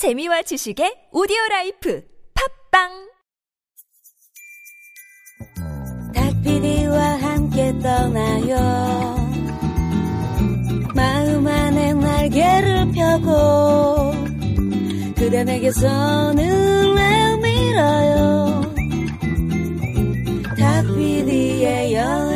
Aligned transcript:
재미와 0.00 0.40
지식의 0.40 1.12
오디오 1.12 1.36
라이프 1.50 2.02
팝빵! 2.72 2.88
닭피디와 6.14 6.98
함께 7.20 7.78
떠나요. 7.82 8.56
마음 10.94 11.46
안에 11.46 11.92
날개를 11.92 12.92
펴고 12.92 14.12
그대 15.16 15.44
내게서 15.44 16.32
눈을 16.32 17.36
밀어요. 17.42 18.62
닭피디의 20.56 21.92
여 21.92 22.29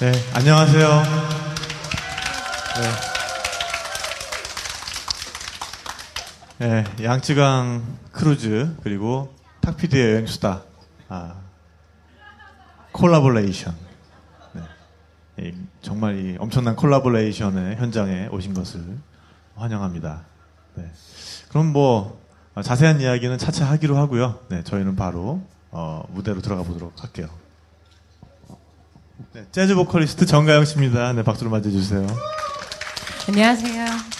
네, 0.00 0.12
안녕하세요. 0.32 1.02
네. 6.60 6.84
네, 6.94 7.04
양쯔강 7.04 7.98
크루즈 8.12 8.76
그리고 8.84 9.34
탁피디의 9.60 10.12
여행수다 10.12 10.62
아, 11.08 11.34
콜라보레이션. 12.92 13.74
네. 14.52 14.62
이, 15.48 15.54
정말 15.82 16.16
이 16.16 16.36
엄청난 16.38 16.76
collaboration의 16.76 17.78
현장에 17.78 18.28
오신 18.28 18.54
것을 18.54 18.80
환영합니다. 19.56 20.20
네. 20.76 20.92
그럼 21.48 21.72
뭐 21.72 22.22
어, 22.54 22.62
자세한 22.62 23.00
이야기는 23.00 23.36
차차 23.36 23.68
하기로 23.68 23.96
하고요. 23.96 24.38
네, 24.48 24.62
저희는 24.62 24.94
바로 24.94 25.42
어, 25.72 26.04
무대로 26.10 26.40
들어가 26.40 26.62
보도록 26.62 27.02
할게요. 27.02 27.28
네, 29.32 29.44
재즈 29.50 29.74
보컬리스트 29.74 30.26
정가영 30.26 30.64
씨입니다. 30.64 31.12
네, 31.12 31.22
박수로 31.22 31.50
맞아주세요. 31.50 32.06
안녕하세요. 33.28 34.17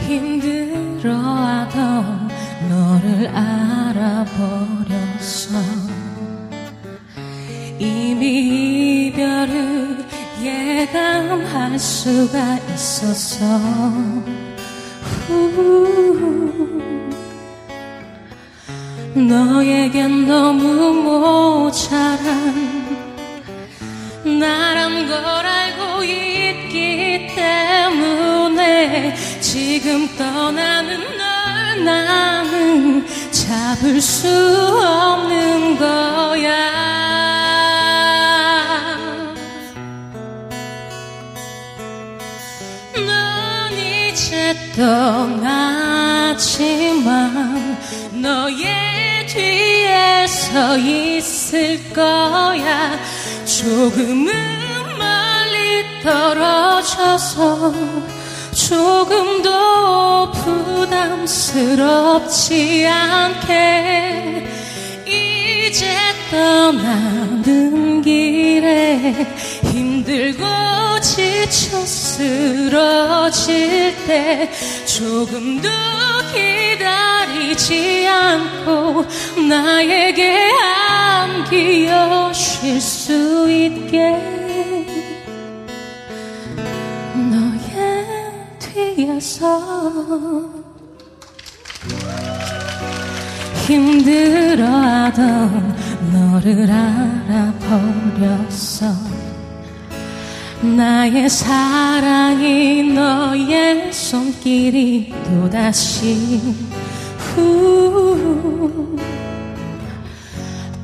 힘들어하던 0.00 1.76
너를 2.68 3.28
알아버렸어 3.28 4.46
이미 7.78 9.08
이별을 9.08 10.04
예감할 10.42 11.78
수가 11.78 12.58
있었어 12.74 13.44
후. 15.26 15.96
너에겐 19.14 20.26
너무 20.26 20.92
모자란 20.92 22.54
나란 24.38 25.06
걸 25.08 25.16
알고 25.46 26.04
있기 26.04 27.28
때문에 27.34 29.14
지금 29.56 30.06
떠나는 30.18 31.00
널 31.16 31.82
나는 31.82 33.06
잡을 33.30 34.02
수 34.02 34.28
없는 34.28 35.78
거야. 35.78 36.52
넌 42.96 43.72
이제 43.72 44.54
떠나지만 44.76 45.48
너의 48.12 49.26
뒤에 49.26 50.26
서 50.26 50.76
있을 50.76 51.94
거야. 51.94 53.00
조금은 53.46 54.26
멀리 54.98 55.82
떨어져서 56.02 57.72
조금도 58.66 60.32
부담스럽지 61.24 62.84
않게 62.88 64.44
이제 65.06 65.86
떠나는 66.32 68.02
길에 68.02 69.14
힘들고 69.62 70.44
지쳐 71.00 71.78
쓰러질 71.78 73.44
때 74.08 74.50
조금도 74.84 75.68
기다리지 76.34 78.08
않고 78.08 79.04
나에게 79.48 80.50
안기어 81.14 82.32
쉴 82.32 82.80
수 82.80 83.48
있게 83.48 84.36
뒤에서 88.76 89.58
힘들어하던 93.66 95.16
너를 96.12 96.70
알아버렸어. 97.30 98.92
나의 100.76 101.30
사랑이 101.30 102.82
너의 102.92 103.90
손길이 103.92 105.10
또다시 105.24 106.42
후. 107.18 108.96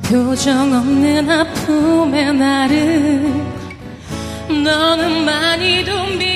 표정 0.01 0.73
없는 0.73 1.29
아픔의 1.29 2.33
나를 2.33 3.53
너는 4.49 5.25
많이도 5.25 6.05
미 6.17 6.32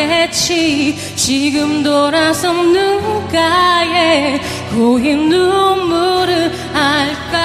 워하겠지? 0.00 0.96
지금 1.16 1.82
돌아서 1.82 2.52
누가의 2.52 4.40
고인 4.70 5.28
눈물을 5.28 6.52
알까? 6.72 7.40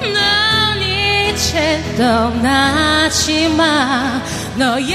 넌 0.00 0.82
이제 0.82 1.82
떠나지마. 1.96 4.20
너의 4.56 4.94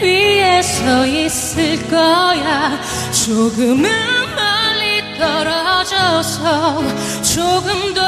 뒤에 0.00 0.62
서 0.62 1.06
있을 1.06 1.88
거야. 1.88 2.80
조금은 3.26 3.82
멀리 3.82 5.18
떨어져서 5.18 6.82
조금 7.22 7.94
더 7.94 8.02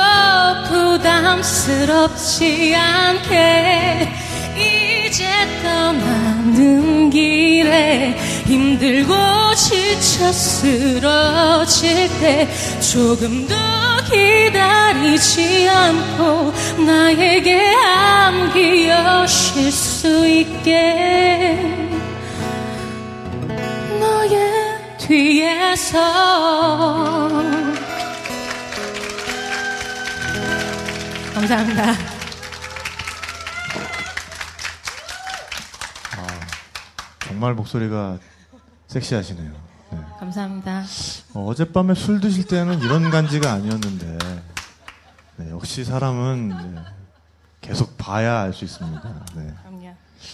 부담스럽지 0.68 2.74
않게 2.74 4.23
이제 4.56 5.24
떠나는 5.62 7.10
길에 7.10 8.16
힘들고 8.46 9.14
지쳐 9.54 10.32
쓰러질 10.32 12.08
때 12.20 12.48
조금 12.80 13.46
더 13.46 13.54
기다리지 14.10 15.68
않고 15.68 16.52
나에게 16.84 17.74
안기어 17.74 19.26
쉴수 19.26 20.26
있게 20.28 21.56
너의 23.98 24.38
뒤에서 24.98 25.98
감사합니다. 31.34 32.13
정말 37.34 37.54
목소리가 37.54 38.18
섹시하시네요. 38.86 39.50
네. 39.90 39.98
감사합니다. 40.20 40.84
어, 41.34 41.46
어젯밤에 41.46 41.94
술 41.94 42.20
드실 42.20 42.46
때는 42.46 42.80
이런 42.80 43.10
간지가 43.10 43.52
아니었는데 43.52 44.18
네, 45.38 45.50
역시 45.50 45.84
사람은 45.84 46.48
네, 46.50 46.80
계속 47.60 47.98
봐야 47.98 48.42
알 48.42 48.52
수 48.52 48.64
있습니다. 48.64 49.26
네. 49.34 49.52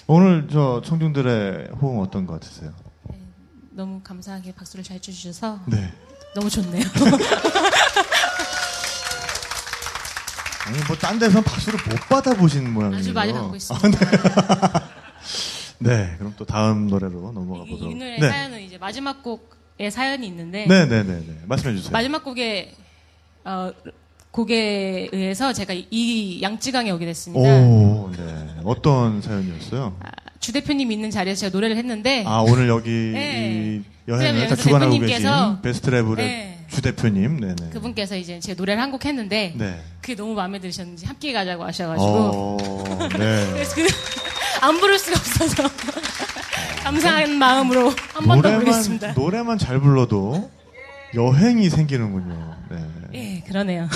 오늘 0.06 0.46
저 0.52 0.82
청중들의 0.84 1.70
호응 1.80 2.00
어떤 2.00 2.26
것 2.26 2.34
같으세요? 2.38 2.70
너무 3.70 4.02
감사하게 4.04 4.52
박수를 4.54 4.84
잘 4.84 5.00
쳐주셔서 5.00 5.60
네. 5.68 5.90
너무 6.34 6.50
좋네요. 6.50 6.84
아니 10.66 10.78
뭐딴 10.86 11.18
데서 11.18 11.40
박수를 11.40 11.78
못 11.88 11.98
받아보신 12.10 12.70
모양이에요. 12.70 13.00
아주 13.00 13.12
많이 13.14 13.32
받고 13.32 13.56
있습니다. 13.56 13.88
네, 15.80 16.14
그럼 16.18 16.34
또 16.36 16.44
다음 16.44 16.86
노래로 16.88 17.32
넘어가 17.32 17.64
이, 17.66 17.70
보도록. 17.70 17.92
이 17.92 17.94
노래 17.96 18.18
네. 18.18 18.28
사연은 18.28 18.60
이제 18.62 18.78
마지막 18.78 19.22
곡의 19.22 19.90
사연이 19.90 20.26
있는데 20.26 20.66
네, 20.66 20.86
네, 20.86 21.02
네, 21.02 21.14
네. 21.26 21.34
말씀해 21.46 21.74
주세요. 21.76 21.90
마지막 21.92 22.22
곡에 22.22 22.74
어, 23.44 23.72
곡에 24.30 25.08
의해서 25.12 25.52
제가 25.52 25.74
이 25.90 26.40
양쯔강에 26.42 26.90
오게 26.90 27.06
됐습니다. 27.06 27.42
오, 27.42 28.10
네. 28.16 28.46
어떤 28.64 29.20
사연이었어요? 29.22 29.96
아, 30.00 30.10
주 30.38 30.52
대표님 30.52 30.92
있는 30.92 31.10
자리에서 31.10 31.40
제가 31.40 31.52
노래를 31.54 31.76
했는데 31.76 32.24
아, 32.26 32.40
오늘 32.40 32.68
여기 32.68 32.90
네. 33.12 33.80
이 33.82 34.10
여행을 34.10 34.48
다 34.48 34.56
주관하고 34.56 34.92
계신 34.98 35.06
대표님께서 35.22 35.60
베스트랩블의 35.62 36.16
네. 36.16 36.56
주 36.68 36.80
대표님, 36.82 37.40
네, 37.40 37.54
네. 37.56 37.70
그분께서 37.70 38.16
이제 38.16 38.38
제 38.38 38.54
노래를 38.54 38.80
한 38.80 38.92
곡 38.92 39.04
했는데 39.04 39.54
네. 39.56 39.80
그게 40.00 40.14
너무 40.14 40.34
마음에 40.34 40.60
드셨는지 40.60 41.04
함께 41.06 41.32
가자고 41.32 41.64
하셔가지고 41.64 42.06
어, 42.08 43.08
네. 43.18 43.46
그래서 43.52 43.74
그, 43.74 43.86
안 44.60 44.78
부를 44.80 44.98
수가 44.98 45.16
없어서 45.18 45.62
감사한 46.82 47.38
마음으로 47.38 47.90
한 48.14 48.26
번 48.26 48.42
더 48.42 48.50
부르겠습니다. 48.58 49.12
노래만 49.12 49.58
잘 49.58 49.80
불러도 49.80 50.50
여행이 51.14 51.68
생기는군요. 51.70 52.56
네. 52.70 52.86
예, 53.14 53.40
그러네요. 53.48 53.88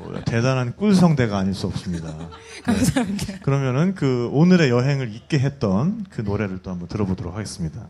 어, 0.00 0.14
대단한 0.24 0.74
꿀성대가 0.76 1.38
아닐 1.38 1.54
수 1.54 1.66
없습니다. 1.66 2.08
네. 2.16 2.28
감사합니다. 2.62 3.38
그러면은 3.42 3.94
그 3.94 4.28
오늘의 4.32 4.70
여행을 4.70 5.12
잊게 5.14 5.38
했던 5.40 6.06
그 6.10 6.20
노래를 6.20 6.60
또 6.62 6.70
한번 6.70 6.88
들어보도록 6.88 7.34
하겠습니다. 7.34 7.88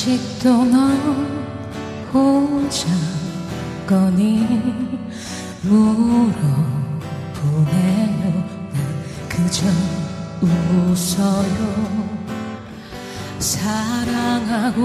아직도 0.00 0.64
너 0.64 0.78
혼자 2.10 2.88
거니 3.86 4.46
물어보네요. 5.60 6.40
난 8.72 8.76
그저 9.28 9.66
웃어요. 10.40 11.60
사랑하고 13.38 14.80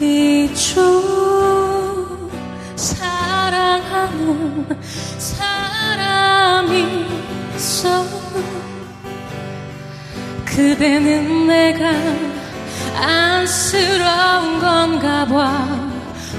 있죠. 0.00 0.72
사랑하는 2.76 4.66
사람이 5.18 7.04
있어. 7.56 8.06
그대는 10.46 11.46
내가 11.46 12.35
안쓰러운 12.96 14.60
건가 14.60 15.26
봐. 15.26 15.66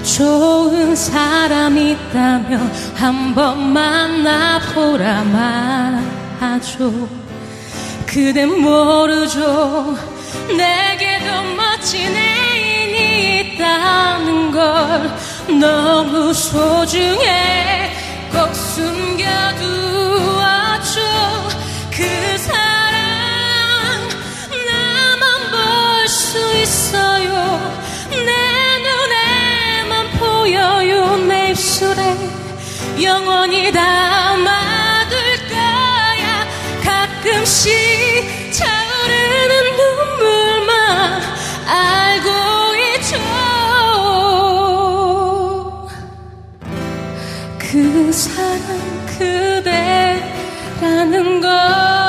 좋은 0.03 0.95
사람이 0.95 1.91
있다면 1.91 2.71
한번 2.95 3.73
만나보라만 3.73 5.37
하죠. 6.39 7.09
그댄 8.05 8.61
모르죠. 8.61 9.95
내게도 10.55 11.43
멋진 11.55 12.15
애인이 12.15 13.55
있다는 13.55 14.51
걸 14.51 15.11
너무 15.59 16.33
소중해. 16.33 17.67
꼭 18.31 18.53
숨겨두었죠 18.53 19.61
그 21.91 22.37
사랑 22.37 22.66
있어요. 26.67 27.31
내 28.09 28.31
눈에만 28.83 29.91
보여요. 30.19 31.15
내 31.25 31.51
입술에 31.51 32.01
영원히 33.01 33.71
담아둘 33.71 35.17
거야. 35.47 36.45
가끔씩 36.83 37.71
차오르는 38.51 39.53
눈물만 39.79 41.21
알고 41.67 42.27
있죠. 42.97 43.15
그 47.57 48.11
사랑 48.11 48.67
그대라는 49.17 51.15
걸 51.41 52.06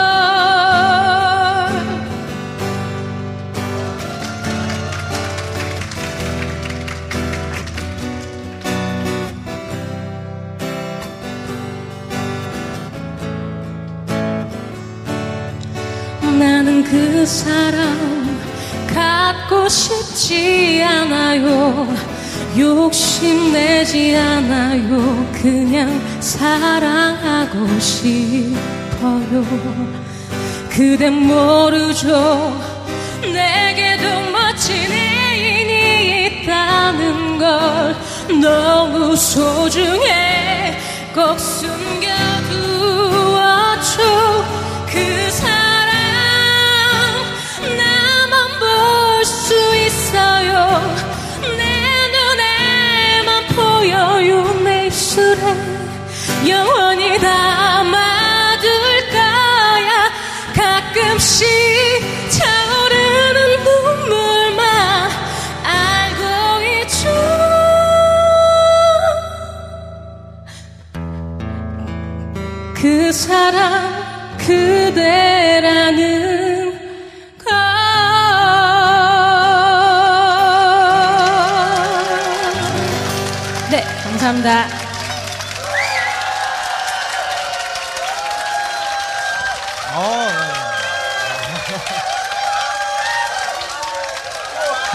사람 17.29 18.41
갖고 18.87 19.69
싶지 19.69 20.83
않아요. 20.83 21.95
욕심내지 22.59 24.17
않아요. 24.17 25.31
그냥 25.35 26.01
사랑하고 26.21 27.79
싶어요. 27.79 29.45
그댄 30.71 31.13
모르죠. 31.13 32.59
내게도 33.21 34.31
멋진 34.33 34.75
애인이 34.91 36.43
있다는 36.43 37.39
걸 37.39 37.97
너무 38.41 39.15
소중해. 39.15 40.79
꼭숨 41.15 41.78
있어요. 50.39 50.81
내 51.57 51.63
눈에만 52.15 53.47
보여요. 53.49 54.31
내 54.63 54.87
입술에 54.87 55.43
영원히 56.47 57.19
담아둘 57.19 58.71
거야. 59.11 60.11
가끔씩 60.55 61.47
차오르는 62.31 63.65
눈물만 63.65 64.61
알고 65.65 66.63
있죠. 66.83 67.09
그 72.75 73.13
사람 73.13 74.37
그대라는 74.39 75.99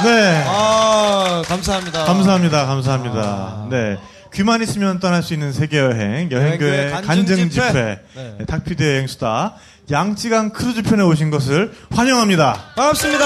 네. 0.04 0.44
아, 0.48 1.44
감사합니다. 1.48 2.06
감사합니다. 2.06 2.66
감사합니다. 2.66 3.68
네. 3.70 3.98
귀만 4.34 4.62
있으면 4.64 5.00
떠날 5.00 5.22
수 5.22 5.34
있는 5.34 5.54
세계 5.54 5.80
여행 5.80 6.32
여행교회 6.32 6.88
여행교회 6.88 7.02
간증 7.02 7.50
집회. 7.50 7.72
네. 8.16 8.36
네, 8.40 8.46
탁피디 8.46 8.82
여행 8.84 9.08
수다 9.08 9.56
양쯔강 9.92 10.52
크루즈 10.52 10.82
편에 10.84 11.04
오신 11.04 11.30
것을 11.30 11.72
환영합니다. 11.92 12.54
반갑습니다. 12.76 13.26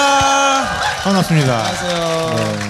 반갑습니다. 1.04 1.54
안녕하세요. 1.54 2.36
네. 2.36 2.68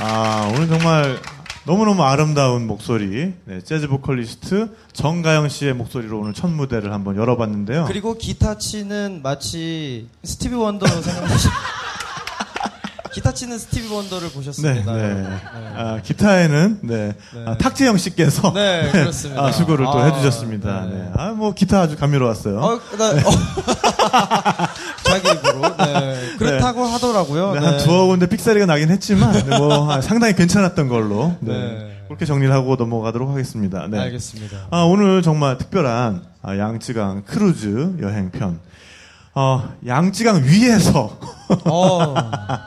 아 0.00 0.50
오늘 0.54 0.66
정말 0.68 1.18
너무너무 1.64 2.02
아름다운 2.02 2.66
목소리, 2.66 3.34
네, 3.44 3.60
재즈 3.60 3.86
보컬리스트 3.86 4.74
정가영 4.92 5.48
씨의 5.50 5.74
목소리로 5.74 6.18
오늘 6.18 6.32
첫 6.32 6.48
무대를 6.48 6.92
한번 6.92 7.16
열어봤는데요. 7.16 7.84
그리고 7.86 8.16
기타 8.16 8.56
치는 8.58 9.20
마치 9.22 10.08
스티비 10.24 10.54
원더 10.54 10.86
생각나시. 11.02 11.48
기타 13.12 13.32
치는 13.32 13.58
스티비 13.58 13.92
원더를 13.92 14.28
네, 14.28 14.34
보셨습니다. 14.34 14.92
네. 14.92 15.26
아, 15.76 16.00
기타에는 16.02 16.78
네, 16.82 17.14
네. 17.34 17.44
아, 17.44 17.56
탁재형 17.58 17.96
씨께서 17.96 18.52
네, 18.52 18.88
그렇습니다. 18.92 19.42
아, 19.46 19.52
수고를 19.52 19.84
또 19.84 19.98
아, 19.98 20.04
해주셨습니다. 20.06 20.86
네. 20.86 20.94
네. 20.94 21.10
아, 21.16 21.30
뭐 21.30 21.52
기타 21.52 21.80
아주 21.80 21.96
감미로웠어요. 21.96 22.58
어, 22.58 22.80
나, 22.96 23.10
어. 23.10 23.20
자기 25.02 25.28
입으로. 25.28 25.76
네. 25.76 26.36
그렇다고 26.38 26.84
하더라고요. 26.84 27.54
네, 27.54 27.58
한 27.58 27.78
두어 27.78 28.06
군데 28.06 28.26
삑사리가 28.26 28.66
나긴 28.66 28.90
했지만 28.90 29.32
네, 29.32 29.58
뭐 29.58 29.90
아, 29.92 30.00
상당히 30.00 30.34
괜찮았던 30.34 30.88
걸로 30.88 31.36
네. 31.40 31.52
네. 31.52 31.96
그렇게 32.06 32.24
정리를 32.24 32.52
하고 32.52 32.76
넘어가도록 32.76 33.30
하겠습니다. 33.30 33.86
네. 33.88 33.98
알겠습니다. 33.98 34.68
아, 34.70 34.82
오늘 34.82 35.22
정말 35.22 35.58
특별한 35.58 36.22
아, 36.42 36.56
양쯔강 36.56 37.24
크루즈 37.24 37.96
여행편. 38.00 38.69
어, 39.40 39.72
양쯔강 39.86 40.42
위에서 40.44 41.18
어, 41.64 42.14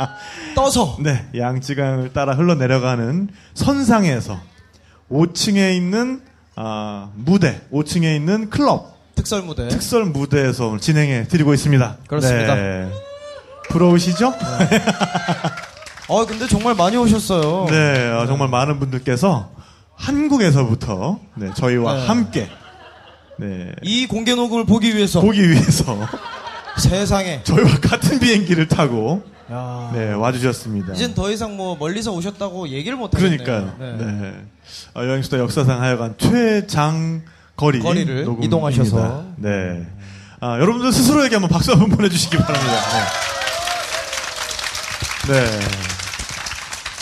떠서. 0.56 0.98
네, 1.00 1.24
양쯔강을 1.38 2.14
따라 2.14 2.34
흘러 2.34 2.56
내려가는 2.56 3.30
선상에서 3.54 4.40
5층에 5.12 5.76
있는 5.76 6.22
아, 6.56 7.10
무대, 7.16 7.62
5층에 7.72 8.16
있는 8.16 8.50
클럽 8.50 8.92
특설 9.14 9.44
무대. 9.44 9.68
특설 9.68 10.06
무대에서 10.06 10.80
진행해 10.80 11.28
드리고 11.28 11.54
있습니다. 11.54 11.98
그렇습니다. 12.08 12.56
네. 12.56 12.90
부러우시죠? 13.70 14.34
어, 16.10 16.26
근데 16.26 16.48
정말 16.48 16.74
많이 16.74 16.98
오셨어요. 16.98 17.68
네, 17.70 18.10
어, 18.10 18.26
정말 18.26 18.48
많은 18.48 18.80
분들께서 18.80 19.52
한국에서부터 19.96 21.20
네, 21.36 21.52
저희와 21.56 21.94
네. 21.98 22.08
함께 22.08 22.50
네, 23.38 23.72
이 23.84 24.08
공개 24.08 24.34
녹음을 24.34 24.66
보기 24.66 24.96
위해서 24.96 25.22
보기 25.22 25.50
위해서 25.52 25.98
세상에. 26.78 27.44
저희와 27.44 27.78
같은 27.82 28.20
비행기를 28.20 28.68
타고 28.68 29.24
야. 29.52 29.92
네, 29.94 30.14
와주셨습니다. 30.14 30.94
이젠 30.94 31.14
더 31.14 31.32
이상 31.32 31.56
뭐 31.58 31.76
멀리서 31.76 32.12
오셨다고 32.14 32.70
얘기를 32.70 32.98
못 32.98 33.14
하겠네요. 33.14 33.44
그러니까요. 33.44 33.76
네. 33.80 34.06
네. 34.06 34.34
어, 34.96 35.04
여행수다 35.04 35.38
역사상 35.40 35.82
하여간 35.82 36.16
최장 36.18 37.24
거리 37.56 37.80
거리를 37.80 38.24
녹음입니다. 38.24 38.46
이동하셔서. 38.46 39.26
네. 39.38 39.86
아, 40.40 40.60
여러분들 40.60 40.92
스스로에게 40.92 41.36
한번 41.36 41.50
박수 41.50 41.72
한번 41.72 41.90
보내주시기 41.90 42.38
바랍니다. 42.38 42.82
네. 45.28 45.34
네. 45.34 45.60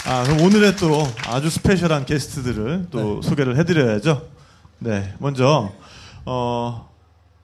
아, 0.05 0.23
그럼 0.23 0.41
오늘의 0.41 0.75
또 0.77 1.07
아주 1.27 1.49
스페셜한 1.49 2.05
게스트들을 2.05 2.87
또 2.91 3.21
소개를 3.21 3.57
해드려야죠. 3.57 4.27
네. 4.79 5.13
먼저, 5.19 5.71
어, 6.25 6.89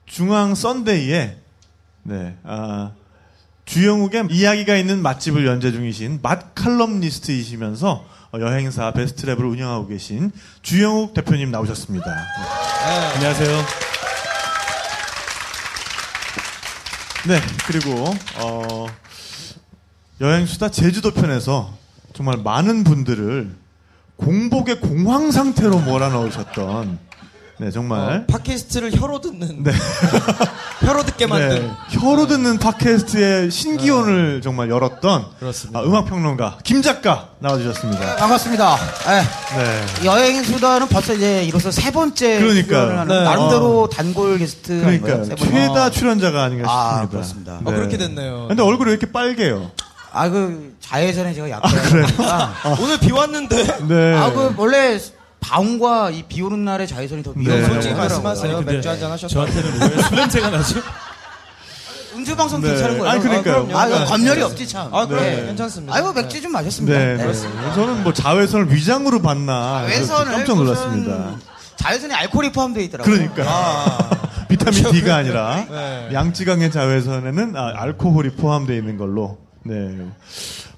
중앙 0.06 0.54
썬데이에, 0.54 1.36
네, 2.08 2.38
아, 2.42 2.92
주영욱의 3.66 4.28
이야기가 4.30 4.76
있는 4.76 5.02
맛집을 5.02 5.44
연재 5.46 5.72
중이신 5.72 6.20
맛 6.22 6.54
칼럼니스트이시면서 6.54 8.02
어, 8.32 8.40
여행사 8.40 8.94
베스트랩을 8.94 9.40
운영하고 9.40 9.88
계신 9.88 10.32
주영욱 10.62 11.12
대표님 11.12 11.50
나오셨습니다. 11.50 12.06
네. 12.06 13.14
안녕하세요. 13.14 13.64
네, 17.28 17.40
그리고 17.66 18.06
어, 18.36 18.86
여행수다 20.22 20.70
제주도 20.70 21.12
편에서 21.12 21.76
정말 22.14 22.38
많은 22.38 22.84
분들을 22.84 23.54
공복의 24.16 24.80
공황 24.80 25.30
상태로 25.30 25.80
몰아넣으셨던 25.80 27.07
네, 27.60 27.72
정말 27.72 28.24
어, 28.28 28.32
팟캐스트를 28.32 28.92
혀로 28.96 29.20
듣는. 29.20 29.64
혀로 30.86 31.02
듣게 31.04 31.26
만든. 31.26 31.66
네, 31.66 31.70
혀로 31.88 32.28
듣는 32.28 32.58
팟캐스트의 32.58 33.50
신기원을 33.50 34.40
정말 34.42 34.70
열었던 34.70 35.26
그렇습니다. 35.40 35.80
아, 35.80 35.82
음악평론가 35.82 36.58
김 36.62 36.82
작가 36.82 37.30
나와주셨습니다. 37.40 38.16
반갑습니다. 38.16 38.76
예. 39.08 39.58
네. 39.58 40.04
여행 40.06 40.44
수다는 40.44 40.86
벌써 40.88 41.14
이제 41.14 41.42
이로써 41.44 41.72
세 41.72 41.90
번째 41.90 42.38
네. 42.38 42.62
나름대로 43.24 43.88
단골 43.88 44.38
게스트 44.38 44.78
그러니까. 44.80 45.24
최다 45.34 45.90
출연자가 45.90 46.44
아닌가 46.44 46.70
아, 46.70 46.90
싶습니다. 47.08 47.10
그렇습니다. 47.10 47.60
어, 47.64 47.74
그렇게 47.74 47.98
됐네요. 47.98 48.46
근데 48.46 48.62
얼굴이 48.62 48.86
왜 48.90 48.92
이렇게 48.96 49.10
빨개요? 49.10 49.72
아, 50.12 50.28
그 50.28 50.76
자외선에 50.80 51.34
제가 51.34 51.50
약해요. 51.50 52.06
오늘 52.80 52.98
비 52.98 53.10
왔는데. 53.10 53.78
네. 53.88 54.14
아, 54.16 54.32
그 54.32 54.54
원래 54.56 54.98
방과 55.48 56.10
이 56.10 56.22
비 56.28 56.42
오는 56.42 56.64
날에 56.64 56.86
자외선이 56.86 57.22
더 57.22 57.32
네. 57.34 57.42
위험하다고 57.42 57.72
솔직히. 57.74 57.94
말씀하세요. 57.94 58.56
아니, 58.58 58.64
맥주 58.66 58.88
한잔 58.88 59.10
하셨다. 59.10 59.32
저한테는 59.32 59.80
왜 59.80 60.02
술 60.02 60.16
냄새가 60.16 60.50
나죠? 60.50 60.80
음주 62.14 62.36
방송 62.36 62.60
네. 62.60 62.68
괜찮은 62.68 62.98
거예요? 62.98 63.10
아니, 63.12 63.22
그러니까요. 63.22 63.68
아. 63.76 63.80
아, 63.82 63.86
네. 63.88 64.04
검열이 64.04 64.42
없지 64.42 64.66
참. 64.68 64.92
아, 64.94 65.06
그럼 65.06 65.22
네. 65.22 65.46
괜찮습니다. 65.46 65.94
아이고 65.94 66.12
맥주 66.12 66.42
좀 66.42 66.52
마셨습니다. 66.52 66.98
네, 66.98 67.16
네. 67.16 67.22
그렇습니다. 67.22 67.72
저는 67.74 68.02
뭐 68.02 68.12
자외선을 68.12 68.72
위장으로 68.74 69.22
봤나 69.22 69.82
자외선을 69.88 70.32
깜짝 70.32 70.56
놀랐습니다. 70.56 71.36
자외선에 71.76 72.14
알코올이 72.14 72.52
포함되어 72.52 72.82
있더라고요. 72.84 73.14
그러니까 73.14 73.44
아, 73.46 74.10
비타민 74.48 74.90
D가 74.90 75.16
아니라 75.16 75.64
네. 75.70 76.08
양지강의 76.12 76.72
자외선에는 76.72 77.56
아, 77.56 77.72
알코올이 77.76 78.30
포함되어 78.30 78.76
있는 78.76 78.96
걸로. 78.98 79.38
네. 79.64 79.74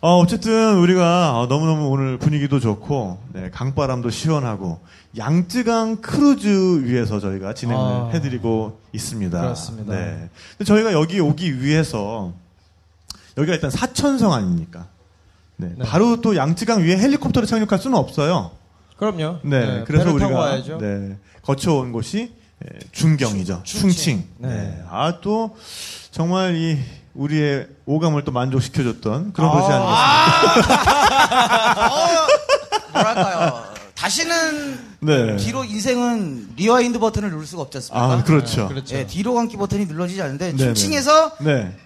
어, 0.02 0.16
어쨌든 0.18 0.78
우리가 0.78 1.38
어, 1.38 1.46
너무너무 1.46 1.88
오늘 1.88 2.16
분위기도 2.16 2.58
좋고 2.58 3.18
네, 3.34 3.50
강바람도 3.50 4.08
시원하고 4.08 4.80
양쯔강 5.18 5.96
크루즈 6.00 6.84
위에서 6.84 7.20
저희가 7.20 7.52
진행을 7.52 7.82
아. 7.84 8.10
해드리고 8.14 8.80
있습니다. 8.94 9.38
그렇습니다. 9.40 9.92
네. 9.94 10.30
근데 10.56 10.64
저희가 10.64 10.92
여기 10.94 11.20
오기 11.20 11.62
위해서 11.62 12.32
여기가 13.36 13.54
일단 13.54 13.70
사천성 13.70 14.32
아닙니까? 14.32 14.86
네. 15.56 15.68
네. 15.76 15.84
바로 15.84 16.22
또 16.22 16.34
양쯔강 16.34 16.80
위에 16.82 16.96
헬리콥터를 16.96 17.46
착륙할 17.46 17.78
수는 17.78 17.98
없어요. 17.98 18.52
그럼요. 18.96 19.40
네, 19.42 19.84
그래서 19.86 20.04
배를 20.04 20.18
타고 20.18 20.34
우리가. 20.34 20.78
네, 20.78 21.16
거쳐온 21.42 21.92
곳이 21.92 22.32
예, 22.64 22.78
중경이죠. 22.92 23.62
충- 23.64 23.80
충칭. 23.82 23.90
충칭. 23.90 24.24
네. 24.38 24.48
네. 24.48 24.82
아, 24.90 25.20
또 25.22 25.56
정말 26.10 26.54
이 26.56 26.78
우리의 27.20 27.66
오감을 27.84 28.24
또 28.24 28.32
만족시켜줬던 28.32 29.34
그런 29.34 29.50
아. 29.50 29.52
곳이 29.52 29.70
아니겠습니까? 30.52 31.86
어, 31.86 32.06
뭐랄까요. 32.92 33.64
다시는 33.94 34.78
네. 35.00 35.36
뒤로 35.36 35.64
인생은 35.64 36.54
rewind 36.56 36.98
버튼을 36.98 37.30
누를 37.30 37.44
수가 37.46 37.62
없지 37.62 37.76
않습니까? 37.78 38.02
아, 38.02 38.24
그렇죠. 38.24 38.68
그렇죠. 38.68 38.96
예, 38.96 39.06
뒤로 39.06 39.34
감기 39.34 39.58
버튼이 39.58 39.84
눌러지지 39.84 40.22
않는데 40.22 40.52
네네. 40.52 40.72
충칭에서 40.72 41.36
네. 41.40 41.76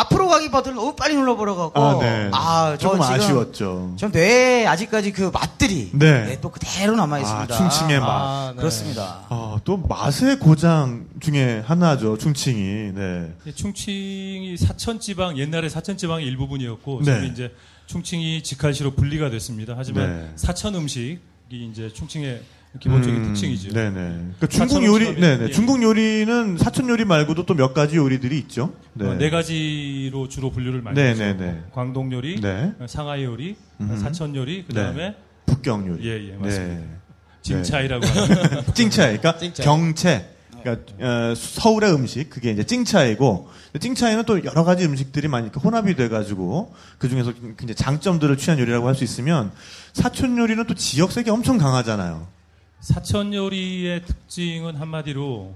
앞으로 0.00 0.28
가기 0.28 0.50
버튼을 0.50 0.76
너무 0.76 0.94
빨리 0.94 1.16
눌러버려갖고 1.16 1.80
아, 1.80 1.98
네. 2.00 2.30
아, 2.32 2.76
저 2.78 2.88
조금 2.88 3.00
지금 3.00 3.14
아쉬웠죠. 3.14 3.94
전 3.96 4.10
뇌에 4.12 4.66
아직까지 4.66 5.12
그 5.12 5.30
맛들이 5.32 5.90
네. 5.92 6.28
예, 6.30 6.40
또 6.40 6.50
그대로 6.50 6.94
남아 6.96 7.16
아, 7.16 7.18
있습니다. 7.18 7.56
충칭의 7.56 8.00
맛. 8.00 8.06
아, 8.08 8.50
네. 8.52 8.56
그렇습니다. 8.58 9.26
아, 9.28 9.58
또 9.64 9.76
맛의 9.76 10.38
고장 10.38 11.06
중에 11.20 11.62
하나죠. 11.66 12.16
충칭이. 12.18 12.92
네. 12.94 13.32
충칭이 13.54 14.56
사천지방 14.56 15.36
옛날에 15.38 15.68
사천지방의 15.68 16.26
일부분이었고 16.26 17.02
네. 17.04 17.14
지금 17.14 17.24
이제 17.32 17.54
충칭이 17.86 18.42
직할시로 18.42 18.92
분리가 18.92 19.30
됐습니다. 19.30 19.74
하지만 19.76 20.06
네. 20.08 20.32
사천 20.36 20.74
음식이 20.74 21.18
이제 21.50 21.90
충칭의 21.92 22.42
기본적인 22.80 23.16
음, 23.16 23.24
특징이죠. 23.24 23.72
네네. 23.72 23.92
그러니까 24.38 24.46
중국 24.48 24.84
요리, 24.84 25.14
네네. 25.18 25.44
예. 25.44 25.50
중국 25.50 25.82
요리는 25.82 26.58
사천 26.58 26.88
요리 26.88 27.04
말고도 27.04 27.44
또 27.46 27.54
몇 27.54 27.72
가지 27.74 27.96
요리들이 27.96 28.38
있죠. 28.40 28.74
네. 28.92 29.06
어, 29.06 29.14
네 29.14 29.30
가지로 29.30 30.28
주로 30.28 30.50
분류를 30.50 30.82
많이 30.82 30.94
네, 31.00 31.08
하죠. 31.08 31.18
네, 31.24 31.36
네. 31.36 31.62
광동 31.72 32.12
요리, 32.12 32.40
네. 32.40 32.72
어, 32.78 32.86
상하이 32.86 33.24
요리, 33.24 33.56
어, 33.78 33.84
음흠. 33.84 33.98
사천 33.98 34.36
요리, 34.36 34.64
그 34.66 34.74
다음에 34.74 35.16
북경 35.46 35.88
요리. 35.88 36.06
예, 36.08 36.28
예, 36.32 36.36
맞습니다. 36.36 36.74
네. 36.80 36.88
징차이라고 37.42 38.06
하는 38.06 38.64
찡차이, 38.74 39.16
그러니까 39.18 39.38
찡차이. 39.38 39.64
경채. 39.66 40.34
그러니까 40.62 40.92
어, 41.00 41.34
서울의 41.36 41.92
음식 41.94 42.28
그게 42.30 42.50
이제 42.50 42.64
찡차이고 42.64 43.48
찡차이는 43.80 44.24
또 44.24 44.44
여러 44.44 44.64
가지 44.64 44.84
음식들이 44.84 45.28
많이 45.28 45.48
혼합이 45.50 45.94
돼가지고 45.94 46.74
그 46.98 47.08
중에서 47.08 47.32
굉장히 47.32 47.74
장점들을 47.76 48.36
취한 48.36 48.58
요리라고 48.58 48.88
할 48.88 48.94
수 48.96 49.04
있으면 49.04 49.52
사촌 49.92 50.36
요리는 50.36 50.64
또 50.66 50.74
지역색이 50.74 51.30
엄청 51.30 51.58
강하잖아요. 51.58 52.26
사천 52.80 53.34
요리의 53.34 54.04
특징은 54.04 54.76
한마디로 54.76 55.54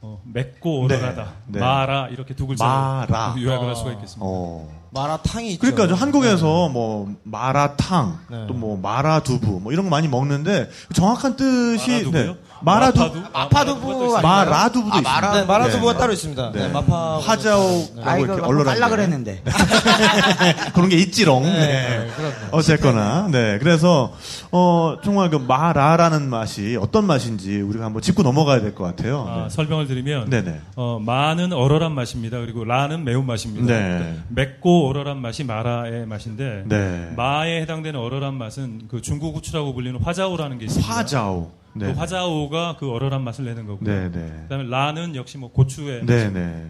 어, 0.00 0.20
맵고 0.24 0.88
네, 0.88 0.96
얼얼하다, 0.96 1.32
네. 1.46 1.60
마라 1.60 2.08
이렇게 2.08 2.34
두 2.34 2.46
글자로 2.46 2.70
마라. 2.70 3.36
요약을 3.38 3.64
할 3.64 3.72
아. 3.72 3.74
수가 3.74 3.92
있겠습니다. 3.92 4.20
어, 4.20 4.68
마라탕이 4.90 5.52
있죠. 5.52 5.60
그러니까 5.60 5.88
저 5.88 5.94
한국에서 5.94 6.68
뭐 6.68 7.14
마라탕 7.22 8.18
네. 8.30 8.46
또뭐 8.46 8.76
마라두부 8.80 9.60
뭐 9.60 9.72
이런 9.72 9.86
거 9.86 9.90
많이 9.90 10.06
먹는데 10.06 10.68
정확한 10.92 11.36
뜻이 11.36 11.90
마라두부요? 11.90 12.36
네. 12.64 12.70
마라두 12.70 12.98
마파두? 13.00 13.20
마파두부 13.32 13.90
아닌가요? 13.92 14.22
마라두부도 14.22 14.94
아, 14.94 14.98
있습니다. 14.98 15.10
마라- 15.20 15.32
네, 15.34 15.44
마라두부가 15.44 15.92
네. 15.92 15.98
따로 15.98 16.12
있습니다. 16.12 16.52
네, 16.52 16.58
네. 16.60 16.68
마파 16.72 17.18
화자오라고 17.20 17.90
아, 18.02 18.16
이거 18.16 18.24
이렇게 18.24 18.40
갖고 18.40 18.46
얼얼하게 18.48 18.80
빨라 18.80 18.88
그랬는데. 18.90 19.42
그런 20.74 20.88
게 20.88 20.96
있지롱. 20.96 21.42
네, 21.44 21.50
네. 21.58 22.10
어쨌거나, 22.52 23.28
네. 23.30 23.58
그래서, 23.58 24.12
어, 24.50 24.96
정말 25.04 25.30
그 25.30 25.36
마라라는 25.36 26.28
맛이 26.28 26.76
어떤 26.80 27.04
맛인지 27.06 27.60
우리가 27.60 27.84
한번 27.84 28.02
짚고 28.02 28.22
넘어가야 28.22 28.60
될 28.60 28.74
것 28.74 28.84
같아요. 28.84 29.26
아, 29.28 29.42
네. 29.44 29.48
설명을 29.50 29.86
드리면 29.86 30.30
네네. 30.30 30.60
어, 30.76 30.98
마는 31.04 31.52
얼얼한 31.52 31.92
맛입니다. 31.92 32.38
그리고 32.38 32.64
라는 32.64 33.04
매운 33.04 33.26
맛입니다. 33.26 33.66
네. 33.66 34.18
맵고 34.28 34.88
얼얼한 34.88 35.20
맛이 35.20 35.44
마라의 35.44 36.06
맛인데 36.06 36.62
네. 36.66 37.12
마에 37.16 37.60
해당되는 37.62 37.98
얼얼한 38.00 38.34
맛은 38.34 38.82
그 38.88 39.00
중국 39.02 39.36
후추라고 39.36 39.74
불리는 39.74 40.00
화자오라는 40.02 40.58
게 40.58 40.64
있습니다. 40.66 40.92
화자오. 40.94 41.50
네. 41.74 41.92
그 41.92 41.98
화자오가 41.98 42.76
그 42.78 42.90
얼얼한 42.90 43.22
맛을 43.22 43.44
내는 43.44 43.66
거고요. 43.66 43.88
네 43.88 44.10
네. 44.10 44.32
그다음에 44.44 44.64
라는 44.68 45.14
역시 45.16 45.38
뭐 45.38 45.50
고추의 45.52 46.06
네 46.06 46.30
네. 46.32 46.66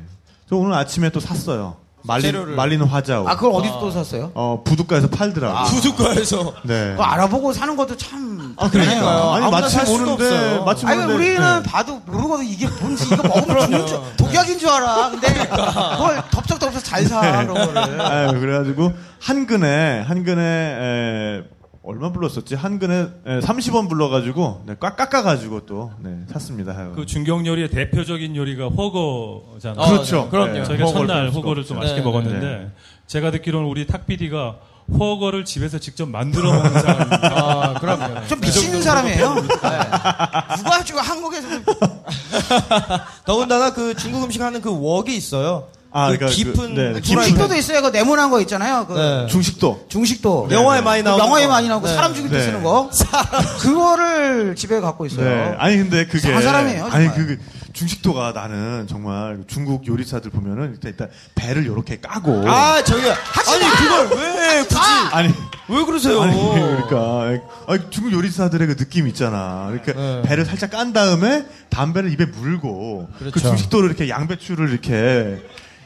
저 0.48 0.56
오늘 0.56 0.74
아침에 0.74 1.10
또 1.10 1.20
샀어요. 1.20 1.76
말린, 2.06 2.32
재료를. 2.32 2.54
말리는 2.54 2.84
화자오. 2.84 3.26
아, 3.26 3.34
그걸 3.34 3.52
어디서 3.54 3.80
또 3.80 3.90
샀어요? 3.90 4.30
어, 4.34 4.62
부둣가에서 4.62 5.08
팔더라고 5.08 5.58
요. 5.58 5.64
부두과에서 5.64 6.54
네. 6.64 6.90
그거 6.90 7.02
알아보고 7.02 7.54
사는 7.54 7.74
것도 7.76 7.96
참. 7.96 8.54
아, 8.58 8.68
그러니까요. 8.68 9.08
아니, 9.32 9.44
아무나 9.46 9.50
마침 9.62 9.78
살 9.78 9.86
수도 9.86 10.12
오는데, 10.12 10.24
없어요. 10.24 10.64
마침 10.64 10.88
아니, 10.88 10.98
오는데. 10.98 11.14
우리는 11.14 11.40
네. 11.40 11.62
봐도 11.62 12.02
모르거든. 12.04 12.44
이게 12.44 12.68
뭔지, 12.78 13.06
이거 13.06 13.26
먹으면 13.26 13.58
죽는 13.58 13.86
줄, 13.86 13.98
독약인 14.18 14.58
줄 14.58 14.68
알아. 14.68 15.10
근데 15.12 15.28
그걸 15.48 16.22
덥석덥석 16.30 16.84
잘 16.84 17.06
사, 17.06 17.20
그런 17.42 17.72
거를. 17.72 18.00
아유, 18.02 18.38
그래가지고, 18.38 18.92
한 19.20 19.46
근에, 19.46 20.00
한 20.00 20.24
근에, 20.24 20.42
에, 20.42 21.42
얼마 21.86 22.10
불렀었지? 22.10 22.54
한 22.54 22.78
근에 22.78 23.08
에, 23.26 23.40
30원 23.40 23.90
불러가지고, 23.90 24.62
네, 24.66 24.74
꽉 24.80 24.96
깎아가지고 24.96 25.66
또, 25.66 25.92
네, 26.00 26.18
샀습니다. 26.32 26.72
그 26.94 27.04
중경 27.04 27.46
요리의 27.46 27.68
대표적인 27.68 28.34
요리가 28.36 28.68
허거잖아요. 28.68 29.80
아, 29.84 29.90
그렇죠. 29.90 30.22
네, 30.24 30.30
그럼요. 30.30 30.52
네. 30.54 30.64
저희가 30.64 30.86
첫날 30.86 31.30
허거를. 31.30 31.64
좀 31.66 31.78
맛있게 31.78 32.00
네, 32.00 32.04
먹었는데 32.06 32.40
네. 32.40 32.70
제가 33.06 33.30
듣기로는 33.32 33.68
우리 33.68 33.86
탁 33.86 34.06
PD가 34.06 34.56
허거를 34.98 35.44
집에서 35.44 35.78
직접 35.78 36.08
만들어 36.08 36.52
먹는 36.52 36.72
사람입니다. 36.80 37.28
아, 37.34 37.74
그럼요. 37.74 38.26
좀 38.28 38.40
미친 38.40 38.80
사람이에요. 38.82 39.34
누가 40.56 40.84
지금 40.84 41.00
한국에서. 41.02 41.48
더군다나 43.26 43.74
그 43.74 43.94
중국 43.94 44.24
음식 44.24 44.40
하는 44.40 44.62
그 44.62 44.70
웍이 44.70 45.14
있어요. 45.14 45.68
아, 45.96 46.10
그 46.10 46.18
그러니까 46.18 46.26
깊은 46.36 46.52
그, 46.74 46.80
네, 46.80 46.86
후라이팬. 46.88 47.02
중식도도 47.02 47.54
있어요. 47.54 47.80
그 47.82 47.88
네모난 47.88 48.28
거 48.28 48.40
있잖아요. 48.40 48.84
그 48.88 48.94
네. 48.94 49.26
중식도. 49.28 49.86
중식도. 49.88 50.48
영화에 50.50 50.80
많이 50.80 51.02
그 51.04 51.08
나오는 51.08 51.24
영화에 51.24 51.44
거. 51.46 51.52
많이 51.52 51.68
나오고 51.68 51.86
네. 51.86 51.94
사람 51.94 52.12
죽일 52.14 52.30
때 52.30 52.38
네. 52.38 52.42
쓰는 52.42 52.64
거. 52.64 52.90
그거를 53.62 54.56
집에 54.56 54.80
갖고 54.80 55.06
있어요. 55.06 55.24
네. 55.24 55.54
아니, 55.56 55.76
근데 55.76 56.04
그게. 56.06 56.40
사람이에요, 56.40 56.88
아니. 56.90 57.08
그, 57.14 57.38
중식도가 57.74 58.32
나는 58.32 58.86
정말 58.88 59.38
중국 59.48 59.86
요리사들 59.86 60.30
보면은 60.30 60.74
일단, 60.74 60.90
일단 60.92 61.08
배를 61.34 61.64
이렇게 61.64 61.98
까고. 62.00 62.44
아, 62.48 62.82
저기 62.84 63.02
아니 63.02 63.70
그걸 63.76 64.18
왜 64.18 64.62
굳이 64.62 64.80
아니, 65.12 65.34
왜 65.68 65.84
그러세요? 65.84 66.22
아니, 66.22 66.36
그러니까. 66.36 67.40
아니, 67.66 67.80
중국 67.90 68.12
요리사들의 68.12 68.68
그 68.68 68.76
느낌 68.76 69.08
있잖아. 69.08 69.70
이렇게 69.72 69.92
네. 69.92 70.22
배를 70.24 70.44
살짝 70.44 70.70
깐 70.70 70.92
다음에 70.92 71.46
담배를 71.70 72.12
입에 72.12 72.26
물고 72.26 73.08
그 73.18 73.30
그렇죠. 73.30 73.40
중식도를 73.48 73.88
이렇게 73.88 74.08
양배추를 74.08 74.70
이렇게 74.70 75.42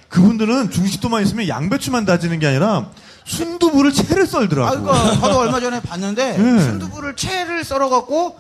그분들은 0.08 0.70
중식도만 0.70 1.22
있으면 1.22 1.48
양배추만 1.48 2.04
다지는 2.04 2.38
게 2.38 2.46
아니라 2.46 2.86
순두부를 3.24 3.92
채를 3.92 4.26
썰더라고. 4.26 4.66
아, 4.66 4.80
그러니까 4.80 5.20
저도 5.20 5.38
얼마 5.38 5.60
전에 5.60 5.80
봤는데 5.80 6.36
네. 6.38 6.60
순두부를 6.60 7.14
채를 7.16 7.62
썰어갖고 7.64 8.36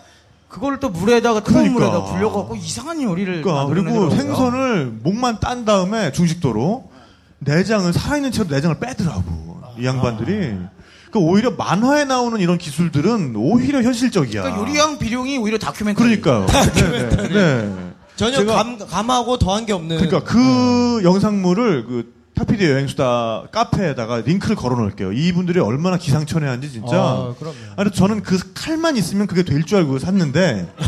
그걸 0.48 0.80
또 0.80 0.88
물에다가 0.88 1.42
뜨거운 1.42 1.74
그러니까. 1.74 1.98
물에다 1.98 2.12
불려갖고 2.12 2.56
이상한 2.56 3.02
요리를 3.02 3.42
그러니까 3.42 3.66
그리고. 3.66 4.10
생선을 4.10 4.98
목만 5.02 5.40
딴 5.40 5.66
다음에 5.66 6.10
중식도로 6.12 6.90
내장을 7.40 7.92
살아있는 7.92 8.32
채로 8.32 8.48
내장을 8.48 8.78
빼더라고 8.78 9.60
이 9.78 9.84
양반들이. 9.84 10.56
그러니까 11.10 11.30
오히려 11.30 11.50
만화에 11.52 12.04
나오는 12.04 12.38
이런 12.40 12.58
기술들은 12.58 13.34
오히려 13.36 13.82
현실적이야. 13.82 14.42
그러니까 14.42 14.62
요리왕 14.62 14.98
비룡이 14.98 15.38
오히려 15.38 15.58
다큐멘터리. 15.58 16.20
그러니까요. 16.20 16.46
네, 16.74 17.08
네, 17.08 17.28
네. 17.28 17.74
전혀 18.18 18.44
감 18.44 18.76
감하고 18.78 19.38
더한 19.38 19.64
게 19.64 19.72
없는. 19.72 19.96
그러니까 19.96 20.22
그 20.24 21.00
영상물을 21.04 21.86
그 21.86 22.18
탁피디 22.34 22.64
여행수다 22.64 23.44
카페에다가 23.50 24.18
링크를 24.18 24.54
걸어 24.54 24.76
놓을게요. 24.76 25.12
이분들이 25.12 25.58
얼마나 25.60 25.96
기상천외한지 25.96 26.70
진짜. 26.70 26.96
아, 26.96 27.34
그럼요. 27.38 27.56
아니 27.76 27.90
저는 27.90 28.22
그 28.22 28.38
칼만 28.54 28.96
있으면 28.96 29.26
그게 29.26 29.42
될 29.42 29.64
줄 29.64 29.78
알고 29.78 29.98
샀는데 29.98 30.72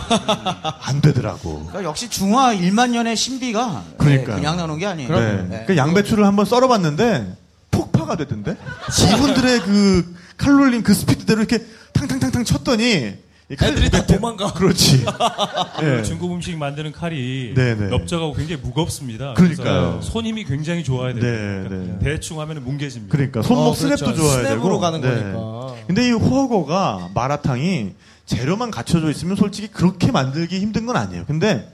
안 0.82 1.00
되더라고. 1.00 1.58
그러니까 1.66 1.84
역시 1.84 2.08
중화 2.08 2.54
1만 2.54 2.90
년의 2.90 3.16
신비가 3.16 3.82
그러니까요. 3.98 4.36
네, 4.36 4.40
그냥 4.42 4.56
나오는 4.58 4.78
게 4.78 4.86
아니에요. 4.86 5.08
네. 5.18 5.46
네. 5.48 5.64
그 5.66 5.76
양배추를 5.76 6.24
한번 6.24 6.44
썰어봤는데 6.46 7.36
폭파가 7.72 8.16
되던데. 8.16 8.56
이분들의 9.14 9.60
그 9.62 10.14
칼로리 10.36 10.82
그 10.82 10.94
스피드대로 10.94 11.40
이렇게 11.40 11.64
탕탕탕탕 11.94 12.44
쳤더니 12.44 13.14
애들이 13.50 13.90
다 13.90 14.06
도망가. 14.06 14.52
그렇지. 14.52 15.04
예. 15.82 16.02
중국 16.02 16.32
음식 16.32 16.56
만드는 16.56 16.92
칼이 16.92 17.52
네네. 17.54 17.88
넓적하고 17.88 18.32
굉장히 18.34 18.62
무겁습니다. 18.62 19.34
그러니까요. 19.34 19.92
그래서 19.94 20.02
손 20.02 20.24
힘이 20.26 20.44
굉장히 20.44 20.84
좋아야 20.84 21.12
돼요. 21.12 21.22
네, 21.22 21.68
그러니까 21.68 21.98
네. 21.98 21.98
대충 22.04 22.40
하면 22.40 22.62
뭉개집니다. 22.62 23.10
그러니까 23.12 23.42
손목 23.42 23.62
어, 23.62 23.74
그렇죠. 23.74 23.96
스냅도 23.96 24.14
좋아야 24.14 24.36
스냅으로 24.38 24.62
되고. 24.62 24.80
가는 24.80 25.00
네. 25.00 25.08
거니까. 25.08 25.74
근데 25.86 26.06
이 26.06 26.12
호거가 26.12 27.10
마라탕이 27.14 27.92
재료만 28.26 28.70
갖춰져 28.70 29.10
있으면 29.10 29.34
솔직히 29.34 29.66
그렇게 29.68 30.12
만들기 30.12 30.60
힘든 30.60 30.86
건 30.86 30.96
아니에요. 30.96 31.24
근데 31.26 31.72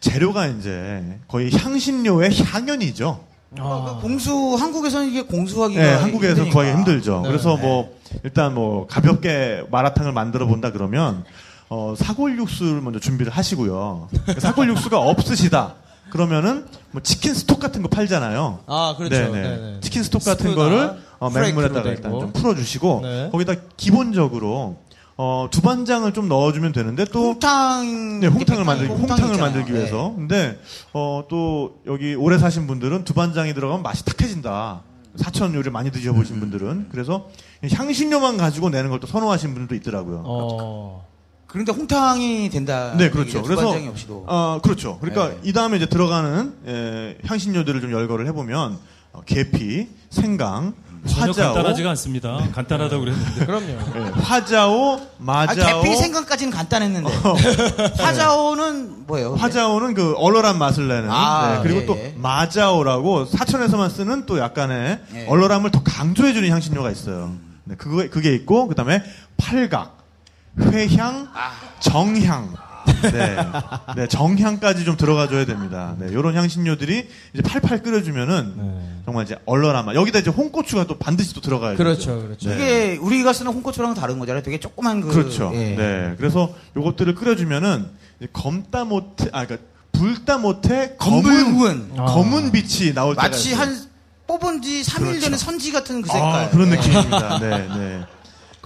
재료가 0.00 0.46
이제 0.48 1.02
거의 1.28 1.50
향신료의 1.50 2.30
향연이죠. 2.42 3.24
그러니까 3.54 3.98
공수 4.00 4.54
한국에서는 4.58 5.08
이게 5.08 5.22
공수하기가 5.22 5.80
네, 5.82 5.94
한국에서 5.94 6.34
힘드니까. 6.34 6.52
구하기 6.52 6.70
힘들죠. 6.78 7.20
네. 7.22 7.28
그래서 7.28 7.56
뭐 7.56 7.96
일단 8.24 8.54
뭐 8.54 8.86
가볍게 8.86 9.62
마라탕을 9.70 10.12
만들어 10.12 10.46
본다 10.46 10.72
그러면 10.72 11.24
어, 11.68 11.94
사골 11.96 12.38
육수를 12.38 12.80
먼저 12.80 12.98
준비를 13.00 13.32
하시고요. 13.32 14.08
사골 14.38 14.68
육수가 14.68 14.98
없으시다. 15.00 15.74
그러면은 16.10 16.66
뭐 16.92 17.02
치킨 17.02 17.34
스톡 17.34 17.58
같은 17.58 17.82
거 17.82 17.88
팔잖아요. 17.88 18.60
아, 18.66 18.94
그렇죠. 18.96 19.16
네네. 19.16 19.32
네네. 19.42 19.80
치킨 19.80 20.02
스톡 20.04 20.24
같은 20.24 20.54
거를 20.54 20.96
어, 21.18 21.30
맹물에다가 21.30 21.82
된 21.82 21.92
일단 21.92 22.12
거. 22.12 22.20
좀 22.20 22.32
풀어주시고 22.32 23.00
네. 23.02 23.28
거기다 23.32 23.54
기본적으로 23.76 24.76
어, 25.18 25.48
두반장을 25.50 26.12
좀 26.12 26.28
넣어주면 26.28 26.72
되는데 26.72 27.06
또 27.06 27.30
홍탕 27.30 28.20
네, 28.20 28.26
홍탕을 28.26 28.64
만들기, 28.64 28.92
홍탕 28.92 29.08
홍탕을 29.16 29.32
있잖아요. 29.32 29.40
만들기 29.50 29.72
네. 29.72 29.78
위해서. 29.78 30.12
근데, 30.14 30.58
어, 30.92 31.24
또, 31.28 31.78
여기 31.86 32.14
오래 32.14 32.36
사신 32.38 32.66
분들은 32.66 33.04
두반장이 33.04 33.54
들어가면 33.54 33.82
맛이 33.82 34.04
탁해진다. 34.04 34.82
사천 35.16 35.54
요리 35.54 35.70
많이 35.70 35.90
드셔보신 35.90 36.38
분들은. 36.40 36.88
그래서 36.90 37.28
향신료만 37.72 38.36
가지고 38.36 38.68
내는 38.68 38.90
걸 38.90 39.00
또 39.00 39.06
선호하시는 39.06 39.54
분들도 39.54 39.74
있더라고요. 39.76 40.22
어. 40.26 41.06
그런데 41.46 41.72
홍탕이 41.72 42.50
된다. 42.50 42.94
네, 42.98 43.08
그렇죠. 43.08 43.42
그래서, 43.42 43.62
두반장이 43.62 43.88
없이도. 43.88 44.24
어, 44.26 44.60
그렇죠. 44.62 44.98
그러니까 45.00 45.28
네. 45.30 45.38
이 45.44 45.52
다음에 45.54 45.78
이제 45.78 45.86
들어가는, 45.86 46.54
에, 46.66 47.16
향신료들을 47.24 47.80
좀 47.80 47.90
열거를 47.92 48.26
해보면, 48.26 48.78
어, 49.14 49.20
계피, 49.24 49.88
생강, 50.10 50.74
전혀 51.06 51.32
화자오, 51.32 51.54
간단하지가 51.54 51.90
않습니다. 51.90 52.38
간단하다고 52.52 53.00
그랬는데. 53.00 53.44
그럼요. 53.46 53.66
예, 53.68 54.10
화자오, 54.22 54.94
아, 54.96 55.00
마자오. 55.18 55.82
계피 55.82 55.96
생각까지는 55.96 56.52
간단했는데. 56.52 57.10
화자오는 57.98 59.06
뭐예요? 59.06 59.34
화자오는 59.34 59.94
그 59.94 60.14
얼얼한 60.16 60.58
맛을 60.58 60.88
내는. 60.88 61.10
아, 61.10 61.56
네, 61.56 61.62
그리고 61.62 61.80
예, 61.80 61.86
또 61.86 61.96
예. 61.96 62.14
마자오라고 62.16 63.26
사천에서만 63.26 63.90
쓰는 63.90 64.26
또 64.26 64.38
약간의 64.38 65.00
예. 65.14 65.26
얼얼함을 65.28 65.70
더 65.70 65.82
강조해주는 65.82 66.48
향신료가 66.48 66.90
있어요. 66.90 67.32
네, 67.64 67.74
그거 67.76 68.08
그게 68.10 68.34
있고 68.34 68.68
그다음에 68.68 69.02
팔각, 69.36 69.98
회향, 70.60 71.28
아. 71.34 71.52
정향. 71.80 72.54
네, 73.02 73.36
네, 73.96 74.08
정향까지 74.08 74.84
좀 74.84 74.96
들어가줘야 74.96 75.44
됩니다. 75.44 75.94
네, 75.98 76.12
요런 76.12 76.34
향신료들이 76.36 77.08
이제 77.34 77.42
팔팔 77.42 77.82
끓여주면은 77.82 78.54
네. 78.56 79.02
정말 79.04 79.24
이제 79.24 79.36
얼얼한 79.46 79.84
맛. 79.86 79.94
여기다 79.94 80.20
이제 80.20 80.30
홍고추가 80.30 80.86
또 80.86 80.98
반드시 80.98 81.34
또 81.34 81.40
들어가야 81.40 81.76
그렇죠, 81.76 82.20
그렇죠. 82.22 82.48
네. 82.48 82.54
이게 82.54 82.98
우리가 83.00 83.32
쓰는 83.32 83.52
홍고추랑 83.52 83.94
다른 83.94 84.18
거잖아요. 84.18 84.42
되게 84.42 84.58
조그만 84.60 85.00
그. 85.00 85.08
그렇죠. 85.08 85.50
예. 85.54 85.74
네. 85.76 86.14
그래서 86.16 86.54
요것들을 86.76 87.14
끓여주면은 87.14 87.86
이제 88.20 88.28
검다 88.32 88.84
못해, 88.84 89.28
아, 89.32 89.44
그러니까 89.44 89.68
불다 89.92 90.38
못해 90.38 90.94
검은, 90.98 91.22
검붉은. 91.44 91.96
검은 91.96 92.52
빛이 92.52 92.92
나올 92.94 93.14
때가 93.14 93.28
마치. 93.28 93.54
한 93.54 93.74
뽑은 94.26 94.60
지 94.60 94.82
3일 94.82 94.98
그렇죠. 95.00 95.20
전에 95.20 95.36
선지 95.36 95.70
같은 95.72 96.02
그 96.02 96.08
색깔. 96.08 96.44
아, 96.44 96.50
그런 96.50 96.68
느낌입니다. 96.68 97.38
네, 97.40 97.68
네. 97.68 98.04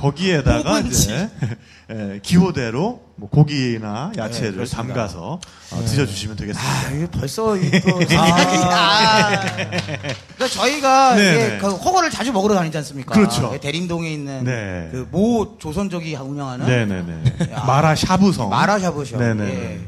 거기에다가. 0.01 0.81
이제 0.81 1.29
예, 1.93 2.21
기호대로 2.23 3.03
뭐 3.17 3.29
고기나 3.29 4.13
야채를 4.17 4.53
그렇습니다. 4.53 4.95
담가서 4.95 5.41
어, 5.73 5.85
드셔주시면 5.85 6.37
되겠습니다. 6.37 6.73
아, 6.73 6.91
이게 6.93 7.07
벌써 7.11 7.57
이거 7.57 8.05
생각이 8.07 8.57
아. 8.71 9.41
그러니까 9.41 10.49
저희가 10.49 11.15
네, 11.17 11.23
이게 11.35 11.49
네. 11.49 11.59
그 11.59 11.69
허거를 11.69 12.11
자주 12.11 12.33
먹으러 12.33 12.55
다니지 12.55 12.77
않습니까? 12.79 13.13
그렇죠. 13.13 13.51
예, 13.55 13.59
대림동에 13.59 14.09
있는 14.13 14.45
네. 14.45 14.89
그모 14.93 15.57
조선족이 15.59 16.15
운영하는 16.15 16.65
네네네. 16.67 17.53
야. 17.53 17.65
마라 17.65 17.95
샤브성. 17.97 18.49
마라샤브죠. 18.51 19.19
네네. 19.19 19.45
예. 19.45 19.81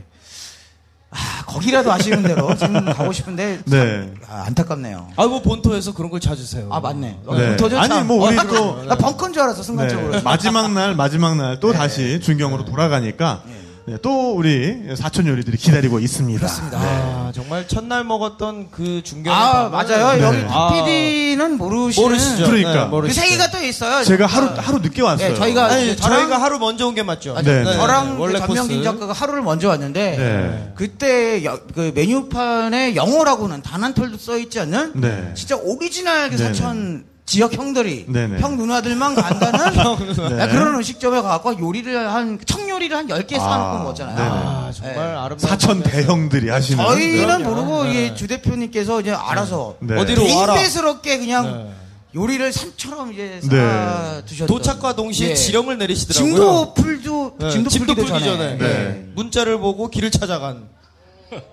아, 1.12 1.44
거기라도 1.46 1.92
아쉬운 1.92 2.22
대로 2.22 2.56
지금 2.56 2.84
가고 2.94 3.12
싶은데 3.12 3.60
네. 3.66 4.12
아, 4.28 4.44
안타깝네요. 4.46 5.08
아, 5.16 5.26
뭐 5.26 5.42
본토에서 5.42 5.92
그런 5.92 6.10
걸 6.10 6.20
찾으세요. 6.20 6.68
아 6.70 6.80
맞네. 6.80 7.18
네. 7.36 7.56
더죠 7.56 7.78
아니, 7.78 8.02
뭐 8.04 8.26
우리 8.26 8.36
또- 8.48 8.82
나 8.84 8.94
벙커인 8.96 9.32
줄 9.32 9.42
알았어 9.42 9.62
순간적으로. 9.62 10.12
네, 10.12 10.22
마지막 10.22 10.72
날 10.72 10.94
마지막 10.94 11.36
날 11.36 11.60
또 11.60 11.72
다시 11.72 12.18
중경으로 12.20 12.64
돌아가니까 12.64 13.42
네, 13.84 13.96
또 14.00 14.36
우리 14.36 14.94
사천 14.94 15.26
요리들이 15.26 15.56
기다리고 15.56 15.98
있습니다. 15.98 16.38
그렇습니다. 16.38 16.78
아, 16.78 17.32
정말 17.34 17.66
첫날 17.66 18.04
먹었던 18.04 18.70
그 18.70 19.02
중경. 19.02 19.34
아 19.34 19.68
맞아요. 19.70 20.12
네. 20.16 20.22
여기 20.22 20.44
아. 20.48 20.70
PD는 20.84 21.58
모르시는 21.58 22.08
모르시죠? 22.08 22.44
그러니까. 22.46 22.72
네, 22.74 22.84
모르시죠. 22.86 23.20
그 23.20 23.26
세계가 23.28 23.50
또 23.50 23.58
있어요. 23.64 24.04
제가. 24.04 24.26
하루 24.26 24.50
하루 24.56 24.78
늦게 24.78 25.02
왔어요. 25.02 25.28
네, 25.30 25.34
저희가 25.34 25.64
아니, 25.66 25.96
저랑 25.96 26.20
저희가 26.20 26.40
하루 26.40 26.58
먼저 26.60 26.86
온 26.86 26.94
게 26.94 27.02
맞죠? 27.02 27.34
아, 27.36 27.42
네, 27.42 27.64
네. 27.64 27.72
저랑 27.74 28.20
원래 28.20 28.38
그 28.38 28.46
전명진. 28.46 28.84
작가가 28.84 29.12
하루를 29.12 29.42
먼저 29.42 29.68
왔는데 29.68 30.16
네. 30.16 30.72
그때 30.76 31.42
여- 31.44 31.58
그 31.74 31.90
메뉴판에 31.94 32.94
영어라고는 32.94 33.62
단 33.62 33.82
한 33.82 33.94
톨도 33.94 34.16
써 34.16 34.38
있지 34.38 34.60
않는 34.60 34.92
네. 35.00 35.32
진짜 35.34 35.56
오리지널 35.56 36.30
그. 36.30 36.38
사천 36.38 37.04
지역 37.24 37.54
형들이 37.54 38.06
네네. 38.08 38.40
형 38.40 38.56
누나들만 38.56 39.14
간다는 39.14 39.96
네. 40.36 40.40
야, 40.40 40.48
그런 40.48 40.74
음식점에 40.74 41.22
가고 41.22 41.58
요리를 41.58 42.12
한 42.12 42.38
청요리를 42.44 42.94
한 42.96 43.06
10개 43.06 43.36
쌓아놓고 43.38 43.76
아, 43.76 43.78
먹었잖아요. 43.78 44.16
네네. 44.16 44.28
아, 44.30 44.70
정말 44.74 44.94
네. 44.96 45.00
아름다운. 45.00 45.38
사천 45.38 45.82
대형들이 45.82 46.48
하시는 46.50 46.84
저희는. 46.84 47.42
모르고 47.44 47.84
네. 47.84 48.06
이주 48.06 48.26
대표님께서 48.26 49.00
이제 49.00 49.12
알아서 49.12 49.76
네. 49.80 49.98
어디로 49.98 50.22
와라. 50.36 50.54
개인배스럽게 50.54 51.18
그냥 51.18 51.44
네. 51.44 51.72
요리를 52.14 52.52
산처럼 52.52 53.12
이제 53.12 53.40
네. 53.48 53.56
쌓아 53.56 54.20
두셨던 54.26 54.46
도착과 54.48 54.94
동시에 54.96 55.30
예. 55.30 55.34
지령을 55.34 55.78
내리시더라고요. 55.78 56.32
진도 56.34 56.74
풀도 56.74 57.36
네, 57.38 57.50
진도 57.50 57.70
풀기 57.94 58.06
전에. 58.08 58.58
네. 58.58 59.06
문자를 59.14 59.58
보고 59.58 59.88
길을 59.88 60.10
찾아간. 60.10 60.64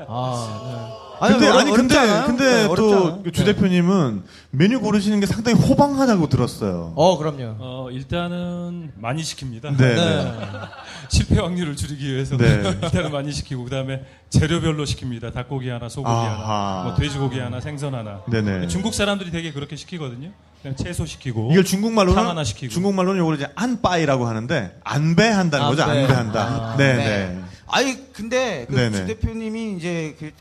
아, 0.08 0.62
네. 0.64 1.10
아니, 1.22 1.34
근데 1.34 1.48
어려- 1.50 1.60
아니 1.60 1.72
근데 1.72 1.98
않아요? 1.98 2.26
근데 2.28 2.44
네, 2.46 2.66
어렵지 2.66 2.94
않아요? 2.96 3.24
또주 3.24 3.44
대표님은 3.46 4.24
메뉴 4.52 4.80
고르시는 4.80 5.20
게 5.20 5.26
상당히 5.26 5.60
호방하다고 5.60 6.30
들었어요. 6.30 6.94
어, 6.96 7.18
그럼요. 7.18 7.56
어, 7.60 7.90
일단은 7.92 8.92
많이 8.98 9.22
시킵니다. 9.22 9.76
네. 9.78 9.96
네. 9.96 10.34
실패 11.10 11.40
확률을 11.40 11.76
줄이기 11.76 12.12
위해서 12.14 12.38
네. 12.38 12.62
일단은 12.84 13.12
많이 13.12 13.32
시키고 13.32 13.64
그다음에 13.66 14.04
재료별로 14.30 14.86
시킵니다. 14.86 15.34
닭고기 15.34 15.70
하나, 15.70 15.90
소고기 15.90 16.10
아하. 16.14 16.80
하나, 16.80 16.84
뭐 16.86 16.96
돼지고기 16.96 17.40
하나, 17.40 17.60
생선 17.60 17.96
하나. 17.96 18.22
네네. 18.30 18.68
중국 18.68 18.94
사람들이 18.94 19.32
되게 19.32 19.52
그렇게 19.52 19.76
시키거든요. 19.76 20.30
그냥 20.62 20.76
채소 20.76 21.06
시키고 21.06 21.52
이걸 21.52 21.64
탕 21.64 21.70
중국말로는 21.72 22.28
하나 22.28 22.44
시키고. 22.44 22.72
중국말로는 22.74 23.20
요걸 23.22 23.36
이제 23.36 23.48
안빠이라고 23.56 24.28
하는데 24.28 24.78
안배한다는 24.84 25.68
거죠. 25.68 25.84
안배. 25.84 26.02
안배한다. 26.02 26.42
아, 26.42 26.76
네, 26.78 26.96
네. 26.96 27.40
네. 27.72 27.78
아니 27.78 28.14
근데 28.14 28.66
그. 28.70 28.92
주 28.92 29.06
대표님이 29.06 29.76
이제 29.78 30.16
그 30.20 30.32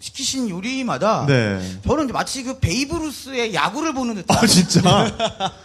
시키신 0.00 0.48
요리마다 0.48 1.24
네. 1.26 1.60
저는 1.84 2.04
이제 2.04 2.12
마치 2.12 2.44
그 2.44 2.60
베이브루스의 2.60 3.52
야구를 3.52 3.92
보는 3.94 4.14
듯한 4.14 4.38
아 4.38 4.46
진짜. 4.46 4.80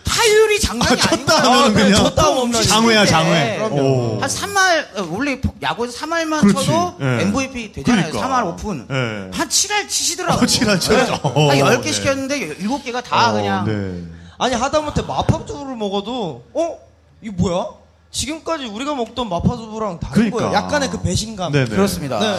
타율이 0.03 0.59
장난이 0.59 0.99
아, 1.01 1.07
아닌 1.11 1.25
쳤다 1.27 1.71
그냥 1.71 2.35
홈런 2.35 2.63
장외야, 2.63 3.05
장외. 3.05 3.59
오. 3.69 4.19
한 4.19 4.27
3할 4.27 4.97
어, 4.97 5.07
원래 5.11 5.39
포- 5.39 5.53
야구에서 5.61 5.95
3할만 5.99 6.41
그렇지. 6.41 6.65
쳐도 6.65 6.95
예. 7.01 7.05
MVP 7.21 7.73
되잖아요. 7.73 8.11
그러니까. 8.11 8.27
3할 8.43 8.47
5푼. 8.47 8.87
예. 8.89 9.37
한 9.37 9.47
7할 9.47 9.87
치시더라고요. 9.87 10.41
어, 10.43 10.45
7할 10.47 10.79
치셨죠. 10.79 11.13
어, 11.23 11.49
한 11.51 11.57
10개 11.59 11.83
네. 11.83 11.91
시켰는데 11.91 12.57
7개가 12.57 13.03
다 13.03 13.29
어, 13.29 13.33
그냥 13.33 13.65
네. 13.65 14.03
아니, 14.39 14.55
하다못해 14.55 15.03
마파두부를 15.03 15.75
먹어도, 15.75 16.43
어? 16.55 16.79
이거 17.21 17.33
뭐야? 17.37 17.65
지금까지 18.13 18.65
우리가 18.67 18.95
먹던 18.95 19.27
마파두부랑 19.27 19.99
다른 19.99 20.13
그러니까. 20.13 20.37
거예요. 20.37 20.53
약간의 20.53 20.89
그 20.89 21.01
배신감. 21.01 21.51
네네. 21.51 21.65
그렇습니다. 21.69 22.19
네. 22.19 22.35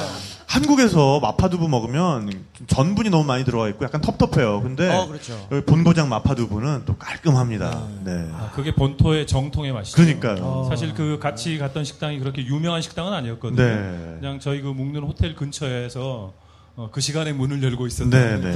한국에서 0.47 1.19
마파두부 1.21 1.69
먹으면 1.69 2.31
좀 2.53 2.67
전분이 2.69 3.11
너무 3.11 3.25
많이 3.25 3.45
들어가 3.45 3.69
있고 3.69 3.85
약간 3.85 4.01
텁텁해요. 4.01 4.63
근데 4.63 4.89
어, 4.89 5.09
그렇죠. 5.09 5.49
여기 5.51 5.65
본고장 5.67 6.09
마파두부는 6.09 6.83
또 6.87 6.97
깔끔합니다. 6.97 7.89
네. 8.05 8.29
아, 8.33 8.53
그게 8.55 8.73
본토의 8.73 9.27
정통의 9.27 9.73
맛이죠. 9.73 9.97
그러니까요. 9.97 10.67
사실 10.69 10.95
그 10.95 11.19
같이 11.21 11.59
갔던 11.59 11.83
식당이 11.83 12.21
그렇게 12.21 12.45
유명한 12.47 12.83
식당은 12.83 13.13
아니었거든요. 13.13 13.63
네. 13.63 14.17
그냥 14.21 14.39
저희 14.39 14.61
그 14.61 14.69
묵는 14.69 15.03
호텔 15.03 15.35
근처에서 15.35 16.33
어, 16.77 16.89
그 16.91 17.01
시간에 17.01 17.33
문을 17.33 17.63
열고 17.63 17.87
있었던 17.87 18.11
네, 18.11 18.37
네. 18.41 18.53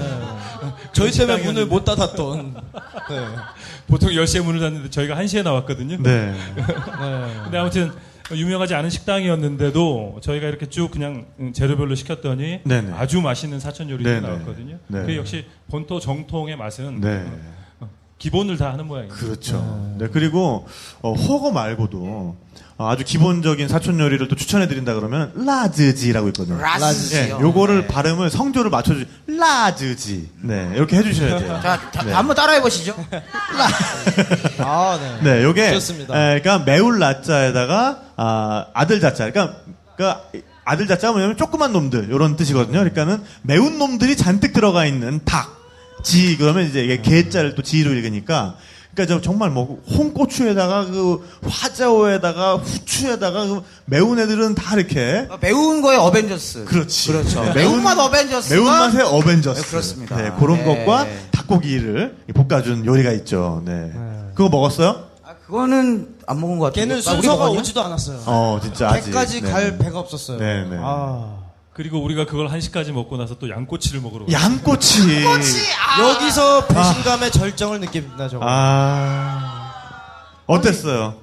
저희 0.93 1.13
때문에 1.13 1.43
문을 1.45 1.67
못 1.67 1.85
닫았던. 1.85 2.55
네. 3.11 3.27
보통 3.87 4.11
10시에 4.11 4.43
문을 4.43 4.59
닫는데 4.59 4.91
저희가 4.91 5.15
1시에 5.15 5.45
나왔거든요. 5.45 5.99
네. 6.03 6.33
네. 6.35 7.41
근데 7.45 7.59
아무튼 7.59 7.93
유명하지 8.33 8.75
않은 8.75 8.91
식당이었는데도 8.91 10.19
저희가 10.21 10.49
이렇게 10.49 10.67
쭉 10.67 10.91
그냥 10.91 11.27
음, 11.39 11.53
재료별로 11.53 11.95
시켰더니 11.95 12.61
네네. 12.65 12.93
아주 12.93 13.21
맛있는 13.21 13.61
사천 13.61 13.89
요리들이 13.89 14.17
네네. 14.17 14.27
나왔거든요. 14.27 14.79
네. 14.89 15.03
그 15.05 15.17
역시 15.17 15.47
본토 15.71 16.01
정통의 16.01 16.57
맛은 16.57 17.01
네. 17.01 17.25
어, 17.25 17.39
기본을 18.19 18.57
다 18.57 18.73
하는 18.73 18.87
모양이에요. 18.87 19.13
그렇죠. 19.15 19.95
네. 19.99 20.09
그리고 20.13 20.67
어, 21.03 21.15
허거 21.15 21.53
말고도 21.53 22.37
어, 22.79 22.89
아주 22.89 23.05
기본적인 23.05 23.69
사촌 23.69 23.99
요리를 24.01 24.27
또 24.29 24.37
추천해 24.37 24.67
드린다 24.69 24.95
그러면 24.95 25.33
라즈지라고 25.35 26.29
있거든요. 26.29 26.59
예, 26.59 26.63
라스지요. 26.63 27.39
요거를 27.41 27.83
네. 27.83 27.87
발음을 27.87 28.31
성조를 28.31 28.71
맞춰 28.71 28.95
주 28.95 29.05
라즈지. 29.27 30.31
네. 30.43 30.71
이렇게 30.75 30.97
해 30.97 31.03
주셔야 31.03 31.39
돼요. 31.39 31.61
자, 31.63 31.91
다- 31.93 32.03
네. 32.05 32.13
한번 32.13 32.35
따라해 32.37 32.61
보시죠. 32.61 32.95
아, 34.59 34.99
네. 35.01 35.19
네, 35.39 35.45
요게 35.45 35.73
좋습니다. 35.75 36.15
에, 36.15 36.41
그러니까 36.41 36.65
매울 36.65 36.99
라자에다가 36.99 38.03
아, 38.17 38.67
아들 38.75 39.01
자자. 39.01 39.31
그러니까, 39.31 39.59
그러니까 39.97 40.25
아들 40.65 40.87
자자가 40.87 41.13
뭐냐면 41.13 41.37
조그만 41.37 41.73
놈들 41.73 42.09
이런 42.11 42.37
뜻이거든요. 42.37 42.79
그러니까는 42.81 43.23
매운 43.43 43.79
놈들이 43.79 44.17
잔뜩 44.17 44.53
들어가 44.53 44.85
있는 44.87 45.21
닭. 45.25 45.58
지 46.03 46.37
그러면 46.37 46.67
이제 46.69 46.85
이게 46.85 47.01
개자를 47.01 47.55
또 47.55 47.63
지로 47.63 47.93
읽으니까 47.93 48.57
그러니까 48.95 49.15
저 49.15 49.21
정말 49.21 49.51
뭐 49.51 49.81
홍고추에다가 49.91 50.87
그 50.87 51.29
화자오에다가 51.49 52.57
후추에다가 52.57 53.47
그 53.47 53.63
매운 53.85 54.19
애들은 54.19 54.57
다 54.57 54.75
이렇게 54.77 55.27
어, 55.31 55.39
매운 55.41 55.83
거의 55.83 55.99
어벤져스. 55.99 56.65
그렇지. 56.65 57.13
그렇죠. 57.13 57.45
네, 57.45 57.53
매운 57.55 57.83
맛 57.83 57.97
어벤져스가 57.99 58.55
매운맛의 58.55 59.03
어벤져스. 59.03 59.63
네, 59.63 59.69
그렇습니다. 59.69 60.17
네, 60.17 60.33
그런 60.39 60.59
네. 60.59 60.65
것과 60.65 61.07
닭고기를 61.31 62.17
볶아준 62.35 62.87
요리가 62.87 63.13
있죠. 63.13 63.63
네. 63.65 63.93
그거 64.35 64.49
먹었어요? 64.49 65.05
아, 65.25 65.35
그거는 65.47 66.17
안 66.27 66.41
먹은 66.41 66.59
것 66.59 66.67
같아요. 66.67 66.85
걔는 66.87 67.01
순서가? 67.01 67.51
오지도 67.51 67.83
않았어요. 67.83 68.23
어, 68.27 68.59
진짜 68.63 68.89
아직. 68.89 69.07
배까지 69.07 69.43
네. 69.43 69.51
갈 69.51 69.79
배가 69.79 69.99
없었어요. 70.01 70.39
네, 70.39 70.65
네. 70.65 70.77
아. 70.81 71.48
그리고 71.79 72.03
우리가 72.03 72.27
그걸 72.27 72.49
1시까지 72.49 72.91
먹고 72.91 73.17
나서 73.19 73.37
또 73.39 73.49
양꼬치를 73.49 74.01
먹으러 74.01 74.27
갔어요. 74.27 74.43
양꼬치. 74.45 75.25
여기서 76.01 76.67
배신감의 76.67 77.31
절정을 77.31 77.79
느낍니다, 77.79 78.29
저거. 78.29 78.45
아. 78.49 79.71
어땠어요? 80.47 81.15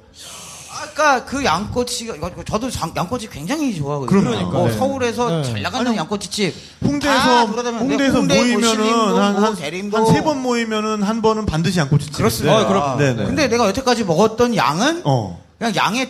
아까 0.81 1.25
그 1.25 1.43
양꼬치가 1.43 2.15
이거 2.15 2.31
저도 2.45 2.69
장- 2.71 2.93
양꼬치 2.95 3.27
굉장히 3.29 3.75
좋아하거든요. 3.75 4.17
그러니까. 4.21 4.49
뭐 4.49 4.69
네. 4.69 4.77
서울에서 4.77 5.29
네. 5.29 5.43
잘 5.43 5.61
나가는 5.61 5.93
양꼬치집 5.93 6.55
홍대에서 6.85 7.45
홍대에서 7.47 8.17
홍대, 8.17 8.37
모이면은 8.41 9.09
뭐한 9.09 9.55
대림도. 9.55 9.97
한세 9.97 10.23
번 10.23 10.41
모이면은 10.41 11.03
한 11.03 11.21
번은 11.21 11.45
반드시 11.47 11.79
양꼬치 11.79 12.05
집. 12.05 12.15
그렇습니다. 12.15 12.61
어, 12.61 12.65
그럼. 12.69 12.97
네네. 12.97 13.25
근데 13.25 13.49
내가 13.49 13.67
여태까지 13.67 14.05
먹었던 14.05 14.55
양은 14.55 15.01
어. 15.03 15.43
그냥 15.59 15.75
양의 15.75 16.09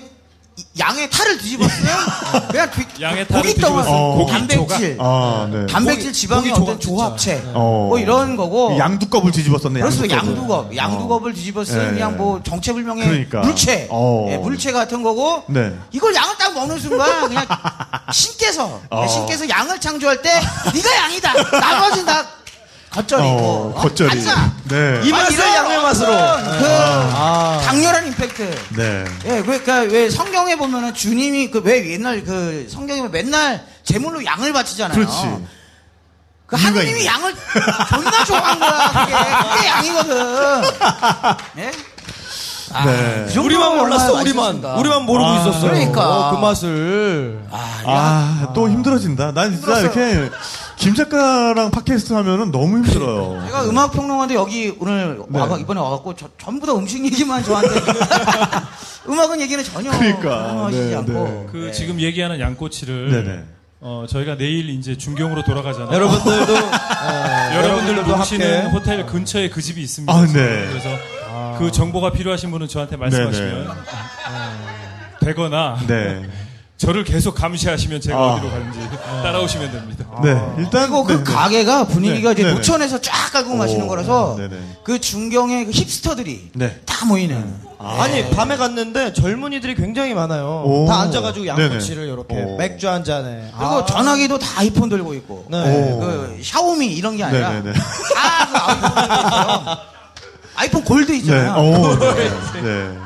양의 0.80 1.10
탈을 1.10 1.38
뒤집었어요. 1.38 2.48
그냥 2.50 2.72
뒤, 2.72 2.86
양의 3.02 3.28
탈을 3.28 3.42
고기 3.44 3.62
떡을 3.62 3.84
뒤집었어요. 3.84 4.16
고기 4.16 4.32
단백질, 4.32 4.98
아, 5.02 5.50
네. 5.52 5.66
단백질 5.68 6.14
지방의 6.14 6.52
고기 6.52 6.62
어떤 6.64 6.80
조합체. 6.80 7.44
어. 7.54 7.88
뭐 7.90 8.00
이런 8.00 8.38
거고. 8.38 8.78
양두껍을 8.78 9.32
뒤집었었네. 9.32 9.80
그렇습니다. 9.82 10.16
양두껍을. 10.18 10.48
양두겁, 10.48 10.76
양두겁을 10.78 11.34
뒤집었으면 11.34 11.86
네. 11.88 11.92
그냥 11.94 12.18
뭐 12.18 12.42
정체불명의 12.42 13.06
그러니까. 13.06 13.42
물체, 13.42 13.88
어. 13.90 14.28
예, 14.30 14.38
물체 14.38 14.72
같은 14.72 15.04
거고. 15.04 15.44
네. 15.48 15.74
이걸 15.92 16.16
양을 16.16 16.38
딱 16.38 16.54
먹는 16.54 16.80
순간 16.80 17.28
그냥 17.28 17.46
신께서 18.14 18.80
어. 18.90 19.08
신께서 19.08 19.48
양을 19.50 19.80
창조할 19.82 20.22
때 20.22 20.30
네가 20.74 20.96
양이다. 20.96 21.34
나머지는 21.60 22.06
다 22.06 22.26
겉절이고 22.96 23.28
어, 23.28 23.74
겉절이. 23.82 24.10
반사. 24.10 24.52
네. 24.70 25.02
이 25.04 25.12
맛을 25.12 25.34
이런 25.34 25.54
양의 25.56 25.82
맛으로. 25.82 26.14
어떤 26.14 26.60
그 26.60 26.66
아. 26.68 27.62
강렬한 27.66 28.08
임팩트. 28.08 28.56
네. 28.78 29.06
예, 29.26 29.42
그러니까 29.42 29.80
왜 29.82 30.10
성경에 30.10 30.56
보면은 30.56 30.94
주님이 30.94 31.52
그 31.52 31.62
왜 31.66 31.92
옛날 31.94 32.24
그 32.24 32.68
성경에 32.72 33.02
보면 33.02 33.12
맨날 33.12 33.66
제물로 33.84 34.24
양을 34.24 34.54
바치잖아요. 34.54 34.96
그렇지. 34.98 35.46
그 36.46 36.56
하느님이 36.56 36.92
있네. 37.00 37.06
양을 37.08 37.36
존나 37.90 38.24
좋아한 38.24 38.60
거야. 38.60 39.06
그게 39.06 39.56
그게 39.56 39.68
양이거든. 39.68 40.64
예? 41.58 41.72
네. 42.86 43.24
그 43.28 43.34
정도면 43.34 43.46
우리만 43.46 43.78
몰랐어, 43.78 44.14
우리만. 44.14 44.64
우리만 44.64 45.04
모르고 45.04 45.28
아, 45.30 45.40
있었어요. 45.42 45.72
그러니까. 45.72 46.02
어, 46.10 46.32
그 46.36 46.38
맛을. 46.46 47.40
아, 47.52 47.58
야. 47.58 47.84
아, 47.88 48.54
또 48.54 48.70
힘들어진다. 48.70 49.32
난 49.32 49.52
진짜 49.52 49.80
이렇게 49.80 50.30
김 50.78 50.94
작가랑 50.94 51.72
팟캐스트 51.72 52.14
하면은 52.14 52.52
너무 52.52 52.78
힘들어요. 52.78 53.42
제가 53.48 53.66
음악 53.66 53.92
평론가인데 53.94 54.36
여기 54.36 54.76
오늘 54.80 55.20
네. 55.30 55.40
와가 55.40 55.58
이번에 55.58 55.80
와갖고 55.80 56.16
저- 56.16 56.30
전부 56.38 56.66
다 56.68 56.74
음식 56.74 57.04
얘기만 57.04 57.44
저한테 57.44 57.70
음악은 59.08 59.42
얘기는 59.42 59.64
전혀 59.64 59.90
그러니까. 59.92 60.66
하시지 60.66 60.90
네, 60.90 60.96
않고 60.96 61.14
네. 61.14 61.48
그 61.52 61.58
네. 61.68 61.72
지금 61.72 62.00
얘기하는 62.00 62.40
양꼬치를 62.40 63.10
네네. 63.12 63.44
어, 63.82 64.06
저희가 64.10 64.36
내일 64.38 64.70
이제 64.70 64.98
중경으로 64.98 65.44
돌아가잖아요. 65.44 65.94
여러분들도, 65.94 66.54
예, 66.56 67.56
여러분들 67.58 67.98
여러분들도 67.98 68.16
함께. 68.16 68.62
호텔 68.72 69.06
근처에 69.06 69.50
그 69.50 69.62
집이 69.62 69.82
있습니다. 69.82 70.12
아, 70.12 70.22
네. 70.26 70.32
그래서 70.34 70.90
그 71.60 71.72
정보가 71.72 72.12
필요하신 72.12 72.50
분은 72.52 72.68
저한테 72.68 72.98
말씀하시면 72.98 73.52
네네. 73.64 73.70
되거나 75.22 75.78
네. 75.88 76.24
저를 76.78 77.06
계속 77.06 77.36
감시하시면 77.36 78.02
제가 78.02 78.18
아. 78.18 78.34
어디로 78.34 78.52
가는지 78.52 78.80
따라오시면 79.24 79.72
됩니다. 79.72 80.06
네. 80.22 80.32
일단. 80.58 80.82
그리고 80.82 81.04
그 81.06 81.14
네, 81.14 81.18
네. 81.20 81.24
가게가 81.24 81.88
분위기가 81.88 82.30
네, 82.30 82.34
이제 82.34 82.44
네, 82.44 82.50
네. 82.50 82.56
노천에서 82.56 83.00
쫙 83.00 83.32
깔고 83.32 83.56
마시는 83.56 83.86
오, 83.86 83.88
거라서 83.88 84.36
네네. 84.38 84.58
그 84.84 85.00
중경의 85.00 85.66
그 85.66 85.72
힙스터들이 85.72 86.52
네. 86.54 86.82
다 86.86 87.06
모이는 87.06 87.66
아 87.80 88.08
니, 88.08 88.30
밤에 88.32 88.58
갔는데 88.58 89.14
젊은이들이 89.14 89.76
굉장히 89.76 90.14
많아요. 90.14 90.64
오. 90.66 90.86
다 90.88 91.02
앉아가지고 91.02 91.48
양꼬치를. 91.48 92.08
이렇게 92.08 92.36
오. 92.36 92.58
맥주 92.58 92.90
한 92.90 93.04
잔에. 93.04 93.52
그리고 93.58 93.76
아. 93.76 93.86
전화기도 93.86 94.38
다 94.40 94.60
아이폰 94.60 94.90
들고 94.90 95.14
있고 95.16 95.46
네. 95.50 95.58
오. 95.60 96.00
그 96.00 96.40
샤오미 96.44 96.88
이런 96.88 97.16
게 97.16 97.24
아니라 97.24 97.52
네네네. 97.52 97.74
다 97.74 98.46
그 98.46 98.60
아이폰 98.96 99.78
아이폰 100.56 100.84
골드 100.84 101.12
네. 101.12 101.18
있잖아요. 101.20 101.54
오, 101.54 102.00
네. 102.00 102.30
네. 102.62 102.98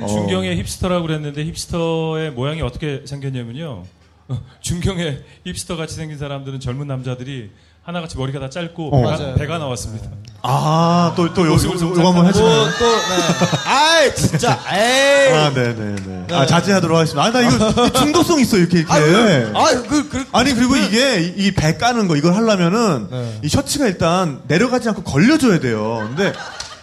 어. 0.00 0.06
중경의 0.06 0.56
힙스터라고 0.62 1.06
그랬는데 1.06 1.44
힙스터의 1.44 2.30
모양이 2.32 2.62
어떻게 2.62 3.02
생겼냐면요. 3.04 3.84
어, 4.28 4.40
중경의 4.60 5.22
힙스터 5.46 5.76
같이 5.76 5.94
생긴 5.94 6.18
사람들은 6.18 6.60
젊은 6.60 6.86
남자들이 6.86 7.50
하나같이 7.84 8.16
머리가 8.16 8.38
다 8.38 8.48
짧고 8.48 8.94
어. 8.94 9.10
배가. 9.10 9.34
배가 9.34 9.58
나왔습니다. 9.58 10.08
아, 10.42 11.12
또, 11.16 11.32
또, 11.34 11.46
요, 11.46 11.52
요, 11.54 11.58
좀요 11.58 12.06
한번 12.06 12.26
해주세요. 12.26 12.48
또, 12.48 12.64
또, 12.78 12.84
네. 12.86 13.68
아이, 13.68 14.14
진짜, 14.14 14.58
에이. 14.72 15.32
아, 15.34 15.52
네네 15.52 15.94
네. 15.96 16.26
아, 16.34 16.46
자제하도록 16.46 16.96
하겠습니다. 16.96 17.22
아, 17.24 17.30
나 17.32 17.40
이거 17.40 17.90
중독성 17.90 18.38
있어, 18.40 18.56
이렇게, 18.56 18.78
이렇게. 18.80 19.50
아, 19.54 19.82
그, 19.88 20.08
그, 20.08 20.24
아니 20.32 20.52
그리고 20.54 20.76
이게 20.76 21.32
이 21.36 21.52
배 21.52 21.76
까는 21.76 22.06
거 22.08 22.16
이걸 22.16 22.34
하려면은 22.34 23.08
네. 23.10 23.40
이 23.42 23.48
셔츠가 23.48 23.86
일단 23.86 24.42
내려가지 24.46 24.88
않고 24.88 25.02
걸려줘야 25.02 25.58
돼요. 25.60 26.08
근데 26.08 26.32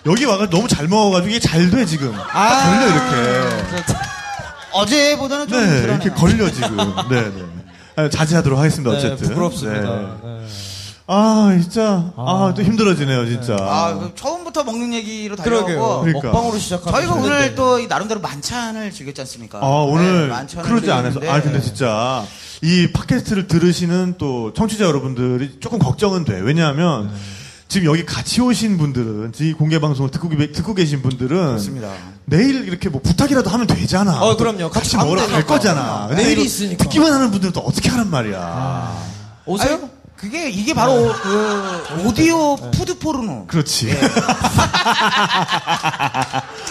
여기 0.09 0.25
와가 0.25 0.49
너무 0.49 0.67
잘 0.67 0.87
먹어가지고 0.87 1.29
이게 1.29 1.39
잘 1.39 1.69
돼 1.69 1.85
지금. 1.85 2.11
딱 2.13 2.63
걸려 2.65 2.87
이렇게. 2.87 3.83
어제보다는 4.71 5.47
좀 5.47 5.59
네. 5.59 5.79
이렇게 5.83 6.09
걸려 6.09 6.51
지금. 6.51 6.77
네네. 7.09 7.31
아, 7.95 8.09
자제하도록 8.09 8.57
하겠습니다. 8.57 8.91
네, 8.91 8.97
어쨌든. 8.97 9.27
부끄럽습니다. 9.29 9.81
네. 9.89 10.07
네. 10.23 10.39
아 11.11 11.57
진짜 11.59 12.13
아 12.17 12.53
또 12.55 12.61
힘들어지네요 12.61 13.25
진짜. 13.25 13.57
아, 13.59 13.95
그 13.95 14.11
처음부터 14.15 14.63
먹는 14.63 14.93
얘기로. 14.93 15.35
달려가고 15.35 16.01
그러니까. 16.01 16.27
먹방으로 16.31 16.59
시작하면 16.59 17.01
저희가. 17.01 17.13
오늘 17.15 17.55
또이 17.55 17.87
나름대로 17.87 18.19
만찬을 18.21 18.91
즐겼지 18.91 19.21
않습니까? 19.21 19.57
아, 19.59 19.65
오늘 19.87 20.29
네, 20.29 20.61
크루즈 20.61 20.89
안에서. 20.91 21.19
즐겼는데 21.19 21.29
아, 21.29 21.41
근데 21.41 21.61
진짜 21.61 22.23
이 22.61 22.91
팟캐스트를 22.93 23.47
들으시는 23.47 24.15
또 24.19 24.53
청취자 24.53 24.85
여러분들이 24.85 25.57
조금 25.59 25.79
걱정은 25.79 26.25
돼. 26.25 26.39
왜냐하면 26.39 27.07
네. 27.07 27.13
지금 27.69 27.85
여기 27.91 28.03
같이 28.03 28.41
오신 28.41 28.79
분들은, 28.79 29.33
이 29.41 29.53
공개 29.53 29.79
방송을 29.79 30.09
듣고, 30.09 30.27
계- 30.29 30.51
듣고 30.51 30.73
계신 30.73 31.03
분들은 31.03 31.29
그렇습니다. 31.49 31.91
내일 32.25 32.67
이렇게 32.67 32.89
뭐 32.89 32.99
부탁이라도 32.99 33.47
하면 33.51 33.67
되잖아. 33.67 34.19
어, 34.23 34.35
그럼요. 34.35 34.71
같이 34.71 34.93
같이 34.93 34.97
먹으러 34.97 35.21
가면 35.21 35.35
갈. 35.35 35.45
거잖아. 35.45 36.07
근데 36.07 36.23
내일이 36.23 36.41
이거 36.41 36.45
있으니까. 36.45 36.83
듣기만 36.83 37.13
하는 37.13 37.29
분들은 37.29 37.53
또 37.53 37.59
어떻게 37.61 37.89
하란 37.89 38.09
말이야. 38.09 38.97
오세요? 39.45 39.73
아니, 39.75 39.83
그게 40.15 40.49
이게 40.49 40.73
바로 40.73 41.13
그 41.21 42.03
오디오 42.07 42.55
food 42.71 42.97
포르노. 42.97 43.45
그렇지. 43.45 43.91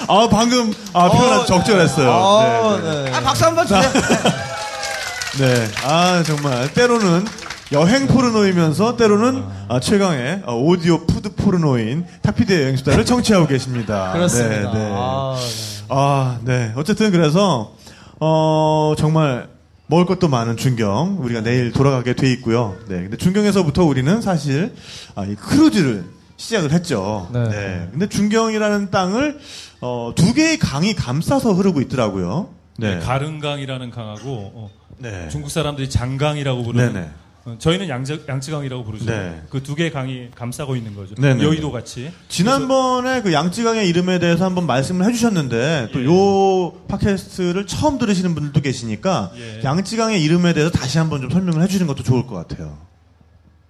아, 0.09 0.29
방금, 0.31 0.75
아, 0.93 1.09
표현 1.11 1.33
아주 1.33 1.47
적절했어요. 1.47 2.11
아, 2.13 2.77
네, 2.77 2.83
네. 2.83 3.05
네. 3.05 3.13
아, 3.17 3.21
박수 3.21 3.45
한 3.45 3.55
번 3.55 3.67
주세요. 3.69 3.83
네. 5.39 5.69
아, 5.85 6.23
정말. 6.27 6.73
때로는 6.75 7.25
여행 7.73 8.07
포르노이면서 8.07 8.97
때로는 8.97 9.45
아, 9.69 9.79
최강의 9.79 10.43
아, 10.47 10.53
오디오 10.53 11.05
food 11.07 11.35
포르노인 11.35 12.07
탁피디의 12.23 12.63
여행수다를 12.63 13.05
청취하고 13.05 13.47
계십니다. 13.47 14.13
그렇습니다. 14.13 14.73
네, 14.73 14.79
네. 14.79 14.91
아, 14.95 15.37
네. 15.37 15.85
아, 15.91 16.39
네. 16.45 16.73
어쨌든 16.77 17.11
그래서, 17.11 17.75
어, 18.21 18.95
정말 18.97 19.49
먹을 19.87 20.07
것도 20.07 20.29
많은 20.29 20.57
중경. 20.57 21.19
우리가 21.21 21.43
내일 21.43 21.73
돌아가게 21.73 22.15
돼 22.15 22.31
있고요. 22.33 22.77
네. 22.89 23.03
근데 23.03 23.17
중경에서부터 23.17 23.85
우리는 23.85 24.21
사실, 24.23 24.75
아, 25.15 25.25
이 25.25 25.35
크루즈를 25.35 26.05
시작을 26.39 26.73
했죠. 26.73 27.29
네. 27.33 27.49
네. 27.49 27.89
근데 27.91 28.09
중경이라는 28.09 28.91
땅을, 28.91 29.41
어, 29.83 30.13
두 30.17 30.33
개의 30.33 30.59
강이 30.59 30.95
감싸서 30.95 31.53
흐르고 31.53 31.83
있더라고요. 31.83 32.49
네. 32.79 32.99
가릉강이라는 33.01 33.91
강하고 33.91 34.53
어, 34.55 34.71
네. 34.99 35.29
중국 35.31 35.51
사람들이 35.51 35.91
장강이라고 35.91 36.63
부르는 36.63 36.93
네네. 36.93 37.09
어, 37.49 37.57
저희는 37.59 37.89
양쯔, 37.89 38.25
양쯔강이라고 38.29 38.85
부르죠. 38.85 39.07
네. 39.07 39.43
그두 39.49 39.75
개의 39.75 39.91
강이 39.91 40.31
감싸고 40.35 40.77
있는 40.77 40.95
거죠. 40.95 41.15
네네. 41.15 41.43
여의도 41.43 41.73
같이. 41.73 42.13
지난번에 42.29 43.23
그 43.23 43.33
양쯔강의 43.33 43.89
이름에 43.89 44.19
대해서 44.19 44.45
한번 44.45 44.67
말씀을 44.67 45.07
해주셨는데 45.07 45.89
또 45.93 46.01
예. 46.01 46.05
요 46.05 46.73
팟캐스트를 46.89 47.67
처음 47.67 47.99
들으시는 47.99 48.35
분들도 48.35 48.61
계시니까 48.61 49.33
예. 49.37 49.63
양쯔강의 49.65 50.23
이름에 50.23 50.53
대해서 50.53 50.71
다시 50.71 50.99
한번 50.99 51.23
좀 51.23 51.31
설명을 51.31 51.63
해주시는 51.63 51.87
것도 51.87 52.03
좋을 52.03 52.27
것 52.27 52.35
같아요. 52.35 52.77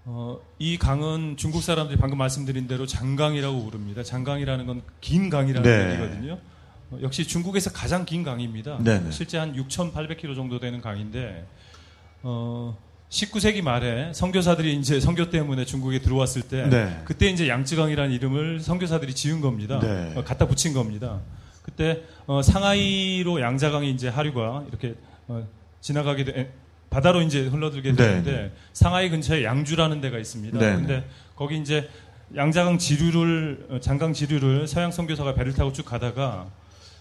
어, 0.07 0.39
이 0.59 0.79
강은 0.79 1.37
중국 1.37 1.63
사람들이 1.63 1.99
방금 1.99 2.19
말씀드린 2.19 2.67
대로 2.67 2.87
장강이라고 2.87 3.63
부릅니다. 3.65 4.03
장강이라는 4.03 4.67
건 4.67 4.83
긴 5.01 5.29
강이라는 5.31 5.63
네. 5.63 5.93
얘기거든요. 5.93 6.39
어, 6.91 6.99
역시 7.03 7.27
중국에서 7.27 7.71
가장 7.71 8.05
긴 8.07 8.23
강입니다. 8.25 8.79
네네. 8.83 9.11
실제 9.11 9.37
한 9.39 9.55
6,800km 9.55 10.35
정도 10.35 10.59
되는 10.59 10.81
강인데 10.81 11.47
어, 12.23 12.77
19세기 13.11 13.63
말에 13.63 14.13
선교사들이 14.13 14.75
이제 14.77 15.01
선교 15.01 15.31
때문에 15.31 15.65
중국에 15.65 16.01
들어왔을 16.01 16.43
때 16.43 16.67
네. 16.69 17.01
그때 17.05 17.29
이제 17.31 17.49
양쯔강이라는 17.49 18.13
이름을 18.15 18.61
선교사들이 18.61 19.15
지은 19.15 19.41
겁니다. 19.41 19.81
네. 19.81 20.13
어, 20.15 20.25
갖다 20.25 20.47
붙인 20.47 20.75
겁니다. 20.75 21.21
그때 21.63 22.03
어, 22.27 22.43
상하이로 22.43 23.41
양자강이 23.41 23.91
이제 23.91 24.09
하류가 24.09 24.65
이렇게 24.69 24.95
어, 25.27 25.47
지나가게 25.81 26.25
돼 26.25 26.53
바다로 26.91 27.23
이제 27.23 27.47
흘러들게 27.47 27.93
네. 27.93 27.97
되는데 27.97 28.53
상하이 28.75 29.09
근처에 29.09 29.43
양주라는 29.45 30.01
데가 30.03 30.19
있습니다. 30.19 30.59
네. 30.59 30.75
근데 30.75 31.09
거기 31.35 31.59
이제 31.59 31.89
양자강 32.37 32.77
지류를 32.77 33.67
어, 33.71 33.81
장강 33.81 34.13
지류를 34.13 34.69
서양 34.69 34.91
선교사가 34.91 35.35
배를 35.35 35.55
타고 35.55 35.73
쭉 35.73 35.85
가다가 35.87 36.47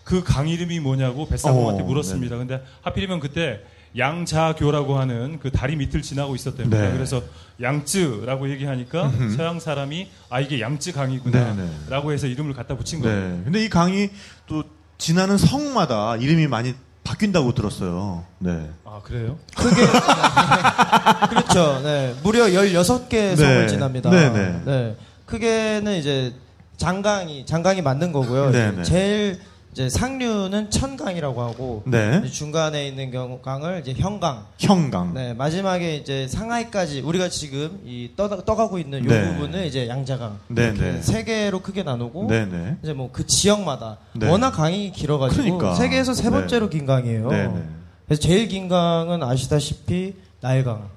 그 0.06 0.24
강 0.24 0.48
이름이 0.48 0.80
뭐냐고 0.80 1.28
뱃사공한테 1.28 1.84
어, 1.84 1.86
물었습니다. 1.86 2.38
근데 2.38 2.64
하필이면 2.82 3.20
그때 3.20 3.62
양자교라고 3.96 4.98
하는 4.98 5.40
그 5.40 5.52
다리 5.52 5.76
밑을 5.76 6.02
지나고 6.02 6.36
있었답니다. 6.36 6.78
네. 6.78 6.92
그래서 6.92 7.22
양쯔라고 7.62 8.50
얘기하니까 8.52 9.12
서양 9.36 9.60
사람이 9.60 10.10
아 10.30 10.40
이게 10.40 10.50
네, 10.50 10.56
네. 10.58 10.62
양쯔 10.62 10.94
강이구나라고 10.94 12.12
해서 12.12 12.28
이름을 12.28 12.54
갖다 12.54 12.76
붙인 12.76 13.02
거예요. 13.02 13.38
네. 13.38 13.42
근데 13.44 13.64
이 13.64 13.70
강이 13.70 14.10
또 14.48 14.64
지나는 14.98 15.38
성마다 15.38 16.18
이름이 16.18 16.48
많이 16.48 16.74
바뀐다고 17.04 17.54
들었어요. 17.54 18.26
네. 18.40 18.70
아 18.84 19.00
그래요? 19.04 19.38
크게 19.56 19.82
그렇죠. 21.30 21.82
네. 21.82 22.14
무려 22.22 22.46
16개 22.46 23.10
네. 23.10 23.36
성을 23.36 23.68
지납니다. 23.68 24.10
네, 24.10 24.30
네. 24.66 24.96
크게는 25.26 25.98
이제 25.98 26.34
장강이 26.78 27.46
장강이 27.46 27.82
맞는 27.82 28.12
거고요. 28.12 28.52
네, 28.52 28.72
네. 28.72 28.84
제일 28.84 29.40
이제 29.78 29.90
상류는 29.90 30.72
천강이라고 30.72 31.40
하고 31.40 31.84
네. 31.86 32.26
중간에 32.26 32.88
있는 32.88 33.12
경우 33.12 33.38
강을 33.44 33.82
이제 33.82 33.94
형강. 33.96 34.48
형강. 34.58 35.14
네, 35.14 35.36
마지막에 35.36 35.98
이제 35.98 36.28
상하이까지 36.28 37.02
우리가 37.02 37.30
지금 37.30 37.80
이 37.86 38.10
떠, 38.16 38.28
떠가고 38.28 38.80
있는 38.80 39.06
요 39.06 39.08
네. 39.08 39.34
부분은 39.36 39.68
이제 39.68 39.88
양자강. 39.88 40.40
네, 40.48 40.64
이렇게 40.64 40.82
네. 40.82 41.02
세 41.04 41.24
개로 41.24 41.62
크게 41.62 41.84
나누고 41.84 42.26
네, 42.28 42.48
네. 42.48 42.76
이제 42.82 42.94
뭐 42.94 43.12
그 43.14 43.28
지역마다 43.28 44.00
네. 44.14 44.28
워낙 44.28 44.50
강이 44.50 44.92
길어가지고 44.94 45.44
그러니까. 45.44 45.76
세계에서 45.76 46.16
세 46.16 46.24
네. 46.24 46.30
번째로 46.32 46.70
긴 46.70 46.88
강이에요. 46.88 47.30
네, 47.30 47.48
네. 47.48 47.64
그래서 48.08 48.20
제일 48.20 48.48
긴 48.48 48.70
강은 48.70 49.22
아시다시피 49.22 50.16
나일강. 50.42 50.90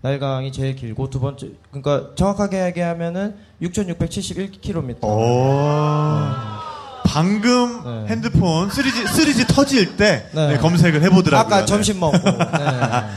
나일강이 0.00 0.50
제일 0.50 0.74
길고 0.74 1.08
두 1.08 1.20
번째 1.20 1.50
그러니까 1.70 2.16
정확하게 2.16 2.66
얘기하면은 2.66 3.36
6,671km. 3.62 5.04
오. 5.04 6.61
방금 7.04 7.82
네. 7.84 8.12
핸드폰 8.12 8.68
3G, 8.68 9.06
3G 9.06 9.48
터질 9.48 9.96
때 9.96 10.28
네. 10.32 10.48
네, 10.48 10.58
검색을 10.58 11.02
해보더라고요. 11.02 11.56
아까 11.56 11.64
점심 11.66 12.00
먹고. 12.00 12.18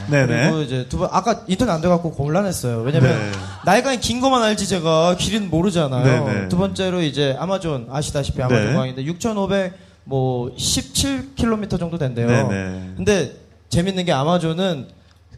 네. 0.10 0.26
네네. 0.28 0.50
그리고 0.50 0.62
이제 0.62 0.86
두 0.90 0.98
번, 0.98 1.10
아까 1.12 1.42
인터넷 1.48 1.72
안 1.72 1.82
돼갖고 1.82 2.12
곤란했어요. 2.12 2.82
왜냐면 2.82 3.18
네. 3.18 3.32
날간이 3.66 4.00
긴 4.00 4.22
거만 4.22 4.44
알지 4.44 4.68
제가 4.68 5.16
길이는 5.18 5.50
모르잖아요. 5.50 6.50
두 6.50 6.58
번째로 6.58 7.02
이제 7.02 7.36
아마존 7.40 7.88
아시다시피 7.92 8.42
아마존 8.42 8.68
네. 8.68 8.74
광인데 8.74 9.06
6,500 9.06 9.74
뭐 10.04 10.56
17km 10.56 11.80
정도 11.80 11.98
된대요. 11.98 12.50
근데 12.96 13.34
재밌는 13.70 14.06
게 14.06 14.12
아마존은 14.12 14.88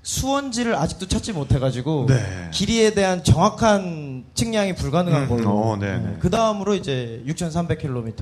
수원지를 0.08 0.74
아직도 0.74 1.06
찾지 1.08 1.34
못해가지고 1.34 2.06
네. 2.08 2.16
길이에 2.54 2.92
대한 2.92 3.26
정확한 3.26 4.24
측량이 4.36 4.76
불가능한 4.76 5.24
음, 5.24 5.28
걸로. 5.28 5.50
어, 5.50 5.78
네네. 5.78 6.16
그 6.20 6.30
다음으로 6.30 6.76
이제 6.76 7.22
6,300km에 7.28 8.16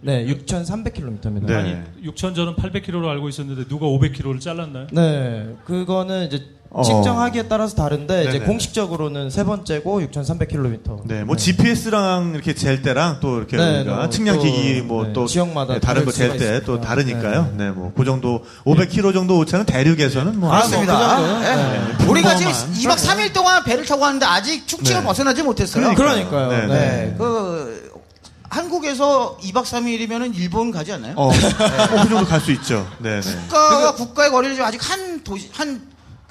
네 0.00 0.26
6,300km입니다. 0.26 1.46
네. 1.46 1.54
아니 1.54 1.76
6천 2.04 2.34
전은 2.34 2.56
800km로 2.56 3.06
알고 3.06 3.28
있었는데 3.28 3.68
누가 3.68 3.86
500km를 3.86 4.40
잘랐나요? 4.40 4.88
네, 4.90 5.54
그거는 5.64 6.26
이제 6.26 6.42
어. 6.74 6.82
측정하기에 6.82 7.48
따라서 7.48 7.74
다른데 7.76 8.22
이제 8.22 8.32
네네. 8.32 8.44
공식적으로는 8.46 9.28
세 9.28 9.44
번째고 9.44 10.00
6,300km. 10.00 11.02
네, 11.06 11.22
뭐 11.22 11.36
GPS랑 11.36 12.32
이렇게 12.34 12.54
잴 12.54 12.80
때랑 12.80 13.18
또 13.20 13.36
이렇게 13.36 13.56
네, 13.58 13.80
우리가 13.80 13.96
뭐 13.96 14.08
측량 14.08 14.36
또, 14.38 14.42
기기 14.42 14.80
뭐 14.80 15.04
네, 15.04 15.12
또 15.12 15.26
지역마다 15.26 15.78
다른 15.80 16.04
거 16.06 16.10
잴 16.12 16.38
때 16.38 16.62
또. 16.64 16.80
다르니까요. 16.80 17.52
네, 17.56 17.70
뭐 17.70 17.92
그 17.94 18.04
정도 18.06 18.42
500km 18.64 19.12
정도 19.12 19.38
오차는 19.38 19.66
대륙에서는 19.66 20.40
뭐 20.40 20.50
그렇습니다. 20.50 20.94
아, 20.96 21.16
뭐그 21.20 21.28
정도? 21.30 21.46
예. 21.46 21.54
네. 21.56 22.04
우리가 22.08 22.36
지금 22.36 22.52
평범한. 22.52 22.78
2박 22.78 22.96
3일 22.96 23.32
동안 23.34 23.64
배를 23.64 23.84
타고 23.84 24.02
왔는데 24.02 24.24
아직 24.26 24.66
충칭을 24.66 25.00
네. 25.02 25.06
벗어나지 25.06 25.42
못했어요. 25.42 25.94
그러니까요. 25.94 26.48
네, 26.50 26.66
네. 26.66 26.66
네. 26.68 27.14
그 27.18 27.92
한국에서 28.48 29.36
2박 29.42 29.64
3일이면 29.64 30.34
일본 30.36 30.70
가지 30.70 30.92
않나요? 30.92 31.14
어, 31.16 31.28
어, 31.28 31.32
그 32.02 32.08
정도 32.08 32.24
갈 32.26 32.40
수 32.40 32.50
있죠. 32.52 32.86
네, 32.98 33.20
네. 33.20 33.32
국가와 33.48 33.94
국가의 33.94 34.30
거리를 34.30 34.54
지금 34.56 34.66
아직 34.66 34.90
한 34.90 35.22
도시 35.24 35.48
한 35.52 35.80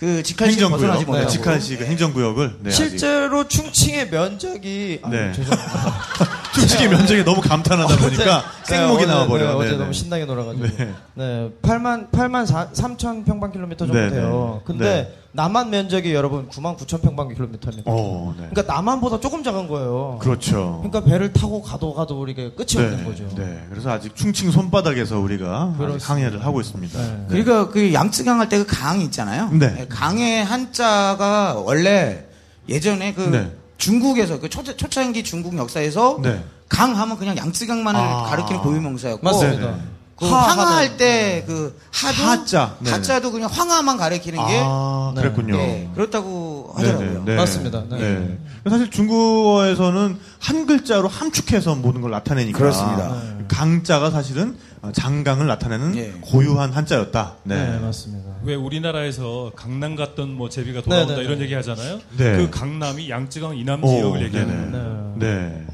그 0.02 0.24
직할시를 0.24 0.68
벗어나지 0.68 1.02
행정구역, 1.02 1.06
네, 1.06 1.26
못하고 1.26 1.30
직할시가 1.30 1.86
행정구역을 1.86 2.56
네, 2.62 2.70
아직. 2.70 2.76
실제로 2.90 3.48
충칭의 3.48 4.10
면적이 4.10 5.00
아, 5.04 5.10
네. 5.12 5.32
죄송합니다. 5.32 5.94
충칭의 6.56 6.90
면적이 6.90 7.24
너무 7.24 7.40
감탄하다 7.40 7.98
보니까 7.98 8.44
네, 8.66 8.76
생목이 8.76 9.06
나와버려. 9.06 9.44
네, 9.44 9.52
네, 9.52 9.56
어제 9.60 9.72
네. 9.74 9.78
너무 9.78 9.94
신나게 9.94 10.26
놀아가지고. 10.26 10.66
네. 10.76 10.94
네. 11.14 11.50
8만, 11.62 12.10
8만 12.10 12.48
4, 12.48 12.72
3천 12.72 13.26
평방킬로미터 13.28 13.86
정도 13.86 14.02
네, 14.02 14.10
돼요. 14.10 14.56
네. 14.58 14.64
근데 14.66 14.86
네. 14.86 15.21
남한 15.34 15.70
면적이 15.70 16.14
여러분 16.14 16.50
9만 16.50 16.78
9천 16.78 17.02
평방킬로미터입니다. 17.02 17.84
어, 17.90 18.34
네. 18.38 18.48
그러니까 18.52 18.74
남한보다 18.74 19.20
조금 19.22 19.44
작은 19.44 19.68
거예요. 19.70 20.18
그렇죠. 20.22 20.82
그러니까 20.84 21.10
배를 21.10 21.32
타고 21.32 21.62
가도 21.62 21.94
가도 21.94 22.20
우리가 22.20 22.54
끝이 22.56 22.76
없는 22.84 23.06
거죠. 23.06 23.30
네. 23.36 23.66
그래서 23.70 23.92
아직 23.92 24.14
충칭 24.16 24.52
손바닥에서 24.52 25.20
우리가. 25.20 25.76
항해를 26.02 26.44
하고 26.46 26.60
있습니다. 26.60 27.00
네. 27.00 27.08
네. 27.08 27.26
그러니까 27.30 27.70
그 27.70 27.94
양쯔강 27.94 28.40
할 28.42 28.50
때 28.50 28.58
그 28.58 28.66
강 28.66 29.00
있잖아요. 29.02 29.50
네. 29.54 29.86
강의 29.88 30.44
한자가 30.44 31.56
원래 31.66 32.26
예전에 32.68 33.14
그 33.14 33.22
네. 33.22 33.52
중국에서 33.78 34.40
그 34.40 34.50
초, 34.50 34.64
초창기 34.64 35.24
중국 35.24 35.58
역사에서 35.58 36.20
네. 36.22 36.44
강 36.68 36.98
하면 36.98 37.18
그냥 37.18 37.38
양쯔강만을 37.38 38.00
아. 38.00 38.24
가리키는 38.24 38.62
고유명사였고 38.62 39.24
맞습니다. 39.24 39.76
네, 40.22 40.28
네. 40.28 40.30
그하 40.30 40.42
황하 40.48 40.76
할 40.78 40.98
때 40.98 41.44
그 41.48 41.80
하도 41.92 42.24
하자. 42.24 42.78
네네. 42.80 42.96
하자도 42.96 43.32
그냥 43.32 43.50
황하만 43.52 43.98
가리키는 43.98 44.38
게 44.48 44.62
아, 44.64 45.12
네. 45.16 45.22
그랬군요. 45.22 45.56
네, 45.58 45.90
그렇다고 45.96 46.74
하더라고요. 46.76 47.10
네네, 47.12 47.22
네. 47.26 47.36
맞습니다. 47.36 47.84
네. 47.90 47.98
네. 47.98 48.38
사실 48.70 48.90
중국어에서는 48.92 50.18
한 50.40 50.66
글자로 50.66 51.08
함축해서 51.08 51.76
모든 51.76 52.02
걸 52.02 52.12
나타내니까. 52.12 52.58
그렇습니다. 52.58 53.22
네. 53.38 53.46
강자가 53.48 54.12
사실은 54.12 54.58
장강을 54.94 55.46
나타내는 55.48 55.96
예. 55.98 56.14
고유한 56.22 56.72
한자였다. 56.72 57.36
네, 57.44 57.72
네. 57.72 57.80
맞습니다. 57.80 58.30
왜 58.44 58.56
우리나라에서 58.56 59.52
강남 59.56 59.96
갔던 59.96 60.34
뭐 60.34 60.50
제비가 60.50 60.82
돌아온다 60.82 61.14
네, 61.14 61.20
네, 61.20 61.26
이런 61.26 61.38
네. 61.38 61.44
얘기 61.46 61.54
하잖아요. 61.56 62.00
네. 62.18 62.38
그 62.38 62.50
강남이 62.50 63.10
양쯔강 63.10 63.58
이남 63.58 63.84
오, 63.84 63.88
지역을 63.88 64.24
얘기하는 64.24 65.18
네 65.20 65.26
네. 65.28 65.66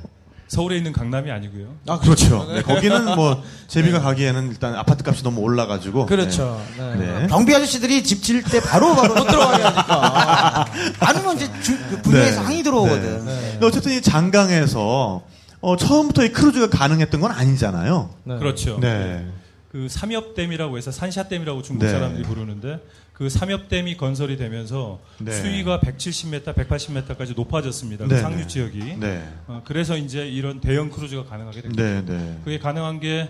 네. 0.48 0.50
네. 0.50 0.56
서울에 0.56 0.78
있는 0.78 0.94
강남이 0.94 1.30
아니고요. 1.30 1.76
아, 1.88 2.00
그렇죠. 2.00 2.48
네, 2.52 2.62
거기는 2.62 3.16
뭐 3.16 3.44
제비가 3.68 4.00
가기에는 4.00 4.50
일단 4.50 4.76
아파트 4.76 5.04
값이 5.08 5.24
너무 5.24 5.42
올라가지고. 5.42 6.06
그렇죠. 6.06 6.62
네. 6.78 6.96
네. 6.96 7.20
네. 7.22 7.28
경비 7.28 7.54
아저씨들이 7.54 8.04
집 8.04 8.24
지을 8.24 8.44
때 8.44 8.62
바로 8.62 8.96
바로 8.96 9.14
못 9.14 9.26
들어가게 9.26 9.64
하니까. 9.64 10.66
아니면 11.00 11.36
이제 11.36 11.50
주, 11.62 11.78
그 11.90 12.02
분야에서 12.02 12.40
네. 12.40 12.46
항의 12.46 12.64
들어오거든. 12.64 13.26
네. 13.26 13.50
근데 13.52 13.66
어쨌든 13.66 13.92
이 13.92 14.02
장강에서 14.02 15.24
어, 15.60 15.76
처음부터 15.76 16.24
이 16.24 16.30
크루즈가 16.32 16.70
가능했던 16.70 17.20
건 17.20 17.32
아니잖아요. 17.32 18.10
네. 18.24 18.38
그렇죠. 18.38 18.80
네. 18.80 19.28
그 19.72 19.88
삼엽댐이라고 19.90 20.78
해서 20.78 20.92
산샤댐이라고 20.92 21.62
중국 21.62 21.86
네. 21.86 21.92
사람들이 21.92 22.24
부르는데 22.24 22.80
그 23.18 23.30
삼엽댐이 23.30 23.98
건설이 23.98 24.38
되면서 24.38 25.00
네. 25.18 25.32
수위가 25.32 25.80
170m, 25.80 26.54
180m까지 26.54 27.36
높아졌습니다. 27.36 28.06
네, 28.06 28.14
그 28.14 28.22
상류 28.22 28.42
네. 28.42 28.48
지역이. 28.48 28.98
네. 29.00 29.28
어, 29.48 29.64
그래서 29.66 29.98
이제 29.98 30.28
이런 30.28 30.62
대형 30.62 30.92
크루즈가 30.92 31.24
가능하게 31.24 31.64
된 31.64 31.76
거예요. 31.76 32.06
네, 32.06 32.16
네. 32.16 32.40
그게 32.44 32.60
가능한 32.60 33.00
게 33.00 33.28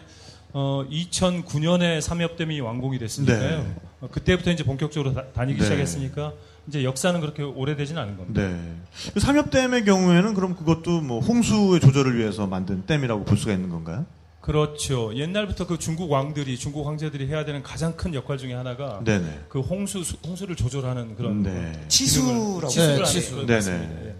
어, 0.52 0.84
2009년에 0.91 2.02
삼엽댐이 2.02 2.60
완공이 2.60 3.00
됐으니까요. 3.00 3.63
네. 3.63 3.76
어, 4.02 4.10
그때부터 4.12 4.52
이제 4.52 4.65
본격적으로 4.65 5.13
다, 5.13 5.45
니기 5.45 5.60
네. 5.60 5.63
시작했으니까 5.63 6.34
이제 6.67 6.84
역사는 6.84 7.21
그렇게 7.21 7.43
오래되진 7.43 7.97
않은 7.97 8.17
겁니다. 8.17 8.41
네. 8.41 8.60
그 9.13 9.21
삼엽댐의 9.21 9.86
경우에는 9.86 10.34
그럼 10.34 10.58
그것도 10.58 11.00
뭐 11.00 11.21
홍수의 11.21 11.80
조절을 11.80 12.17
위해서 12.17 12.45
만든 12.45 12.86
댐이라고 12.86 13.23
볼 13.23 13.38
수가 13.38 13.54
있는 13.54 13.69
건가요? 13.69 14.06
그렇죠. 14.47 15.13
옛날부터 15.13 15.67
그 15.67 15.77
중국 15.77 16.10
왕들이 16.10 16.57
중국 16.57 16.88
황제들이 16.88 17.27
해야 17.27 17.43
되는 17.43 17.62
가장 17.62 17.97
큰 17.97 18.13
역할 18.13 18.38
중에 18.38 18.53
하나가 18.53 19.01
네네. 19.03 19.41
그 19.49 19.60
홍수 19.60 20.05
수- 20.05 20.15
홍수를 20.25 20.55
조절하는 20.55 21.15
그런 21.15 21.43
네. 21.43 21.73
치수라고. 21.89 22.67
치수를 22.69 22.97
네, 22.99 23.05
치수. 23.05 23.45
네네. 23.45 24.05
예. 24.07 24.15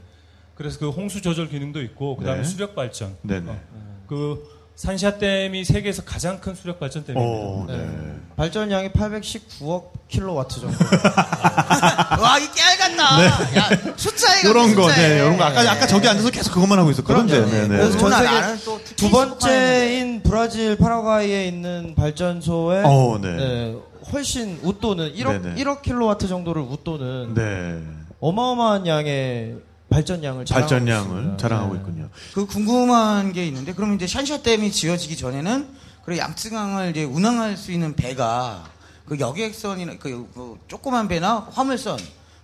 그래서 0.54 0.80
그 0.80 0.90
홍수 0.90 1.22
조절 1.22 1.48
기능도 1.48 1.82
있고 1.84 2.18
그다음에 2.18 2.42
네. 2.42 2.44
수력 2.44 2.76
발전. 2.76 3.16
네네. 3.22 3.50
어, 3.50 4.04
그 4.06 4.44
산샤댐이 4.78 5.66
세계에서 5.66 6.04
가장 6.04 6.40
큰 6.40 6.54
수력 6.54 6.80
발전 6.80 7.04
댐입니다. 7.04 7.20
오, 7.20 7.66
네. 7.68 7.78
네. 7.78 8.14
발전량이 8.36 8.90
819억 8.90 9.86
킬로와트 10.08 10.62
정도. 10.62 10.78
와, 12.22 12.38
이 12.38 12.48
깨알같나. 12.54 13.26
야, 13.58 13.70
숫자에 13.96 14.44
요런 14.46 14.76
거. 14.76 14.88
네, 14.94 15.20
요런 15.20 15.38
거. 15.38 15.46
아까, 15.46 15.62
아까 15.62 15.88
저기 15.88 16.08
앉아서 16.08 16.30
계속 16.30 16.54
그것만 16.54 16.78
하고 16.78 16.92
있었거든요. 16.92 17.26
그럼요. 17.26 17.50
네, 17.50 17.62
네. 17.62 17.68
그래서 17.70 17.98
전 17.98 18.12
세계 18.12 18.96
두 18.96 19.10
번째인 19.10 20.22
브라질 20.22 20.78
파라과이에 20.78 21.48
있는 21.48 21.96
발전소에 21.96 22.84
어, 22.86 23.18
네. 23.20 23.36
네, 23.36 23.76
훨씬 24.14 24.60
웃도는 24.62 25.16
1억 25.16 25.42
네네. 25.42 25.64
1억 25.64 25.82
킬로와트 25.82 26.28
정도를 26.28 26.62
웃도는 26.62 27.34
네. 27.34 27.82
어마어마한 28.20 28.86
양의 28.86 29.56
발전량을 29.90 30.46
자랑하고 30.46 30.70
발전량을 30.70 31.10
있습니다. 31.18 31.38
자랑하고 31.38 31.74
네. 31.74 31.80
있군요. 31.80 32.10
그 32.34 32.46
궁금한 32.46 33.32
게 33.34 33.46
있는데, 33.48 33.74
그럼 33.74 33.96
이제 33.96 34.06
샨샤 34.08 34.42
댐이 34.42 34.72
지어지기 34.72 35.16
전에는 35.18 35.68
그 36.06 36.18
양쯔강을 36.18 36.92
이제 36.92 37.04
운항할 37.04 37.58
수 37.58 37.72
있는 37.72 37.96
배가 37.96 38.66
그 39.06 39.20
여객선이나 39.20 39.98
그, 40.00 40.30
그 40.34 40.58
조그만 40.68 41.08
배나 41.08 41.48
화물선 41.52 41.98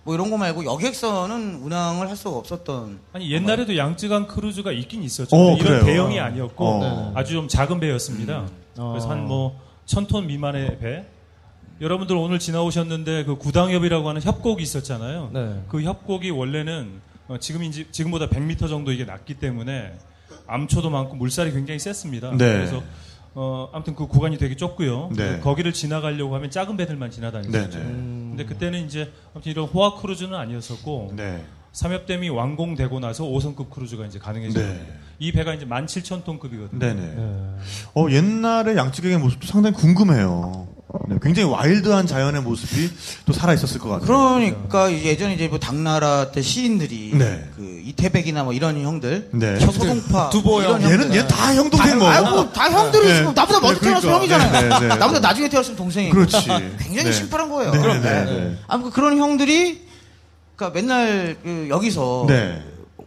뭐 0.04 0.14
이런 0.14 0.30
거 0.30 0.36
말고 0.36 0.64
여객선은 0.64 1.62
운항을 1.62 2.08
할 2.08 2.16
수가 2.16 2.36
없었던. 2.36 3.00
아니 3.14 3.30
옛날에도 3.30 3.76
양쯔강 3.76 4.26
크루즈가 4.26 4.72
있긴 4.72 5.02
있었죠. 5.02 5.34
어, 5.34 5.54
이런 5.56 5.58
그래요? 5.58 5.84
대형이 5.84 6.20
아니었고 6.20 6.64
어. 6.66 7.12
아주 7.14 7.32
좀 7.32 7.48
작은 7.48 7.80
배였습니다. 7.80 8.46
어. 8.78 8.90
그래서 8.92 9.08
한 9.10 9.26
뭐 9.26 9.52
천 9.86 10.06
톤 10.06 10.26
미만의 10.26 10.78
배. 10.78 11.04
여러분들 11.80 12.16
오늘 12.16 12.38
지나오셨는데 12.38 13.24
그 13.24 13.36
구당협이라고 13.36 14.08
하는 14.08 14.22
협곡이 14.22 14.62
있었잖아요. 14.62 15.30
네. 15.32 15.62
그 15.68 15.82
협곡이 15.82 16.30
원래는 16.30 17.00
어, 17.28 17.38
지금 17.38 17.62
이제 17.62 17.86
지금보다 17.90 18.28
100m 18.28 18.68
정도 18.68 18.92
이게 18.92 19.04
낮기 19.04 19.34
때문에 19.34 19.94
암초도 20.46 20.90
많고 20.90 21.16
물살이 21.16 21.52
굉장히 21.52 21.78
셌습니다. 21.78 22.30
네. 22.32 22.36
그래서 22.36 22.82
어, 23.34 23.68
아무튼 23.72 23.94
그 23.94 24.06
구간이 24.06 24.38
되게 24.38 24.56
좁고요. 24.56 25.10
네. 25.16 25.36
그 25.36 25.40
거기를 25.40 25.72
지나가려고 25.72 26.34
하면 26.36 26.50
작은 26.50 26.76
배들만 26.76 27.10
지나다녔었죠. 27.10 27.78
네, 27.78 27.84
네. 27.84 27.84
근데 27.84 28.44
그때는 28.44 28.86
이제 28.86 29.12
아무튼 29.32 29.52
이런 29.52 29.66
호화 29.66 30.00
크루즈는 30.00 30.34
아니었었고 30.34 31.14
네. 31.16 31.44
삼협댐이 31.72 32.28
완공되고 32.28 33.00
나서 33.00 33.24
5성급 33.24 33.70
크루즈가 33.70 34.06
이제 34.06 34.20
가능해졌어요. 34.20 34.72
네. 34.72 34.98
이 35.18 35.32
배가 35.32 35.54
이제 35.54 35.66
17,000톤급이거든요. 35.66 36.78
네네. 36.78 37.00
네. 37.00 37.56
어, 37.94 38.06
옛날의 38.10 38.76
양쯔강의 38.76 39.18
모습도 39.18 39.46
상당히 39.48 39.74
궁금해요. 39.74 40.68
네, 41.08 41.16
굉장히 41.22 41.48
wild한 41.50 42.06
자연의 42.06 42.42
모습이 42.42 42.90
또 43.26 43.32
살아 43.32 43.52
있었을 43.52 43.80
것 43.80 43.88
같아요. 43.88 44.06
그러니까 44.06 44.92
예전에 44.92 45.34
이제 45.34 45.48
뭐 45.48 45.58
당나라 45.58 46.30
때 46.30 46.40
시인들이 46.40 47.10
네. 47.14 47.48
그 47.56 47.80
이태백이나 47.84 48.44
뭐 48.44 48.52
이런 48.52 48.80
형들, 48.80 49.28
네. 49.32 49.58
소동파, 49.58 50.30
두보 50.30 50.60
이런 50.62 50.80
형. 50.82 50.90
얘는 50.92 51.14
얘 51.14 51.26
다 51.26 51.54
형 51.54 51.68
동생 51.70 51.98
뭐. 51.98 52.08
아이고 52.08 52.52
다 52.52 52.70
형들이 52.70 53.06
네. 53.06 53.22
나보다 53.22 53.60
먼저 53.60 53.74
네, 53.74 53.80
태어났으면 53.80 54.00
그러니까. 54.00 54.18
형이잖아요. 54.38 54.52
네, 54.52 54.68
네, 54.68 54.80
네. 54.80 54.86
나보다 54.96 55.20
나중에 55.20 55.48
태어났으면 55.48 55.76
동생이고. 55.76 56.14
그렇지. 56.14 56.36
굉장히 56.78 57.04
네. 57.04 57.12
심플한 57.12 57.48
거예요. 57.50 57.72
네, 57.72 57.78
그럼, 57.80 58.02
네, 58.02 58.24
네. 58.24 58.24
네. 58.32 58.56
아무튼 58.68 58.90
그런 58.92 59.18
형들이 59.18 59.82
그러니까 60.56 60.78
맨날 60.80 61.36
그 61.42 61.66
여기서 61.68 62.26
네. 62.28 62.62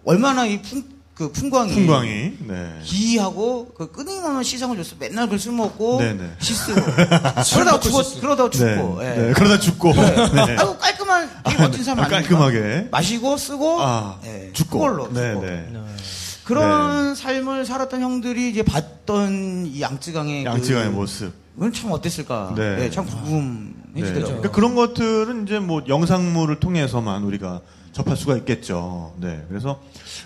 얼마나 0.06 0.46
이 0.46 0.62
풍, 0.62 0.84
그 1.18 1.32
풍광이 1.32 1.74
풍광이. 1.74 2.34
네. 2.42 2.80
기하고 2.84 3.70
그 3.76 3.92
끊임없는 3.92 4.44
시상을 4.44 4.78
줬어. 4.78 4.96
맨날 5.00 5.26
그걸 5.26 5.40
술 5.40 5.54
먹고 5.54 5.98
네네. 5.98 6.34
시스. 6.38 6.76
그러다 6.76 7.80
죽었 7.80 8.22
그러다 8.22 8.50
죽고. 8.52 9.00
네. 9.02 9.10
예. 9.10 9.22
네. 9.22 9.34
그러다 9.34 9.60
죽고. 9.60 9.94
네. 9.94 10.16
아이고 10.60 10.78
깔끔한 10.78 11.30
되게 11.44 11.58
멋진 11.64 11.84
사람 11.84 12.00
아, 12.00 12.06
아닙니까? 12.06 12.36
깔끔하게. 12.38 12.90
마시고 12.92 13.36
쓰고 13.36 13.82
아, 13.82 14.20
예, 14.26 14.52
죽고. 14.54 14.78
그걸로 14.78 15.12
네, 15.12 15.34
죽고. 15.34 15.46
네. 15.46 15.74
그런 16.44 17.16
삶을 17.16 17.66
살았던 17.66 18.00
형들이 18.00 18.52
이제 18.52 18.62
봤던 18.62 19.66
이 19.66 19.82
양쯔강의 19.82 20.46
양치가의 20.46 20.92
그, 20.92 20.96
모습. 20.96 21.34
그건 21.56 21.74
참 21.74 21.92
어땠을까? 21.92 22.54
네. 22.56 22.76
네, 22.76 22.90
참 22.92 23.08
네. 23.08 23.12
궁금해지더라고요. 23.12 24.38
그러니까 24.38 24.52
그런 24.52 24.76
것들은 24.76 25.48
이제 25.48 25.58
뭐 25.58 25.82
영상물을 25.88 26.60
통해서만 26.60 27.24
우리가 27.24 27.62
접할 27.92 28.16
수가 28.16 28.38
있겠죠. 28.38 29.16
네. 29.20 29.44
그래서 29.50 29.80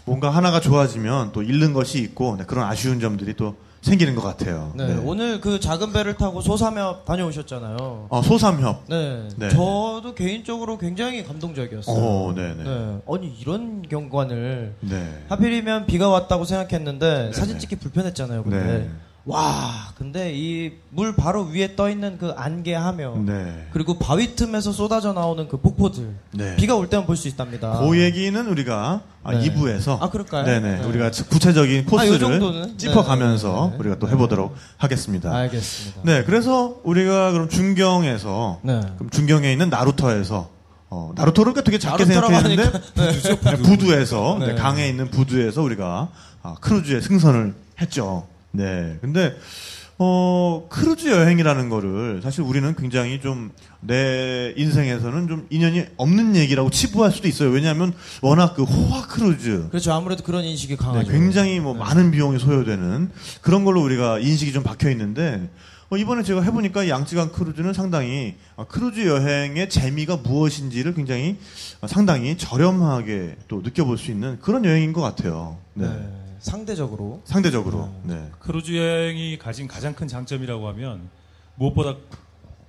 뭔가 0.06 0.30
하나가 0.30 0.60
좋아지면 0.60 1.32
또 1.32 1.42
잃는 1.44 1.74
것이 1.74 2.00
있고 2.00 2.38
네, 2.38 2.46
그런 2.46 2.66
아쉬운 2.66 3.00
점들이 3.00 3.36
또 3.36 3.56
생기는 3.82 4.14
것 4.16 4.22
같아요. 4.22 4.74
네, 4.76 4.96
오늘 5.04 5.42
그 5.42 5.60
작은 5.60 5.92
배를 5.92 6.16
타고 6.16 6.42
소삼협 6.42 7.04
다녀오셨잖아요. 7.06 8.08
어, 8.10 8.22
소삼협. 8.22 8.84
네, 8.88 9.28
네. 9.36 9.50
저도 9.50 10.14
개인적으로 10.16 10.78
굉장히 10.78 11.24
감동적이었어요. 11.24 11.96
오, 11.96 12.34
네네. 12.36 12.64
네, 12.64 13.02
아니 13.12 13.36
이런 13.40 13.82
경관을 13.82 14.76
네. 14.82 15.26
하필이면 15.30 15.88
비가 15.88 16.10
왔다고 16.10 16.46
생각했는데 16.46 17.32
사진 17.34 17.58
찍기 17.58 17.78
불편했잖아요. 17.78 18.44
근데 18.44 18.64
네. 18.64 18.90
와, 19.26 19.94
근데 19.98 20.34
이 20.34 20.72
물 20.94 21.16
바로 21.16 21.44
위에 21.44 21.76
떠 21.76 21.90
있는 21.90 22.18
그 22.18 22.32
안개 22.36 22.74
하며 22.74 23.16
네. 23.26 23.68
그리고 23.72 23.98
바위 23.98 24.36
틈에서 24.36 24.72
쏟아져 24.74 25.14
나오는 25.14 25.48
그 25.48 25.58
폭포들 25.58 26.16
네. 26.32 26.56
비가 26.58 26.76
올 26.76 26.90
때만 26.90 27.06
볼 27.06 27.16
수 27.16 27.28
있답니다. 27.30 27.80
그 27.80 27.98
얘기는 28.02 28.48
우리가 28.48 29.02
아, 29.24 29.32
네. 29.32 29.48
2부에서 29.50 30.02
아, 30.02 30.10
그럴까요? 30.10 30.44
네네. 30.44 30.80
네. 30.80 30.84
우리가 30.86 31.12
구체적인 31.30 31.86
아, 31.88 31.90
코스를 31.90 32.14
요 32.16 32.20
정도는? 32.20 32.78
짚어가면서 32.78 33.54
네, 33.54 33.62
네, 33.64 33.72
네. 33.72 33.78
우리가 33.80 34.00
또 34.00 34.10
해보도록 34.10 34.56
하겠습니다. 34.78 35.34
알겠습니다. 35.34 36.02
네, 36.04 36.24
그래서 36.26 36.80
우리가 36.84 37.32
그럼 37.32 37.48
중경에서 37.48 38.60
네. 38.64 38.82
그럼 38.98 39.10
중경에 39.12 39.52
있는 39.52 39.70
나루터에서 39.70 40.50
어, 40.90 41.12
나루터를 41.16 41.54
되게 41.64 41.78
작게 41.80 42.04
생각했는데 42.06 42.72
네, 42.96 43.56
부두 43.64 43.94
에서 43.94 44.38
네. 44.40 44.48
네, 44.48 44.56
강에 44.56 44.90
있는 44.90 45.10
부두에서 45.10 45.62
우리가 45.62 46.10
아, 46.44 46.56
크루즈에 46.60 47.00
승선을 47.00 47.54
했죠. 47.80 48.28
네, 48.52 48.98
근데 49.02 49.36
어, 49.98 50.68
크루즈 50.70 51.08
여행이라는 51.08 51.70
거를 51.70 52.22
사실 52.24 52.42
우리는 52.42 52.76
굉장히 52.76 53.20
좀 53.22 53.52
내 53.82 54.54
인생에서는 54.58 55.28
좀 55.28 55.48
인연이 55.50 55.86
없는 55.98 56.36
얘기라고 56.36 56.70
치부할 56.70 57.12
수도 57.12 57.28
있어요. 57.28 57.50
왜냐하면 57.50 57.94
워낙 58.22 58.54
그 58.56 58.64
호화 58.64 59.08
크루즈 59.08 59.70
그렇죠. 59.70 59.92
아무래도 59.92 60.24
그런 60.24 60.44
인식이 60.44 60.78
네, 60.78 60.78
강하죠. 60.78 61.12
굉장히 61.12 61.60
뭐 61.60 61.74
많은 61.74 62.12
비용이 62.12 62.40
소요되는 62.40 63.10
그런 63.42 63.66
걸로 63.66 63.82
우리가 63.84 64.20
인식이 64.20 64.54
좀 64.54 64.62
박혀 64.64 64.92
있는데 64.92 65.50
어, 65.90 65.98
이번에 65.98 66.22
제가 66.24 66.44
해보니까 66.44 66.84
이 66.84 66.90
양쯔강 66.90 67.32
크루즈는 67.32 67.74
상당히 67.74 68.36
아, 68.56 68.66
크루즈 68.66 69.08
여행의 69.08 69.70
재미가 69.70 70.18
무엇인지를 70.18 70.94
굉장히 70.94 71.38
아, 71.82 71.88
상당히 71.88 72.38
저렴하게 72.38 73.38
또 73.48 73.62
느껴볼 73.64 73.98
수 73.98 74.12
있는 74.12 74.38
그런 74.42 74.64
여행인 74.64 74.94
것 74.94 75.02
같아요. 75.02 75.58
네. 75.74 75.88
네, 75.88 76.21
상대적으로 76.42 77.22
상대적으로. 77.24 77.94
네. 78.04 78.30
크루즈 78.40 78.76
여행이 78.76 79.38
가진 79.38 79.68
가장 79.68 79.94
큰 79.94 80.08
장점이라고 80.08 80.68
하면 80.70 81.10
무엇보다 81.56 81.96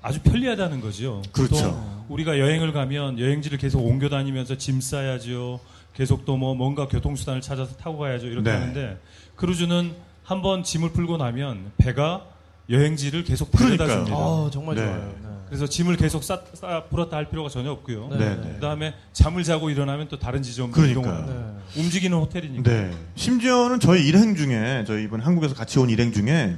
아주 0.02 0.20
편리하다는 0.22 0.80
거죠. 0.80 1.22
그렇죠. 1.32 1.54
보통 1.54 2.04
우리가 2.08 2.38
여행을 2.38 2.72
가면 2.72 3.18
여행지를 3.18 3.56
계속 3.58 3.80
옮겨 3.84 4.08
다니면서 4.08 4.56
짐 4.58 4.80
싸야죠. 4.80 5.60
계속 5.94 6.24
또 6.24 6.36
뭐 6.36 6.54
뭔가 6.54 6.86
교통수단을 6.88 7.40
찾아서 7.40 7.76
타고 7.76 7.98
가야죠. 7.98 8.26
이렇게 8.26 8.50
네. 8.50 8.56
하는데 8.56 9.00
크루즈는 9.36 9.94
한번 10.22 10.62
짐을 10.64 10.92
풀고 10.92 11.16
나면 11.16 11.72
배가 11.78 12.26
여행지를 12.70 13.24
계속 13.24 13.50
데려다. 13.50 13.86
줍니다. 13.88 14.16
아, 14.16 14.50
정말 14.52 14.74
네. 14.76 14.82
좋아요. 14.84 15.14
네. 15.22 15.28
그래서 15.52 15.66
짐을 15.66 15.98
계속 15.98 16.24
싸, 16.24 16.40
싸 16.54 16.84
풀었다 16.84 17.14
할 17.18 17.28
필요가 17.28 17.50
전혀 17.50 17.70
없고요. 17.72 18.08
네. 18.12 18.16
네. 18.16 18.24
네. 18.42 18.52
그다음에 18.54 18.94
잠을 19.12 19.44
자고 19.44 19.68
일어나면 19.68 20.08
또 20.08 20.18
다른 20.18 20.42
지점으로 20.42 20.72
그러니까요. 20.72 21.02
이동하는 21.02 21.52
움직이는 21.76 22.16
호텔이니까. 22.16 22.70
네. 22.70 22.90
심지어는 23.16 23.78
저희 23.78 24.06
일행 24.08 24.34
중에 24.34 24.84
저희 24.86 25.04
이번 25.04 25.20
한국에서 25.20 25.54
같이 25.54 25.78
온 25.78 25.90
일행 25.90 26.10
중에 26.10 26.56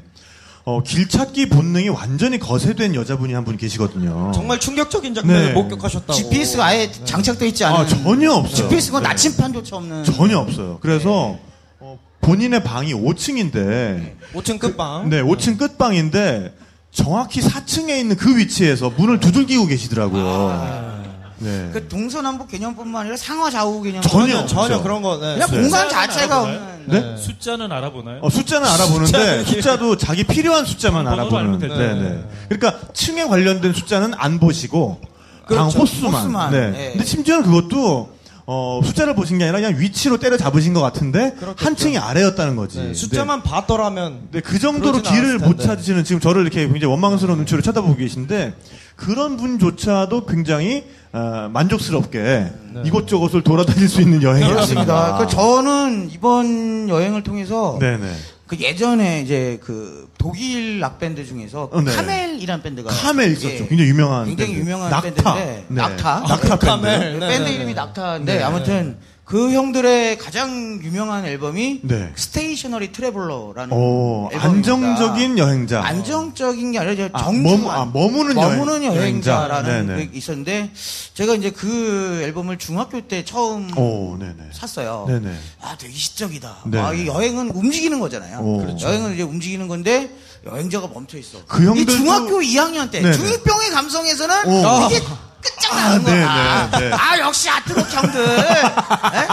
어, 0.65 0.81
길 0.85 1.09
찾기 1.09 1.49
본능이 1.49 1.89
완전히 1.89 2.39
거세된 2.39 2.95
여자분이 2.95 3.33
한 3.35 3.45
분 3.45 3.57
계시거든요. 3.57 4.31
정말 4.33 4.61
충격적인 4.61 5.13
장면을 5.13 5.47
네. 5.47 5.53
목격하셨다고. 5.55 6.13
GPS가 6.13 6.65
아예 6.65 6.89
장착돼 6.93 7.49
있지 7.49 7.65
않은 7.65 7.77
아, 7.77 7.87
전혀 7.89 8.31
없어요. 8.31 8.69
GPS가 8.69 9.01
네. 9.01 9.09
나침판조차 9.09 9.75
없는 9.75 10.05
전혀 10.05 10.39
없어요. 10.39 10.79
그래서 10.81 11.37
어, 11.81 11.99
본인의 12.21 12.63
방이 12.63 12.95
5층인데 12.95 14.15
5층 14.35 14.61
끝방. 14.61 15.11
네, 15.11 15.21
5층 15.21 15.59
끝방인데 15.59 16.55
정확히 16.95 17.41
4층에 17.41 17.99
있는 17.99 18.17
그 18.17 18.37
위치에서 18.37 18.91
문을 18.91 19.21
두들기고 19.21 19.67
계시더라고요. 19.67 21.03
네. 21.39 21.71
그 21.73 21.89
동서남북 21.89 22.49
개념뿐만 22.49 23.03
아니라 23.03 23.17
상하 23.17 23.51
좌우 23.51 23.83
개념 23.83 24.01
전혀 24.01 24.47
전혀. 24.47 24.81
그런 24.81 25.03
거. 25.03 25.17
네. 25.19 25.35
그냥 25.35 25.51
네. 25.51 25.61
공간 25.61 25.89
자체가? 25.89 26.43
없는 26.43 26.87
네? 26.87 27.17
숫자는 27.17 27.71
알아보나요? 27.73 28.21
어, 28.23 28.31
숫자는 28.31 28.67
알아보는데 28.67 29.45
숫자도 29.45 29.97
자기 29.99 30.23
필요한 30.25 30.65
숫자만 30.65 31.07
알아보는. 31.07 31.59
네, 31.59 31.69
네. 31.69 32.25
그러니까 32.49 32.81
층에 32.95 33.25
관련된 33.25 33.75
숫자는 33.75 34.15
안 34.17 34.39
보시고 34.39 35.01
방 35.49 35.69
그렇죠. 35.69 35.81
호수만. 35.81 36.15
호수만. 36.15 36.51
네. 36.53 36.71
네. 36.71 36.91
근데 36.93 37.05
심지어는 37.05 37.43
그것도 37.45 38.14
어, 38.47 38.81
숫자를 38.85 39.15
보신 39.15 39.39
게 39.39 39.45
아니라 39.45 39.61
그냥 39.61 39.81
위치로 39.81 40.19
때려 40.19 40.37
잡으신 40.37 40.75
것 40.75 40.81
같은데 40.83 41.35
한 41.57 41.77
층이 41.77 41.97
아래였다는 41.97 42.57
거지. 42.57 42.79
네, 42.79 42.95
숫자만 42.95 43.43
봤더라면 43.43 44.29
네, 44.33 44.41
그 44.41 44.59
정도로 44.59 45.01
길을 45.01 45.39
못. 45.39 45.59
찾으시는 45.59 46.05
지금 46.05 46.21
저를 46.21 46.43
이렇게 46.43 46.67
굉장히 46.67 46.87
원망스러운 46.87 47.39
눈치로 47.39 47.63
쳐다보고 47.63 47.97
계신데 47.97 48.55
그런 48.97 49.37
분조차도 49.37 50.27
굉장히 50.27 50.85
어, 51.13 51.49
만족스럽게 51.53 52.19
네. 52.19 52.83
이곳저곳을 52.85 53.43
돌아다닐 53.43 53.89
수 53.89 54.01
있는 54.03 54.23
여행이 54.23 54.47
그렇습니다. 54.49 55.05
아닌가. 55.05 55.19
그 55.19 55.27
저는 55.29 56.11
이번 56.13 56.89
여행을 56.89 57.23
통해서 57.23 57.79
네네. 57.81 58.13
그 58.57 58.63
예전에 58.63 59.21
이제 59.23 59.59
그 59.63 60.09
독일 60.19 60.81
락 60.81 60.99
밴드 60.99 61.25
중에서 61.25 61.69
어, 61.73 61.81
네. 61.81 61.93
카멜이라는 61.95 62.63
밴드가 62.63 62.91
카멜 62.91 63.33
있었죠. 63.33 63.49
예, 63.49 63.59
굉장히 63.69 63.91
유명한 63.91 64.27
굉장히 64.27 64.53
밴드. 64.55 64.61
유명한 64.67 64.91
낙타. 64.91 65.03
밴드인데 65.35 65.65
네. 65.69 65.75
낙타 65.83 66.21
낙타 66.21 66.49
밴드. 66.59 66.67
카멜. 66.67 66.99
네, 67.19 67.19
밴드 67.29 67.43
네, 67.49 67.55
이름이 67.55 67.67
네. 67.67 67.75
낙타인데 67.75 68.37
네. 68.37 68.43
아무튼 68.43 68.99
그 69.25 69.53
형들의 69.53 70.19
가장 70.19 70.81
유명한 70.83 71.25
앨범이 71.25 71.81
네. 71.83 72.13
Stationary 72.15 72.93
Traveller라는 72.93 73.75
오, 73.75 74.29
앨범입니다. 74.31 74.45
안정적인 74.75 75.39
여행자. 75.39 75.83
안정적인 75.83 76.73
게 76.73 76.79
아니라 76.79 77.09
아, 77.15 77.33
머무- 77.33 77.71
아, 77.71 77.87
머무는 77.87 78.37
여행- 78.37 78.59
머무는 78.59 78.85
여행자라는 78.85 79.71
여행자. 79.71 79.93
네네. 79.95 80.07
게 80.11 80.19
있었는데 80.19 80.71
제가 81.15 81.35
이제 81.37 81.49
그 81.51 82.21
앨범을 82.23 82.59
중학교 82.59 83.01
때 83.09 83.25
처음 83.25 83.77
오, 83.79 84.19
네네. 84.19 84.35
샀어요. 84.53 85.07
네네. 85.09 85.35
아, 85.63 85.75
되게 85.79 85.95
시적이다. 85.95 86.57
네. 86.67 86.79
아, 86.79 86.93
이 86.93 87.07
여행은 87.07 87.51
움직이는 87.51 88.01
거잖아요. 88.01 88.41
오. 88.41 88.59
그렇죠. 88.59 88.87
여행은 88.87 89.15
이제 89.15 89.23
움직이는 89.23 89.69
건데 89.69 90.11
여행자가 90.45 90.89
멈춰 90.93 91.17
있어. 91.17 91.39
그이 91.47 91.65
형들도- 91.67 91.89
중학교 91.97 92.41
2학년 92.41 92.91
때 92.91 93.01
네네. 93.01 93.17
중2병의 93.17 93.73
감성에서는 93.73 94.47
오. 94.49 94.87
이게 94.91 95.01
끝장나는 95.45 96.01
아, 96.01 96.03
거야. 96.03 96.71
네네, 96.71 96.89
네. 96.89 96.97
아, 96.97 97.19
역시 97.19 97.49
아트록 97.51 97.93
형들. 97.93 98.21
에? 98.21 99.29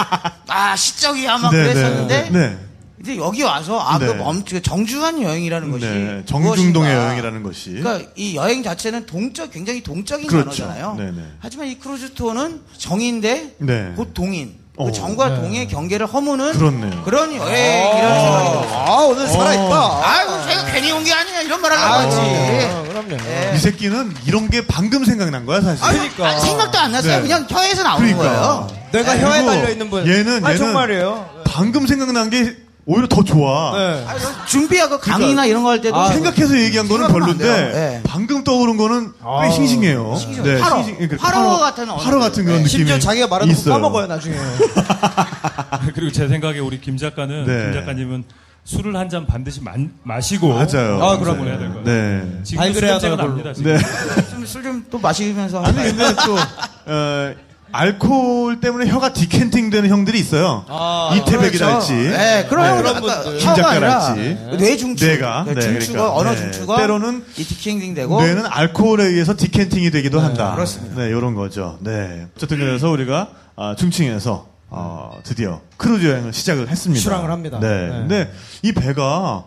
아, 0.48 0.76
시적이야 0.76 1.38
막 1.38 1.52
네네. 1.52 1.74
그랬었는데 1.74 2.30
네. 2.32 2.58
이제 3.02 3.18
여기 3.18 3.42
와서 3.42 3.80
아, 3.80 3.98
그 3.98 4.06
네. 4.06 4.14
멈추 4.14 4.62
정중한 4.62 5.22
여행이라는 5.22 5.72
것이 5.72 5.86
네. 5.86 6.24
정중동의. 6.26 6.94
여행이라는 6.94 7.44
것이. 7.44 7.72
그러니까 7.72 8.12
이 8.16 8.36
여행 8.36 8.62
자체는 8.62 9.06
동적 9.08 9.52
굉장히 9.52 9.82
동적인 9.82 10.28
그렇죠. 10.28 10.66
단어잖아요. 10.66 10.96
네네. 10.98 11.24
하지만 11.40 11.68
이 11.68 11.80
크루즈 11.80 12.14
투어는 12.14 12.62
정인데 12.78 13.56
네. 13.58 13.94
곧 13.96 14.14
동인. 14.14 14.61
어. 14.78 14.86
그 14.86 14.92
정과 14.92 15.36
동의 15.36 15.68
경계를 15.68 16.06
허무는 16.08 16.54
그렇네요. 16.54 17.04
그런 17.04 17.36
여행이라는 17.36 18.22
생각이 18.22 18.50
들었어요. 18.50 18.86
아, 18.88 18.92
오늘 19.04 19.28
살아있다. 19.28 20.02
아이고 20.04 20.32
제가 20.50 20.66
괜히 20.72 20.92
온 20.94 21.04
게 21.04 21.14
아니야 21.14 21.42
이런 21.42 21.62
말 21.62 21.72
하려고 21.74 21.94
아, 21.94 22.00
하지. 22.00 22.18
어, 22.18 22.86
그럼요. 22.88 23.18
예. 23.28 23.52
이 23.56 23.60
새끼는 23.60 24.14
이런 24.26 24.50
게 24.50 24.66
방금 24.66 25.04
생각난 25.04 25.46
거야, 25.46 25.62
사실. 25.62 25.84
아니, 25.84 25.98
그러니까. 25.98 26.28
아니, 26.30 26.42
생각도 26.42 26.78
안 26.80 26.92
났어요. 26.94 27.16
네. 27.18 27.22
그냥 27.22 27.46
혀에서 27.50 27.84
나오는 27.84 28.06
그러니까. 28.18 28.24
거예요. 28.24 28.68
내가 28.92 29.12
그리고 29.14 29.28
혀에 29.28 29.46
달려 29.46 29.70
있는 29.70 29.90
분. 29.90 30.06
얘는- 30.06 30.46
아, 30.46 30.54
얘는- 30.54 30.58
정말이에요. 30.58 31.30
방금 31.46 31.86
생각난 31.88 32.30
게 32.30 32.56
오히려 32.92 33.08
더 33.08 33.24
좋아. 33.24 33.72
네. 33.78 34.06
아니, 34.06 34.20
준비하고 34.48 35.00
강의나 35.00 35.46
이런 35.46 35.64
거 35.64 35.70
할 35.70 35.80
때도 35.82 35.96
아, 35.98 36.12
생각해서 36.12 36.60
얘기한 36.60 36.88
거는 36.90 37.08
별론데. 37.08 37.46
네. 37.46 38.02
방금 38.04 38.44
떠오른 38.44 38.76
거는 38.76 39.14
아. 39.24 39.44
꽤 39.44 39.52
싱싱해요. 39.52 40.16
싱싱해요. 40.18 40.62
화로. 40.62 40.84
그러니까 40.84 41.18
화로 41.20 41.58
같은 41.58 41.84
언어들. 41.90 42.06
화로 42.06 42.20
같은 42.20 42.44
그런 42.44 42.58
네. 42.58 42.64
느낌이 42.64 42.70
심지어 42.70 43.00
자기가 43.00 43.28
말하는 43.28 43.56
거. 43.56 43.70
까먹어요, 43.70 44.08
나중에. 44.08 44.36
그리고 45.96 46.12
제 46.12 46.28
생각에 46.28 46.60
우리 46.60 46.80
김 46.82 46.98
작가는 46.98 47.46
네. 47.46 47.64
김 47.64 47.74
작가님은 47.74 48.24
술을 48.64 48.96
한 48.96 49.10
잔 49.10 49.26
반드시 49.26 49.62
만- 49.62 49.92
마시고 50.04 50.50
맞아요. 50.50 51.02
아, 51.02 51.18
그럼. 51.18 51.46
해야 51.48 51.58
될 51.58 51.70
거예요. 51.70 51.84
네. 51.84 52.40
지금 52.44 52.64
술 52.64 52.74
발그레하다, 52.74 53.08
냄새가 53.08 53.16
그걸로. 53.16 53.30
납니다. 53.30 53.54
지금. 53.54 53.76
네. 53.78 54.46
술좀 54.46 54.86
또 54.92 55.00
마시면서 55.00 55.64
아니 55.64 55.78
근데 55.78 56.14
또 56.26 56.36
어, 56.86 57.34
알코올 57.72 58.60
때문에 58.60 58.88
혀가 58.90 59.14
decanting되는 59.14 59.90
형들이 59.90 60.20
있어요. 60.20 60.66
아, 60.68 61.14
이태백이랄지. 61.16 61.94
네, 61.94 62.46
그런 62.50 62.76
네, 62.76 62.82
그런 62.82 62.98
아까 62.98 63.22
분들. 63.24 63.40
혀가 63.42 63.70
아니라 63.70 64.14
김작가랄지. 64.14 64.58
뇌중추. 64.58 65.06
뇌가. 65.06 65.44
네, 65.48 65.54
네, 65.56 65.62
중추가 65.62 65.94
그러니까. 65.94 66.16
언어 66.16 66.32
네. 66.32 66.38
중추가 66.38 66.78
때로는 66.78 67.26
이 67.38 67.44
decanting 67.44 67.94
되고 67.94 68.22
뇌는 68.22 68.44
알코올에 68.46 69.06
의해서 69.06 69.36
decanting이 69.36 69.92
되기도 69.92 70.20
한다. 70.20 70.54
그렇습니다. 70.56 71.02
네, 71.02 71.08
이런 71.08 71.34
거죠. 71.36 71.78
네. 71.82 72.28
어쨌든 72.36 72.58
그래서 72.60 72.90
우리가 72.90 73.30
아, 73.56 73.76
중경에서 73.78 74.48
어, 74.70 75.18
드디어 75.24 75.62
크루즈 75.78 76.06
여행을 76.08 76.34
시작을 76.34 76.70
했습니다. 76.70 77.02
출항을 77.02 77.30
합니다. 77.32 77.60
네. 77.60 77.68
네. 77.68 77.88
근데 77.90 78.34
이 78.64 78.72
배가 78.72 79.44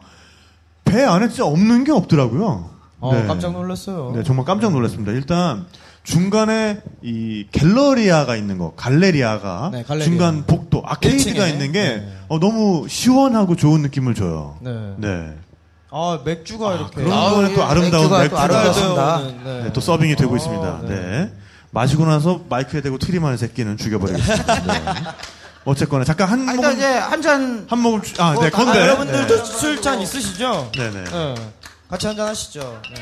배 0.84 1.02
안에 1.02 1.28
진짜 1.28 1.46
없는 1.46 1.84
게 1.84 1.92
없더라고요. 1.92 2.70
어, 3.00 3.14
네. 3.14 3.26
깜짝 3.26 3.52
놀랐어요. 3.52 4.12
네, 4.14 4.22
정말 4.22 4.44
깜짝 4.44 4.72
놀랐습니다. 4.72 5.12
일단 5.12 5.66
중간에 6.04 6.80
이 7.02 7.46
갤러리아가 7.50 8.36
있는 8.36 8.58
거, 8.58 8.74
갈레리아가 8.76 9.70
네, 9.72 9.82
갈레리아. 9.82 10.04
중간 10.04 10.44
복도 10.46 10.82
아케이드가 10.84 11.44
1층에. 11.46 11.48
있는 11.50 11.72
게 11.72 11.82
네. 11.82 12.18
어, 12.28 12.38
너무 12.38 12.86
시원하고 12.88 13.56
좋은 13.56 13.80
느낌을 13.82 14.14
줘요. 14.14 14.58
네. 14.60 14.70
네. 14.98 15.32
아, 15.90 16.20
맥주가 16.24 16.74
이렇게. 16.74 16.96
그런 16.96 17.12
아우, 17.12 17.34
거는 17.36 17.54
또 17.54 17.60
예, 17.60 17.64
아름다운 17.64 17.90
맥주가 18.02 18.16
또 18.16 18.22
맥주가 18.22 18.42
아름답습니다. 18.42 19.20
네. 19.44 19.62
네, 19.64 19.72
또 19.72 19.80
서빙이 19.80 20.16
되고 20.16 20.34
아, 20.34 20.36
있습니다. 20.36 20.80
네. 20.82 20.88
네. 20.88 21.32
마시고 21.70 22.04
나서 22.04 22.40
마이크에 22.48 22.80
대고 22.82 22.98
트림하는 22.98 23.36
새끼는 23.38 23.76
죽여버리겠습니다. 23.78 24.62
네. 24.62 24.82
어쨌거나 25.64 26.04
잠깐 26.04 26.28
한 26.28 26.46
아, 26.48 26.52
모금 26.54 26.72
이제 26.74 26.84
한 26.86 27.22
잔 27.22 27.64
한 27.68 27.78
모금 27.78 28.02
주- 28.02 28.20
아, 28.22 28.34
뭐, 28.34 28.44
네, 28.44 28.50
다- 28.50 28.58
건배. 28.58 28.78
아, 28.78 28.82
여러분들도 28.82 29.36
네. 29.36 29.44
술잔 29.44 30.00
있으시죠? 30.02 30.70
네, 30.76 30.90
네. 30.90 31.04
네. 31.04 31.34
같이 31.88 32.06
한 32.06 32.14
잔 32.16 32.28
하시죠. 32.28 32.80
네. 32.94 33.00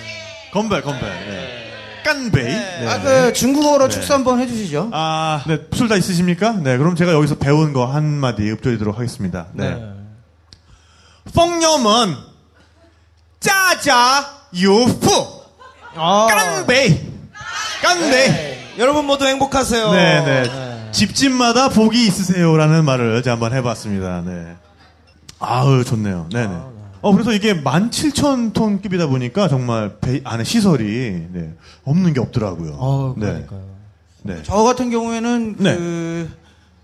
건배, 0.52 0.80
건배. 0.80 1.71
약간베이. 2.06 2.44
네. 2.44 2.80
네. 2.80 2.88
아, 2.88 3.00
그 3.00 3.32
중국어로 3.32 3.88
네. 3.88 3.94
축사 3.94 4.14
한번 4.14 4.40
해주시죠. 4.40 4.90
아, 4.92 5.42
네. 5.46 5.58
술 5.72 5.88
다 5.88 5.96
있으십니까? 5.96 6.52
네. 6.52 6.76
그럼 6.78 6.96
제가 6.96 7.12
여기서 7.12 7.36
배운 7.36 7.72
거 7.72 7.86
한마디 7.86 8.42
읊조리도록 8.50 8.96
하겠습니다. 8.98 9.46
네. 9.52 9.70
네. 9.70 9.92
펑념은 11.34 12.16
짜자 13.40 14.28
유프 14.54 15.08
아. 15.94 16.26
깐베이 16.30 17.00
깐베이 17.82 18.78
여러분 18.78 19.06
모두 19.06 19.26
행복하세요. 19.26 19.92
네, 19.92 20.24
네. 20.24 20.88
집집마다 20.92 21.68
복이 21.68 22.06
있으세요라는 22.06 22.84
말을 22.84 23.22
제가 23.22 23.34
한번 23.34 23.52
해봤습니다. 23.52 24.22
네. 24.24 24.56
아우 25.38 25.84
좋네요. 25.84 26.28
네네. 26.32 26.46
아, 26.46 26.48
네. 26.74 26.81
어, 27.02 27.12
그래서 27.12 27.32
이게 27.32 27.52
17,000톤 27.54 28.80
급이다 28.82 29.08
보니까 29.08 29.48
정말 29.48 29.96
배 30.00 30.20
안에 30.24 30.44
시설이, 30.44 31.26
네, 31.32 31.52
없는 31.84 32.12
게 32.14 32.20
없더라고요. 32.20 32.76
어, 32.78 33.14
네. 33.18 33.26
그러니까요. 33.26 33.64
네. 34.22 34.36
저 34.44 34.54
같은 34.62 34.90
경우에는 34.90 35.56
네. 35.58 35.76
그 35.76 36.30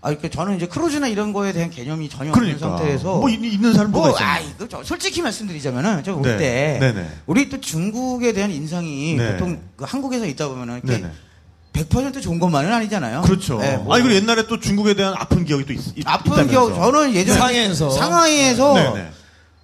아, 0.01 0.11
이렇게 0.11 0.29
저는 0.29 0.55
이제 0.57 0.65
크루즈나 0.65 1.07
이런 1.07 1.33
거에 1.33 1.51
대한 1.51 1.69
개념이 1.69 2.07
전혀 2.09 2.31
그러니까. 2.31 2.65
없는 2.67 2.77
상태에서 2.79 3.17
뭐, 3.17 3.29
있- 3.29 3.43
있는 3.43 3.73
사람 3.73 3.91
뭐가 3.91 4.07
뭐, 4.09 4.15
있잖아요. 4.17 4.33
아, 4.35 4.39
이거 4.39 4.67
저 4.67 4.83
솔직히 4.83 5.21
말씀드리자면은 5.21 6.03
저올 6.03 6.21
네. 6.21 6.37
때 6.37 6.77
네네. 6.79 7.07
우리 7.25 7.49
또 7.49 7.59
중국에 7.59 8.31
대한 8.33 8.51
인상이 8.51 9.15
네. 9.15 9.31
보통 9.33 9.59
그 9.75 9.85
한국에서 9.85 10.25
있다 10.25 10.47
보면은 10.49 10.81
이렇게 10.83 11.01
네네. 11.01 11.11
100% 11.73 12.21
좋은 12.21 12.39
것만은 12.39 12.71
아니잖아요. 12.73 13.21
그렇죠. 13.21 13.57
네, 13.59 13.77
뭐 13.77 13.93
아니, 13.93 14.03
그리고 14.03 14.19
옛날에 14.19 14.47
또 14.47 14.59
중국에 14.59 14.95
대한 14.95 15.13
아픈 15.17 15.45
기억이 15.45 15.65
또 15.65 15.73
있, 15.73 15.79
있, 15.97 16.03
아픈 16.05 16.31
있다면서. 16.33 16.49
기억 16.51 16.75
저는 16.75 17.13
예전에 17.13 17.37
상해에서. 17.37 17.89
상하이에서 17.89 18.73
네 18.73 18.93
네. 18.95 19.11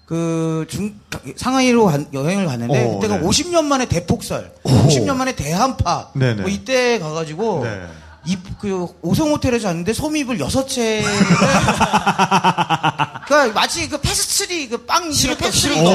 그 0.06 0.66
중 0.70 0.94
상하이로 1.36 1.86
간- 1.86 2.08
여행을 2.14 2.46
갔는데 2.46 2.86
오, 2.86 3.00
그때가 3.00 3.18
네. 3.18 3.26
50년 3.28 3.64
만에 3.66 3.86
대폭설, 3.88 4.52
50년 4.64 5.16
만에 5.16 5.36
대한파. 5.36 6.10
네네. 6.14 6.42
뭐 6.42 6.50
이때 6.50 7.00
가가지고 7.00 7.62
네. 7.64 7.86
이, 8.28 8.38
그, 8.60 8.88
오성 9.02 9.30
호텔에 9.32 9.60
잤는데 9.60 9.94
솜이불 9.94 10.40
여섯 10.40 10.68
채를. 10.68 11.04
그, 13.28 13.34
마치 13.54 13.90
그 13.90 14.00
페스트리, 14.00 14.70
그 14.70 14.78
빵, 14.86 15.12
이름이 15.12 15.36
페스트리. 15.38 15.80
오, 15.80 15.90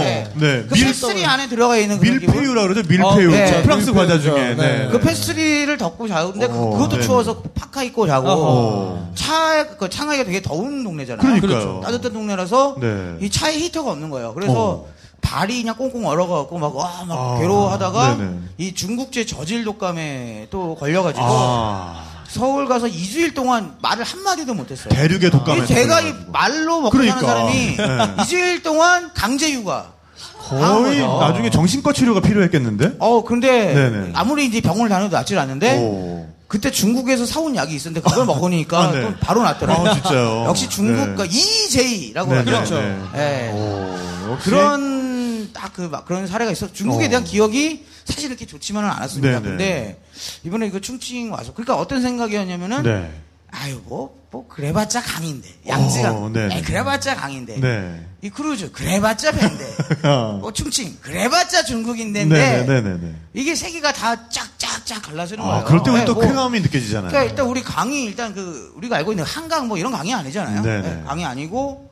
네. 0.00 0.24
네. 0.34 0.64
그 0.68 0.74
밀- 0.74 0.86
페스트리 0.86 1.24
안에 1.26 1.48
들어가 1.48 1.76
있는 1.76 1.98
그런 1.98 2.18
기분? 2.18 2.34
mille-feuille라 2.34 2.62
그러죠? 2.62 2.82
mille-feuille. 2.88 3.28
어, 3.28 3.30
네. 3.32 3.62
프랑스 3.62 3.92
과자. 3.92 4.18
중에. 4.18 4.54
네. 4.54 4.54
네. 4.54 4.88
그 4.90 4.98
페스트리를 5.00 5.76
덮고 5.76 6.08
자는데 6.08 6.48
그, 6.48 6.54
오, 6.56 6.70
그것도 6.70 6.90
네네. 6.92 7.02
추워서 7.02 7.42
파카 7.54 7.82
입고 7.82 8.06
자고. 8.06 8.28
어허. 8.28 9.08
차, 9.14 9.66
그 9.76 9.88
상하이가 9.90 10.24
되게 10.24 10.40
더운 10.42 10.82
동네잖아요. 10.84 11.20
그러니까요. 11.20 11.48
그렇죠. 11.50 11.80
따뜻한 11.84 12.12
동네라서 12.12 12.76
네. 12.80 13.16
이 13.20 13.30
차에 13.30 13.58
히터가 13.58 13.90
없는 13.92 14.10
거예요. 14.10 14.32
그래서 14.34 14.52
어. 14.70 14.86
발이 15.20 15.60
그냥 15.62 15.76
꽁꽁 15.76 16.06
얼어갖고 16.06 16.58
막, 16.58 16.74
와, 16.74 17.04
막 17.06 17.18
아, 17.18 17.38
괴로워하다가 17.38 18.16
네네. 18.16 18.30
이 18.56 18.74
중국제 18.74 19.26
저질 19.26 19.64
독감에 19.64 20.46
또 20.50 20.74
걸려가지고 20.76 21.22
아, 21.24 22.04
서울 22.30 22.68
가서 22.68 22.86
2주일 22.86 23.34
동안 23.34 23.74
말을 23.82 24.04
한마디도 24.04 24.54
못했어요. 24.54 24.88
대륙의 24.90 25.30
독감에. 25.30 25.62
이 25.62 25.66
제가 25.66 26.00
이. 26.00 26.14
말로 26.32 26.80
먹고 26.80 26.90
그러니까. 26.90 27.18
사는 27.18 27.26
사람이 27.28 27.76
네. 27.76 27.86
2주일 28.22 28.62
동안 28.62 29.10
강제 29.14 29.52
휴가. 29.52 29.92
거의. 30.38 31.00
나중에 31.00 31.50
정신과 31.50 31.92
치료가 31.92 32.20
필요했겠는데? 32.20 32.96
어, 32.98 33.24
근데 33.24 33.74
네네. 33.74 34.10
아무리 34.14 34.46
이제 34.46 34.60
병원을 34.60 34.88
다녀도 34.88 35.16
낫질 35.16 35.38
않는데 35.38 35.78
오. 35.78 36.28
그때 36.48 36.70
중국에서 36.70 37.26
사온 37.26 37.54
약이 37.56 37.74
있었는데 37.74 38.08
그걸 38.08 38.26
먹으니까 38.26 38.80
아, 38.80 38.92
네. 38.92 39.02
또 39.02 39.14
바로 39.20 39.42
낫더라고요. 39.42 39.88
아, 39.90 39.94
진짜요? 39.94 40.44
역시 40.48 40.68
중국 40.68 41.10
네. 41.10 41.14
그 41.16 41.26
이이제이라고 41.26 42.30
네, 42.32 42.38
하죠. 42.38 42.50
그렇죠. 42.50 43.10
예. 43.16 43.50
오. 43.52 44.36
그런 44.42 45.52
딱 45.52 45.70
그 45.74 45.90
그런 46.04 46.26
사례가 46.26 46.50
있어. 46.52 46.72
중국에 46.72 47.06
어. 47.06 47.08
대한 47.08 47.24
기억이 47.24 47.84
사실 48.10 48.30
이렇게 48.30 48.46
좋지만은 48.46 48.88
않았습니다. 48.90 49.40
네네. 49.40 49.42
근데 49.42 50.02
이번에 50.44 50.70
그 50.70 50.80
충칭 50.80 51.32
와서 51.32 51.52
그러니까 51.52 51.76
어떤 51.76 52.02
생각이었냐면은 52.02 52.82
네. 52.82 53.20
아유 53.50 53.80
뭐 53.84 54.20
뭐 54.32 54.46
그래봤자 54.46 55.02
강인데 55.02 55.48
양쯔강 55.66 56.22
어, 56.22 56.28
네네. 56.28 56.56
에이, 56.56 56.62
그래봤자 56.62 57.16
강인데 57.16 57.58
네. 57.58 58.06
이 58.22 58.30
크루즈 58.30 58.70
그래봤자 58.70 59.32
어. 60.04 60.38
뭐 60.40 60.52
충칭 60.52 60.96
그래봤자 61.00 61.64
중국인데 61.64 62.26
네네네네. 62.26 63.14
이게 63.34 63.56
세 63.56 63.72
개가 63.72 63.92
다 63.92 64.28
짝짝짝 64.28 65.02
갈라지는 65.02 65.42
거예요. 65.42 65.56
아, 65.58 65.64
그럴 65.64 65.82
때 65.82 65.90
우리 65.90 66.00
네, 66.00 66.04
또 66.04 66.14
뭐, 66.14 66.22
쾌감이 66.22 66.60
느껴지잖아요. 66.60 67.10
그러니까 67.10 67.30
일단 67.30 67.46
우리 67.46 67.62
강이 67.62 68.04
일단 68.04 68.32
그 68.32 68.72
우리가 68.76 68.96
알고 68.96 69.12
있는 69.12 69.24
한강 69.24 69.66
뭐 69.66 69.78
이런 69.78 69.90
강이 69.90 70.14
아니잖아요. 70.14 70.62
네, 70.62 71.02
강이 71.06 71.24
아니고 71.24 71.89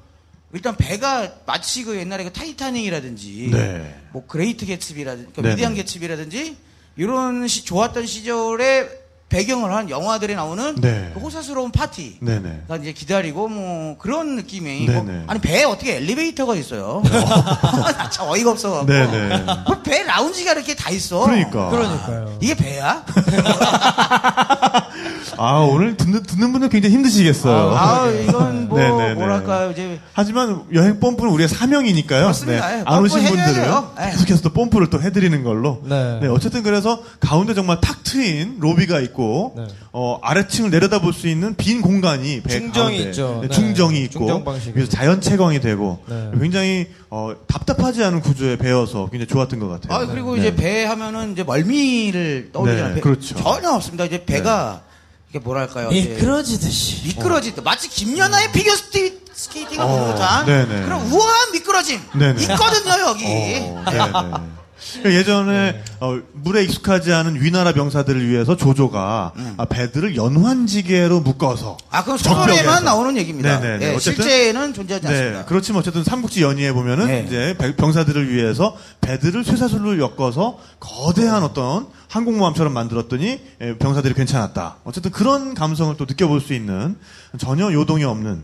일단 0.53 0.77
배가 0.77 1.31
마치 1.47 1.85
그 1.85 1.97
옛날에 1.97 2.25
그 2.25 2.33
타이타닉이라든지 2.33 3.51
네. 3.53 3.95
뭐 4.13 4.27
Great 4.27 4.65
Gatsby라든지 4.67 5.33
그러니까. 5.33 5.55
위대한 5.55 5.75
개츠비라든지 5.75 6.57
이런 6.97 7.47
시, 7.47 7.65
좋았던 7.65 8.07
시절에 8.07 8.89
배경으로 9.29 9.73
한 9.75 9.91
영화들에 9.91 10.35
나오는 10.35 10.75
네. 10.77 11.11
그 11.13 11.21
호사스러운 11.21 11.71
파티. 11.71 12.17
네네. 12.21 12.63
가 12.67 12.77
이제 12.77 12.93
기다리고 12.93 13.49
뭐 13.49 13.99
그런 13.99 14.37
느낌이 14.37 14.87
네네. 14.87 15.03
뭐, 15.03 15.25
아니 15.27 15.39
배에 15.41 15.65
어떻게 15.65 15.97
엘리베이터가 15.97 16.55
있어요? 16.57 17.03
나 17.05 18.09
참 18.09 18.29
어이가 18.29 18.53
없어갖고 18.53 18.87
네네. 18.87 19.45
뭐배 19.67 20.05
라운지가 20.05 20.53
이렇게 20.53 20.75
다 20.75 20.89
있어. 20.91 21.27
그러니까. 21.27 21.69
그러니까요. 21.69 22.39
이게 22.41 22.55
배야? 22.55 23.05
아, 25.37 25.59
오늘 25.61 25.97
듣는, 25.97 26.23
듣는 26.23 26.53
분들 26.53 26.69
굉장히 26.69 26.95
힘드시겠어요. 26.97 27.71
아 27.77 28.09
이건 28.09 28.69
뭐 28.69 28.79
네네네. 28.79 29.15
뭐랄까요 29.15 29.71
이제 29.71 30.01
하지만 30.13 30.63
여행 30.75 31.01
뽐뿌는 31.01 31.33
우리의 31.33 31.49
사명이니까요. 31.49 32.23
그렇습니다. 32.23 32.79
예, 32.79 32.83
안 32.87 33.03
오신 33.03 33.23
분들은. 33.25 33.73
예. 34.01 34.11
계속해서 34.11 34.43
또 34.43 34.51
뽐뿌를 34.51 34.91
또 34.91 35.01
해드리는 35.03 35.43
걸로. 35.45 35.83
네. 35.85 36.21
어쨌든 36.29 36.63
그래서 36.63 37.03
가운데 37.21 37.55
정말 37.55 37.81
탁 37.81 38.03
트인 38.05 38.57
로비가 38.59 39.01
있고, 39.01 39.55
네. 39.57 39.67
어, 39.93 40.19
아래층을 40.23 40.71
내려다 40.71 41.01
볼 41.01 41.13
수 41.13 41.27
있는 41.29 41.55
빈 41.57 41.83
공간이 41.83 42.41
배 42.43 42.51
중정이 42.51 42.99
있죠. 43.05 43.41
네, 43.43 43.49
네. 43.49 43.55
중정이 43.55 44.03
있고, 44.05 44.19
중정. 44.27 44.45
그래서 44.73 44.91
자연 44.91 45.21
채광이 45.21 45.61
되고, 45.61 45.99
네. 46.09 46.31
굉장히 46.41 46.87
어, 47.11 47.33
답답하지 47.47 48.05
않은 48.05 48.21
구조의 48.21 48.59
배여서 48.59 49.09
굉장히 49.11 49.27
좋았던 49.29 49.59
것 49.59 49.69
같아요. 49.69 49.99
아 50.03 50.07
그리고 50.07 50.35
네. 50.35 50.41
이제 50.41 50.55
배 50.55 50.85
하면은 50.85 51.33
이제 51.33 51.43
멀미를 51.43 52.51
떠올리잖아요. 52.53 52.89
네, 52.91 52.95
배- 52.97 53.01
그렇죠. 53.01 53.35
전혀 53.37 53.71
없습니다. 53.71 54.05
이제 54.05 54.25
배가 54.25 54.83
이게 55.31 55.39
뭐랄까요? 55.39 55.91
이제 55.91 56.11
미끄러지듯이. 56.11 57.03
미끄러지다. 57.09 57.63
마치 57.63 57.89
김연아의 57.89 58.53
피겨 58.53 58.75
스티, 58.75 59.21
스케이팅을 59.35 59.85
보는 59.87 60.03
어, 60.11 60.15
듯한 60.15 60.47
네네. 60.47 60.83
그런 60.85 61.03
우아한 61.13 61.53
미끄러짐 61.53 62.01
네네. 62.15 62.43
있거든요 62.43 63.01
여기. 63.09 63.25
어, 63.61 63.85
네네. 63.91 64.58
예전에 65.05 65.83
어, 66.01 66.19
물에 66.33 66.65
익숙하지 66.65 67.13
않은 67.13 67.41
위나라 67.43 67.73
병사들을 67.73 68.29
위해서 68.29 68.57
조조가 68.57 69.33
아, 69.57 69.65
배들을 69.67 70.17
연환지계로 70.17 71.21
묶어서 71.21 71.73
음. 71.73 71.87
아 71.91 72.03
적벽에서. 72.05 72.29
소설에만 72.35 72.85
나오는 72.85 73.17
얘기입니다. 73.17 73.59
네네네. 73.59 73.85
예, 73.91 73.95
어쨌든- 73.95 74.25
실제는 74.25 74.75
존재하지 74.75 75.07
네, 75.07 75.13
않습니다. 75.13 75.45
그렇지만 75.47 75.81
어쨌든 75.81 76.05
삼국지 76.05 76.43
연의에 76.43 76.73
보면은 76.73 77.07
네. 77.07 77.25
이제 77.27 77.55
배- 77.59 77.75
병사들을 77.77 78.33
위해서 78.33 78.77
배들을 79.01 79.45
쇠사슬로 79.45 79.99
엮어서 79.99 80.59
거대한 80.81 81.43
어떤 81.43 81.87
항공모함처럼 82.09 82.73
만들었더니 82.73 83.41
예, 83.61 83.77
병사들이 83.79 84.15
괜찮았다. 84.15 84.77
어쨌든 84.85 85.11
그런 85.11 85.55
감성을 85.55 85.95
또 85.97 86.05
느껴볼 86.07 86.41
수 86.41 86.55
있는 86.55 86.97
전혀 87.39 87.73
요동이 87.73 88.05
없는 88.05 88.43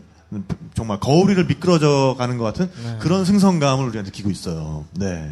정말 0.75 0.99
거울 1.01 1.21
위를 1.21 1.45
미끄러져 1.47 2.15
가는 2.19 2.39
것 2.39 2.45
같은 2.45 2.71
네. 2.83 2.97
그런 3.01 3.25
승선감을 3.25 3.85
우리가 3.87 4.03
느끼고 4.03 4.31
있어요. 4.31 4.85
네. 4.93 5.31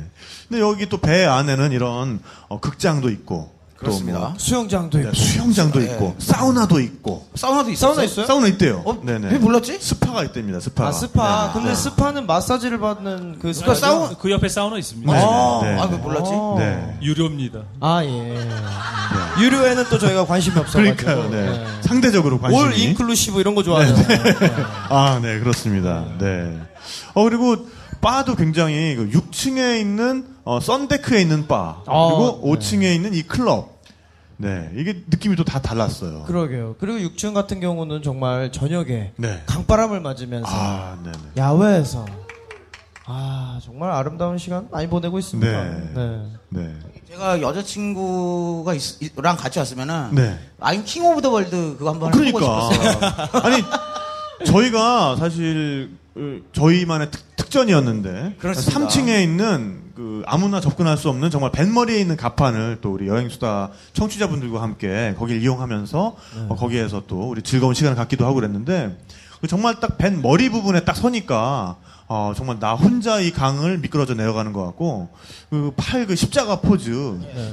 근데 0.48 0.60
여기 0.60 0.88
또 0.88 0.98
배 0.98 1.24
안에는 1.24 1.72
이런 1.72 2.20
어, 2.48 2.60
극장도 2.60 3.10
있고 3.10 3.52
그렇습니다. 3.82 4.18
뭐 4.18 4.34
수영장도 4.36 4.98
네, 4.98 5.04
있고. 5.04 5.14
수영장도 5.14 5.78
네. 5.80 5.84
있고 5.86 6.14
사우나도 6.18 6.80
있고 6.80 7.26
사우나도 7.34 7.70
있어요. 7.70 7.88
사우나 7.94 8.04
있어요? 8.04 8.26
사우나 8.26 8.46
있대요. 8.48 8.82
어? 8.84 9.00
네네. 9.02 9.32
왜 9.32 9.38
몰랐지? 9.38 9.78
스파가 9.80 10.24
있답니다. 10.24 10.60
스파가. 10.60 10.88
아 10.88 10.92
스파. 10.92 11.46
네. 11.48 11.52
근데 11.54 11.68
네. 11.70 11.74
스파는 11.74 12.26
마사지를 12.26 12.78
받는 12.78 13.32
그 13.34 13.52
그러니까 13.52 13.52
스파. 13.52 13.74
사우 13.74 14.16
그 14.18 14.30
옆에 14.30 14.48
사우나 14.48 14.78
있습니다. 14.78 15.12
네. 15.12 15.18
아, 15.18 15.60
네. 15.62 15.80
아, 15.80 15.84
왜 15.90 15.96
몰랐지? 15.98 16.30
네. 16.58 16.98
유료입니다. 17.02 17.60
아 17.80 18.02
예. 18.04 18.48
유료에는 19.40 19.84
또 19.90 19.98
저희가 19.98 20.26
관심이 20.26 20.58
없어가지고. 20.58 20.96
그러니까요. 20.96 21.30
네. 21.30 21.66
상대적으로 21.82 22.38
관심이. 22.40 22.62
올 22.62 22.76
인클루시브 22.78 23.40
이런 23.40 23.54
거 23.54 23.62
좋아하잖아요. 23.62 24.36
아, 24.90 25.18
네, 25.22 25.38
그렇습니다. 25.38 26.04
네. 26.18 26.58
어, 27.14 27.22
그리고 27.24 27.66
바도 28.00 28.34
굉장히 28.34 28.96
그 28.96 29.08
6층에 29.10 29.80
있는 29.80 30.26
어, 30.44 30.58
썬데크에 30.60 31.20
있는 31.20 31.46
바 31.46 31.82
아, 31.86 32.08
그리고 32.08 32.40
네. 32.44 32.50
5층에 32.52 32.94
있는 32.94 33.14
이 33.14 33.22
클럽. 33.22 33.72
네, 34.38 34.70
이게 34.74 35.04
느낌이 35.08 35.36
또 35.36 35.44
다 35.44 35.60
달랐어요. 35.60 36.24
그러게요. 36.24 36.74
그리고 36.80 36.98
6층 37.10 37.32
같은 37.32 37.60
경우는 37.60 38.02
정말 38.02 38.50
저녁에 38.50 39.12
네. 39.16 39.42
강바람을 39.46 40.00
맞으면서 40.00 40.48
아, 40.50 40.96
네, 41.04 41.12
네. 41.12 41.18
야외에서 41.36 42.04
아 43.04 43.60
정말 43.62 43.90
아름다운 43.92 44.38
시간 44.38 44.66
많이 44.72 44.88
보내고 44.88 45.18
있습니다. 45.18 45.50
네. 45.62 45.90
네. 45.94 46.26
네. 46.48 46.74
제가 47.08 47.40
여자친구가 47.40 48.74
있, 48.74 48.80
랑 49.16 49.36
같이 49.36 49.58
왔으면은 49.60 50.14
네. 50.14 50.38
I'm 50.60 50.84
King 50.84 51.06
of 51.06 51.20
the 51.22 51.32
World 51.32 51.78
그거 51.78 51.90
한번 51.90 52.12
해보고 52.14 52.38
그러니까. 52.38 52.72
싶었어요. 52.72 53.44
아니, 53.44 53.62
저희가 54.46 55.16
사실 55.16 55.90
어, 56.16 56.20
저희만의 56.52 57.10
특, 57.36 57.50
전이었는데 57.50 58.36
그렇습니다. 58.38 58.80
3층에 58.88 59.22
있는 59.22 59.81
그 59.94 60.22
아무나 60.26 60.60
접근할 60.60 60.96
수 60.96 61.08
없는 61.10 61.30
정말 61.30 61.52
뱃머리에 61.52 62.00
있는 62.00 62.16
가판을 62.16 62.78
또 62.80 62.92
우리 62.92 63.08
여행수다 63.08 63.70
청취자분들과 63.92 64.62
함께 64.62 65.14
거기를 65.18 65.42
이용하면서 65.42 66.16
어, 66.48 66.56
거기에서 66.56 67.02
또 67.06 67.28
우리 67.28 67.42
즐거운 67.42 67.74
시간을 67.74 67.96
갖기도 67.96 68.24
하고 68.24 68.36
그랬는데 68.36 68.98
그 69.40 69.48
정말 69.48 69.80
딱 69.80 69.98
뱃머리 69.98 70.48
부분에 70.48 70.84
딱 70.84 70.96
서니까 70.96 71.76
어, 72.14 72.34
정말 72.36 72.58
나 72.58 72.74
혼자 72.74 73.20
이 73.20 73.30
강을 73.30 73.78
미끄러져 73.78 74.12
내려가는 74.12 74.52
것 74.52 74.62
같고 74.66 75.08
그 75.48 75.72
팔그 75.78 76.14
십자가 76.14 76.60
포즈 76.60 76.90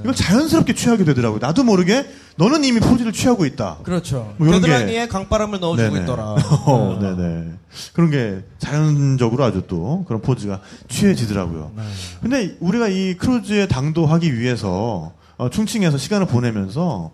이걸 0.01 0.13
자연스럽게 0.13 0.75
취하게 0.75 1.05
되더라고요. 1.05 1.39
나도 1.39 1.63
모르게 1.63 2.05
너는 2.35 2.65
이미 2.65 2.81
포즈를 2.81 3.13
취하고 3.13 3.45
있다. 3.45 3.77
그렇죠. 3.83 4.33
뭐 4.37 4.47
이런 4.49 4.61
게- 4.61 4.67
겨드랑이에 4.67 5.07
강바람을 5.07 5.61
넣어주고 5.61 5.89
네네. 5.93 6.01
있더라. 6.01 6.23
어, 6.67 6.99
네네. 7.01 7.51
그런 7.93 8.11
게 8.11 8.39
자연적으로 8.57 9.45
아주 9.45 9.63
또 9.69 10.03
그런 10.09 10.21
포즈가 10.21 10.59
취해지더라고요. 10.89 11.71
네. 11.77 11.83
근데 12.21 12.57
우리가 12.59 12.89
이 12.89 13.13
크루즈에 13.15 13.67
당도하기 13.69 14.37
위해서 14.37 15.13
어, 15.37 15.49
충칭에서 15.49 15.97
시간을 15.97 16.27
보내면서 16.27 17.11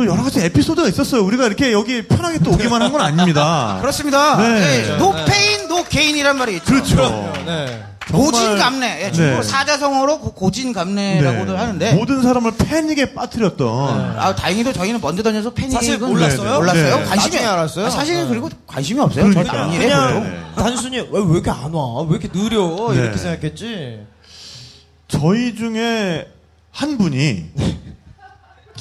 또 0.00 0.06
여러 0.06 0.22
가지 0.22 0.40
에피소드가 0.40 0.88
있었어요. 0.88 1.22
우리가 1.22 1.46
이렇게 1.46 1.72
여기 1.72 2.00
편하게 2.06 2.38
또 2.38 2.52
오기만 2.52 2.80
한 2.80 2.90
건 2.90 3.02
아닙니다. 3.02 3.76
그렇습니다. 3.82 4.36
네. 4.38 4.60
네. 4.82 4.96
No 4.96 5.12
pain 5.26 5.68
no 5.68 5.84
gain이란 5.84 6.38
말이 6.38 6.54
있죠. 6.56 6.64
그렇죠. 6.64 7.32
네. 7.44 7.84
고진감래. 8.10 9.04
예, 9.04 9.12
중국어 9.12 9.42
네. 9.42 9.46
사자성어로 9.46 10.18
고- 10.20 10.32
고진감래라고도 10.32 11.52
네. 11.52 11.58
하는데 11.58 11.92
모든 11.94 12.22
사람을 12.22 12.52
패닉에 12.56 13.12
빠뜨렸던 13.14 14.16
아, 14.18 14.34
다행히도 14.34 14.72
저희는 14.72 15.00
먼저 15.02 15.22
다녀서 15.22 15.50
패닉은 15.50 15.74
사실 15.76 15.98
몰랐어요? 15.98 16.54
몰랐어요. 16.56 16.96
네. 16.96 17.04
관심이 17.04 17.34
나중에 17.34 17.44
알았어요? 17.44 17.86
아, 17.86 17.90
사실은 17.90 18.22
네. 18.22 18.28
그리고 18.30 18.48
관심이 18.66 18.98
없어요. 19.00 19.24
저 19.24 19.28
그러니까. 19.30 19.52
다른 19.54 19.72
일에 19.74 19.84
그냥. 19.84 20.22
네. 20.24 20.40
단순히 20.56 20.96
왜, 20.96 21.08
왜 21.12 21.30
이렇게 21.34 21.50
안 21.50 21.72
와? 21.74 22.02
왜 22.04 22.16
이렇게 22.18 22.28
느려? 22.32 22.88
네. 22.90 22.96
이렇게 23.02 23.18
생각했지. 23.18 24.00
저희 25.08 25.54
중에 25.54 26.26
한 26.72 26.96
분이 26.98 27.44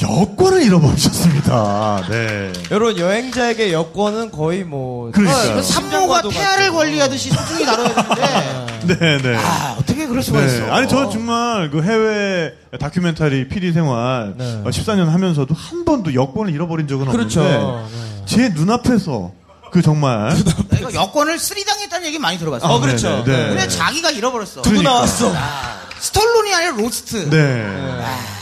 여권을 0.02 0.64
잃어버리셨습니다. 0.64 2.06
네. 2.10 2.54
여러분 2.72 2.98
여행자에게 2.98 3.74
여권은 3.74 4.32
거의 4.32 4.64
뭐 4.64 5.12
그러니까요. 5.12 5.52
어, 5.52 5.56
그 5.56 5.64
산모가 5.64 6.22
태아를 6.22 6.72
관리하듯이 6.72 7.30
소중히 7.32 7.66
다뤄야 7.66 7.94
되는데 7.94 8.80
네, 9.00 9.18
네. 9.22 9.36
아 9.38 9.76
어떻게 9.78 10.08
그럴 10.08 10.24
수가 10.24 10.40
네. 10.40 10.46
있어? 10.46 10.72
아니 10.72 10.88
저 10.88 11.10
정말 11.10 11.70
그 11.70 11.84
해외 11.84 12.54
다큐멘터리 12.80 13.50
PD 13.50 13.74
생활 13.74 14.36
네. 14.38 14.62
어, 14.64 14.70
14년 14.70 15.08
하면서도 15.08 15.54
한 15.54 15.84
번도 15.84 16.14
여권을 16.14 16.54
잃어버린 16.54 16.88
적은 16.88 17.08
그렇죠. 17.08 17.42
없는데 17.42 17.90
네. 17.92 18.26
제 18.26 18.50
눈앞에서 18.50 19.34
그 19.72 19.82
정말 19.82 20.34
내가 20.72 20.94
여권을 20.94 21.38
쓰리당했다는 21.38 22.08
얘기 22.08 22.20
많이 22.20 22.40
들어봤어. 22.40 22.66
어, 22.68 22.80
그렇죠. 22.80 23.24
네, 23.26 23.36
네. 23.36 23.48
근데 23.50 23.68
자기가 23.68 24.12
잃어버렸어. 24.12 24.62
누구 24.62 24.70
그러니까. 24.70 24.92
나왔어? 24.92 25.34
아, 25.36 25.80
stolen이 26.00 26.54
아니라 26.54 26.72
lost. 26.78 27.30
네. 27.30 28.39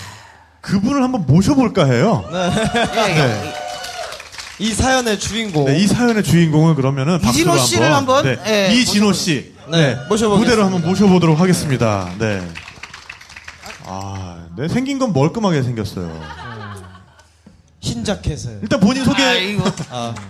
그분을 0.67 1.01
한번 1.01 1.25
모셔볼까 1.25 1.85
해요. 1.85 2.25
예, 2.31 3.09
예. 3.09 3.15
네. 3.15 3.53
이 4.59 4.73
사연의 4.73 5.19
주인공. 5.19 5.65
네, 5.65 5.79
이 5.79 5.87
사연의 5.87 6.23
주인공을 6.23 6.75
그러면은 6.75 7.19
이진호 7.23 7.57
씨를 7.57 7.93
한번, 7.93 8.25
네, 8.25 8.37
예, 8.47 8.73
이진호 8.73 9.13
씨 9.13 9.53
네, 9.71 9.95
모셔보겠습니다. 10.09 10.37
무대로 10.37 10.65
한번 10.65 10.81
모셔보도록 10.81 11.39
하겠습니다. 11.39 12.09
네. 12.17 12.41
아, 13.85 14.37
네 14.57 14.67
생긴 14.67 14.99
건 14.99 15.13
멀끔하게 15.13 15.63
생겼어요. 15.63 16.11
흰 17.87 18.03
자켓을. 18.03 18.59
일단 18.61 18.79
본인 18.79 19.03
소개. 19.03 19.23
아, 19.23 19.33
이거. 19.35 19.65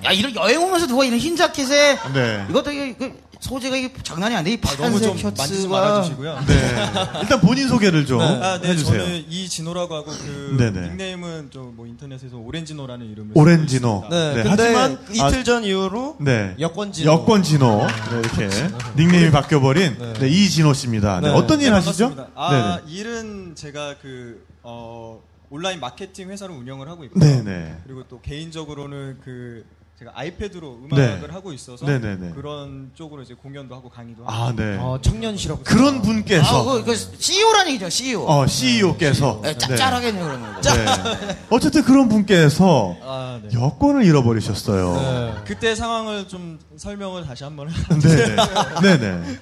야, 0.06 0.12
이런 0.12 0.36
여행 0.36 0.62
오면서 0.64 0.88
누가 0.88 1.04
이런 1.06 1.20
흰 1.20 1.36
자켓에 1.36 1.98
네. 2.14 2.46
이것도 2.50 2.72
이게 2.72 2.96
그 2.96 3.28
소재가 3.40 3.76
이게 3.76 3.94
장난이 4.02 4.36
안 4.36 4.44
돼. 4.44 4.52
이 4.54 4.58
파란색 4.58 4.82
너무 4.82 5.00
좀 5.20 5.32
만지지 5.38 5.62
셔츠가 5.62 5.80
말아주시고요. 5.80 6.40
네. 6.48 6.90
일단 7.22 7.40
본인 7.42 7.68
소개를 7.68 8.06
좀 8.06 8.20
아, 8.20 8.60
네, 8.60 8.70
해주세요. 8.70 9.00
저는 9.00 9.26
이진호라고 9.30 9.96
하고 9.96 10.06
그 10.12 10.56
네네. 10.58 10.88
닉네임은 10.88 11.50
좀 11.52 11.68
뭐 11.78 11.86
인터넷에서 11.86 12.38
오렌지노라는 12.38 13.06
이름을 13.12 13.32
오렌지노. 13.36 14.08
네, 14.10 14.34
네, 14.34 14.44
근데 14.44 14.50
하지만 14.50 14.98
이틀 15.12 15.24
아, 15.42 15.44
전 15.44 15.64
이후로 15.64 16.16
네. 16.20 16.56
여권진호. 16.60 17.12
여권진호. 17.12 17.88
네, 17.88 18.20
이렇게 18.20 18.50
닉네임이 18.98 19.30
바뀌어버린 19.32 19.96
네, 20.20 20.28
이진호 20.28 20.74
씨입니다. 20.74 21.20
네, 21.22 21.28
네. 21.28 21.34
어떤 21.36 21.62
일 21.62 21.68
네, 21.68 21.74
하시죠? 21.74 22.16
아, 22.34 22.82
네네. 22.88 22.98
일은 22.98 23.54
제가 23.56 23.96
그 24.02 24.44
어, 24.64 25.22
온라인 25.50 25.80
마케팅 25.80 26.30
회사를 26.30 26.54
운영을 26.56 26.90
하고 26.90 27.04
있고요. 27.06 27.24
네네. 27.24 27.78
그리고 27.86 28.04
또 28.08 28.20
개인적으로는 28.22 29.20
그 29.24 29.64
제가 29.98 30.12
아이패드로 30.14 30.82
네. 30.92 31.06
음악을 31.06 31.34
하고 31.34 31.52
있어서 31.54 31.84
네네네. 31.84 32.34
그런 32.36 32.92
쪽으로 32.94 33.24
이제 33.24 33.34
공연도 33.34 33.74
하고 33.74 33.90
강의도 33.90 34.26
하고 34.26 34.32
아, 34.32 34.54
네. 34.56 34.78
어, 34.78 35.00
청년 35.02 35.36
실업. 35.36 35.64
그런 35.64 35.98
아, 35.98 36.02
분께서 36.02 36.64
그, 36.66 36.84
그 36.84 36.96
CEO라는 36.96 37.72
얘기죠, 37.72 37.90
CEO. 37.90 38.28
어, 38.28 38.46
CEO께서 38.46 39.40
네, 39.42 39.58
짭짤하겠네요, 39.58 40.24
그러면. 40.24 40.62
네. 40.62 41.38
어쨌든 41.50 41.84
그런 41.84 42.10
분께서 42.10 42.96
아, 43.02 43.40
네. 43.42 43.50
여권을 43.60 44.04
잃어버리셨어요. 44.04 44.94
네. 44.94 45.44
그때 45.46 45.74
상황을 45.74 46.28
좀 46.28 46.60
설명을 46.76 47.26
다시 47.26 47.44
한번 47.44 47.68
네. 47.90 48.36
네 48.84 49.00
네. 49.00 49.40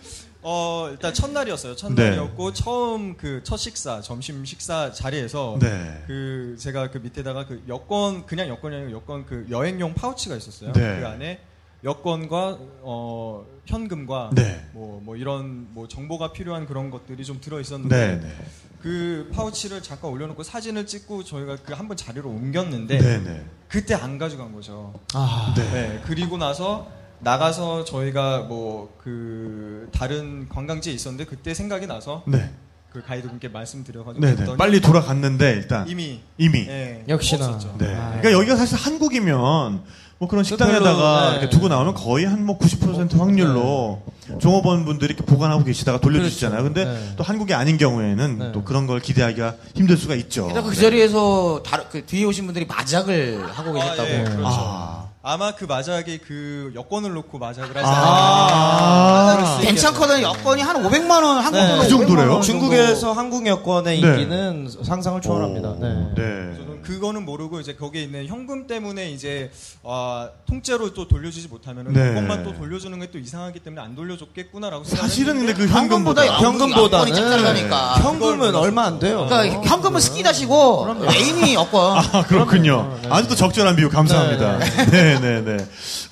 어, 0.47 0.89
일단 0.91 1.11
첫날이었어요. 1.11 1.75
첫날이었고 1.75 2.53
처음 2.53 3.17
그 3.17 3.41
첫 3.43 3.57
식사, 3.57 3.99
점심 4.01 4.45
식사 4.45 4.91
자리에서 4.91 5.57
네. 5.59 6.03
그 6.05 6.55
제가 6.59 6.91
그 6.91 6.99
밑에다가 6.99 7.47
그 7.47 7.63
여권 7.67 8.25
그냥 8.27 8.47
여권이 8.49 8.75
아니고 8.75 8.91
여권 8.91 9.25
그 9.25 9.47
여행용 9.49 9.95
파우치가 9.95 10.35
있었어요. 10.35 10.71
네. 10.73 10.99
그 10.99 11.07
안에 11.07 11.39
여권과 11.83 12.59
어 12.81 13.45
현금과 13.65 14.31
네. 14.35 14.63
뭐, 14.73 15.01
뭐 15.03 15.15
이런 15.15 15.67
뭐 15.71 15.87
정보가 15.87 16.31
필요한 16.31 16.67
그런 16.67 16.91
것들이 16.91 17.25
좀 17.25 17.39
들어 17.41 17.59
있었는데 17.59 18.19
네네. 18.19 18.35
그 18.81 19.31
파우치를 19.33 19.81
잠깐 19.81 20.11
올려놓고 20.11 20.43
사진을 20.43 20.85
찍고 20.85 21.23
저희가 21.23 21.55
그 21.57 21.73
한 21.73 21.87
번 21.87 21.97
자리로 21.97 22.29
옮겼는데 22.29 22.99
네네. 22.99 23.45
그때 23.67 23.95
안 23.95 24.19
가져간 24.19 24.53
거죠. 24.53 24.93
아, 25.15 25.53
네. 25.57 25.63
네. 25.71 26.01
그리고 26.05 26.37
나서 26.37 26.87
나가서 27.25 27.83
저희가 27.85 28.41
뭐 28.47 28.85
그 29.03 29.87
다른 29.91 30.47
관광지에 30.49 30.91
있었는데 30.93 31.25
그때 31.25 31.53
생각이 31.53 31.85
나서 31.85 32.23
네. 32.25 32.49
그 32.91 33.03
가이드분께 33.03 33.49
말씀드려가지고 33.49 34.19
네네. 34.21 34.35
그랬더니 34.35 34.57
빨리 34.57 34.79
돌아갔는데 34.81 35.51
일단 35.53 35.87
이미 35.87 36.21
이미. 36.39 36.65
예, 36.67 37.03
역시나. 37.07 37.45
없었죠. 37.47 37.75
네. 37.77 37.93
아. 37.95 38.09
그러니까 38.19 38.31
여기가 38.31 38.55
사실 38.55 38.77
한국이면 38.77 39.83
뭐 40.17 40.27
그런 40.29 40.43
식당에다가 40.43 41.19
별로, 41.19 41.31
네. 41.33 41.37
이렇게 41.39 41.49
두고 41.49 41.67
나오면 41.67 41.93
거의 41.93 42.25
한 42.25 42.45
뭐 42.45 42.57
90% 42.57 43.17
확률로 43.19 44.01
종업원 44.39 44.85
분들이 44.85 45.13
이렇게 45.13 45.25
보관하고 45.25 45.63
계시다가 45.63 45.99
돌려주시잖아요. 45.99 46.63
근데 46.63 46.85
네. 46.85 47.13
또 47.17 47.23
한국이 47.23 47.53
아닌 47.53 47.77
경우에는 47.77 48.37
네. 48.39 48.51
또 48.53 48.63
그런 48.63 48.87
걸 48.87 48.99
기대하기가 49.01 49.55
힘들 49.75 49.97
수가 49.97 50.15
있죠. 50.15 50.47
게다가 50.47 50.69
그 50.69 50.75
자리에서 50.75 51.61
다른- 51.63 51.85
그 51.91 52.05
뒤에 52.05 52.23
오신 52.25 52.45
분들이 52.45 52.65
마작을 52.65 53.45
하고 53.51 53.73
계셨다고. 53.73 54.09
예, 54.09 54.23
그렇죠. 54.23 54.43
아, 54.45 55.04
아마 55.27 55.55
그 55.55 55.65
마작이 55.65 56.19
그 56.19 56.71
여권을 56.75 57.11
놓고 57.15 57.39
마작을 57.39 57.69
하지 57.75 57.83
아. 57.83 59.31
않았나. 59.33 59.57
괜찮거든. 59.61 60.21
여권이 60.21 60.61
한 60.61 60.83
500만 60.83 61.09
원, 61.23 61.37
한국 61.43 61.51
네. 61.59 61.67
돈으로 61.67 61.81
그 61.81 61.89
정도래요? 61.89 62.27
500만 62.27 62.31
원 62.33 62.41
중국에서 62.43 63.11
한국 63.13 63.47
여권의 63.47 64.01
네. 64.01 64.07
인기는 64.07 64.69
상상을 64.83 65.19
초월합니다. 65.21 65.77
네. 65.79 65.93
네. 66.15 66.57
저는 66.57 66.81
그거는 66.83 67.25
모르고 67.25 67.59
이제 67.59 67.73
거기에 67.73 68.03
있는 68.03 68.27
현금 68.27 68.67
때문에 68.67 69.09
이제 69.09 69.49
아, 69.83 70.29
통째로 70.47 70.93
또 70.93 71.07
돌려주지 71.07 71.47
못하면 71.47 71.87
은 71.87 71.93
네. 71.93 72.09
그것만 72.09 72.43
또 72.43 72.53
돌려주는 72.53 72.99
게 72.99 73.05
또 73.11 73.19
이상하기 73.19 73.59
때문에 73.59 73.81
안 73.81 73.95
돌려줬겠구나라고 73.95 74.83
사실은 74.83 75.37
근데 75.37 75.53
그 75.53 75.67
현금보다 75.67 76.25
현금보다 76.25 77.05
짭짤하니까. 77.05 77.93
현금은 78.01 78.53
얼마 78.55 78.83
안 78.83 78.99
돼요. 78.99 79.25
그러니까 79.29 79.61
현금은 79.63 80.01
스키 80.01 80.21
다시고 80.21 80.93
메인이 80.95 81.53
여권. 81.53 81.97
아, 81.97 82.23
그렇군요. 82.27 82.95
아주 83.09 83.27
또 83.29 83.35
적절한 83.35 83.75
비유 83.75 83.89
감사합니다. 83.89 84.57
네, 84.91 85.14
네, 85.19 85.41
네. 85.41 85.57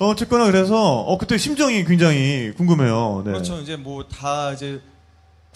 어, 0.00 0.08
어쨌거나 0.08 0.44
그래서, 0.46 1.00
어, 1.00 1.18
그때 1.18 1.38
심정이 1.38 1.84
굉장히 1.84 2.52
궁금해요. 2.56 3.22
네. 3.24 3.32
그렇죠. 3.32 3.58
이제 3.60 3.76
뭐 3.76 4.04
다 4.08 4.52
이제 4.52 4.80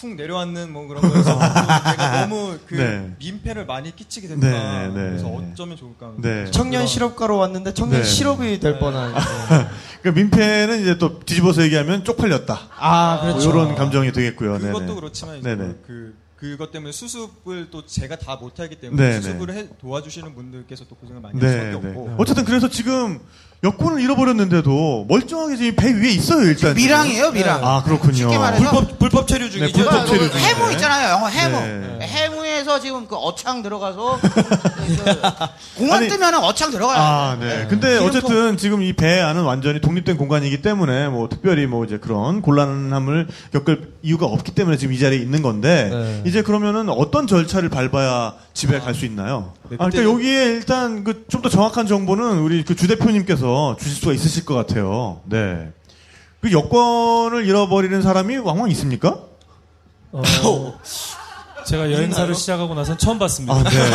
쿵 0.01 0.15
내려앉는 0.17 0.73
뭐 0.73 0.87
그런 0.87 1.03
거에서 1.03 1.33
내가 1.35 2.21
너무 2.23 2.57
그 2.67 2.75
네. 2.77 3.11
민폐를 3.19 3.67
많이 3.67 3.95
끼치게 3.97 4.29
됐구나. 4.29 4.83
네, 4.83 4.87
네. 4.89 4.93
그래서 4.95 5.27
어쩌면 5.27 5.77
좋을까. 5.77 6.13
네. 6.19 6.49
청년 6.53 6.87
실업가로 6.87 7.37
왔는데 7.37 7.75
청년 7.75 8.03
네. 8.03 8.07
실업이 8.07 8.61
될 8.61 8.79
뻔한. 8.79 9.13
그러니까 10.01 10.11
민폐는 10.13 10.83
이제 10.83 10.99
또 10.99 11.19
뒤집어서 11.19 11.63
얘기하면 11.63 12.05
쪽팔렸다. 12.05 12.61
아, 12.79 13.21
그렇죠. 13.23 13.51
이런 13.51 13.75
감정이 13.75 14.13
되겠고요. 14.13 14.59
그것도 14.61 14.79
네네. 14.79 14.95
그렇지만 14.95 15.39
이제 15.39 15.49
네네. 15.57 15.75
그 15.85 16.15
그것 16.39 16.71
때문에 16.71 16.93
수습을 16.93 17.69
또 17.71 17.85
제가 17.85 18.17
다 18.17 18.37
못하기 18.37 18.77
때문에 18.77 19.03
네네. 19.03 19.21
수습을 19.21 19.51
해, 19.51 19.69
도와주시는 19.79 20.35
분들께서 20.35 20.87
또 20.89 20.95
고생을 20.95 21.21
많이 21.21 21.41
할 21.41 21.49
네, 21.49 21.71
수밖에 21.71 21.87
네. 21.87 21.99
없고. 21.99 22.15
어쨌든 22.19 22.45
그래서 22.45 22.69
지금 22.69 23.21
여권을 23.65 24.01
잃어버렸는데도 24.01 25.07
멀쩡하게 25.09 25.57
지금 25.57 25.75
배 25.75 25.93
위에 25.93 26.11
있어요, 26.13 26.43
일단. 26.47 26.75
미랑이에요, 26.75 27.33
미랑. 27.33 27.65
아, 27.65 27.83
그렇군요. 27.83 28.15
쉽게 28.15 28.39
말해서 28.39 28.71
불법, 28.71 28.99
불법 29.01 29.27
체류 29.29 29.47
네, 29.47 29.51
중이죠. 29.51 29.73
불법 29.73 29.91
그러니까 29.91 30.07
체류 30.13 30.21
그 30.31 30.39
중인데. 30.39 30.49
해무 30.55 30.73
있잖아요, 30.73 31.11
영어 31.11 31.27
해무. 31.27 31.59
네. 31.61 31.99
해무에서 32.07 32.79
지금 32.79 33.09
그 33.09 33.17
어창 33.17 33.63
들어가서 33.63 34.21
그 34.23 35.79
공원 35.79 35.99
아니, 35.99 36.09
뜨면은 36.09 36.39
어창 36.39 36.71
들어가요. 36.71 36.99
아, 37.01 37.37
네. 37.41 37.67
근데 37.69 37.99
어쨌든 37.99 38.57
지금 38.57 38.81
이 38.83 38.93
배 38.93 39.21
안은 39.21 39.43
완전히 39.43 39.81
독립된 39.81 40.17
공간이기 40.19 40.63
때문에 40.63 41.09
뭐 41.09 41.29
특별히 41.29 41.67
뭐 41.67 41.85
이제 41.85 41.99
그런 41.99 42.43
곤란함을 42.43 43.27
겪을 43.53 43.93
이유가 44.03 44.27
없기 44.27 44.53
때문에 44.55 44.77
지금 44.77 44.95
이 44.95 44.99
자리에 45.01 45.19
있는 45.19 45.43
건데 45.43 45.89
네. 45.93 46.23
이제 46.27 46.43
그러면은 46.43 46.89
어떤 46.89 47.27
절차를 47.27 47.69
밟아야 47.71 48.35
집에 48.55 48.79
갈수 48.81 49.05
있나요? 49.05 49.53
네, 49.69 49.77
아, 49.81 49.89
그러니까 49.89 50.05
여기에 50.13 50.45
일단 50.47 51.03
그 51.05 51.25
좀 51.29 51.43
더 51.43 51.49
정확한 51.49 51.87
정보는 51.87 52.39
우리 52.39 52.65
그 52.65 52.75
주 52.75 52.89
대표님께서 52.89 53.48
주실 53.79 53.97
수가 53.97 54.13
있으실 54.13 54.45
것 54.45 54.55
같아요. 54.55 55.21
네. 55.25 55.73
그 56.41 56.53
여권을 56.53 57.47
잃어버리는 57.47 58.01
사람이 58.01 58.39
왕왕 58.39 58.71
있습니까? 58.71 59.19
어, 60.13 60.79
제가 61.67 61.93
여행사를 61.93 62.35
시작하고 62.35 62.75
나선 62.75 62.97
처음 62.97 63.19
봤습니다. 63.19 63.55
아, 63.55 63.63
네. 63.63 63.71
네. 63.71 63.91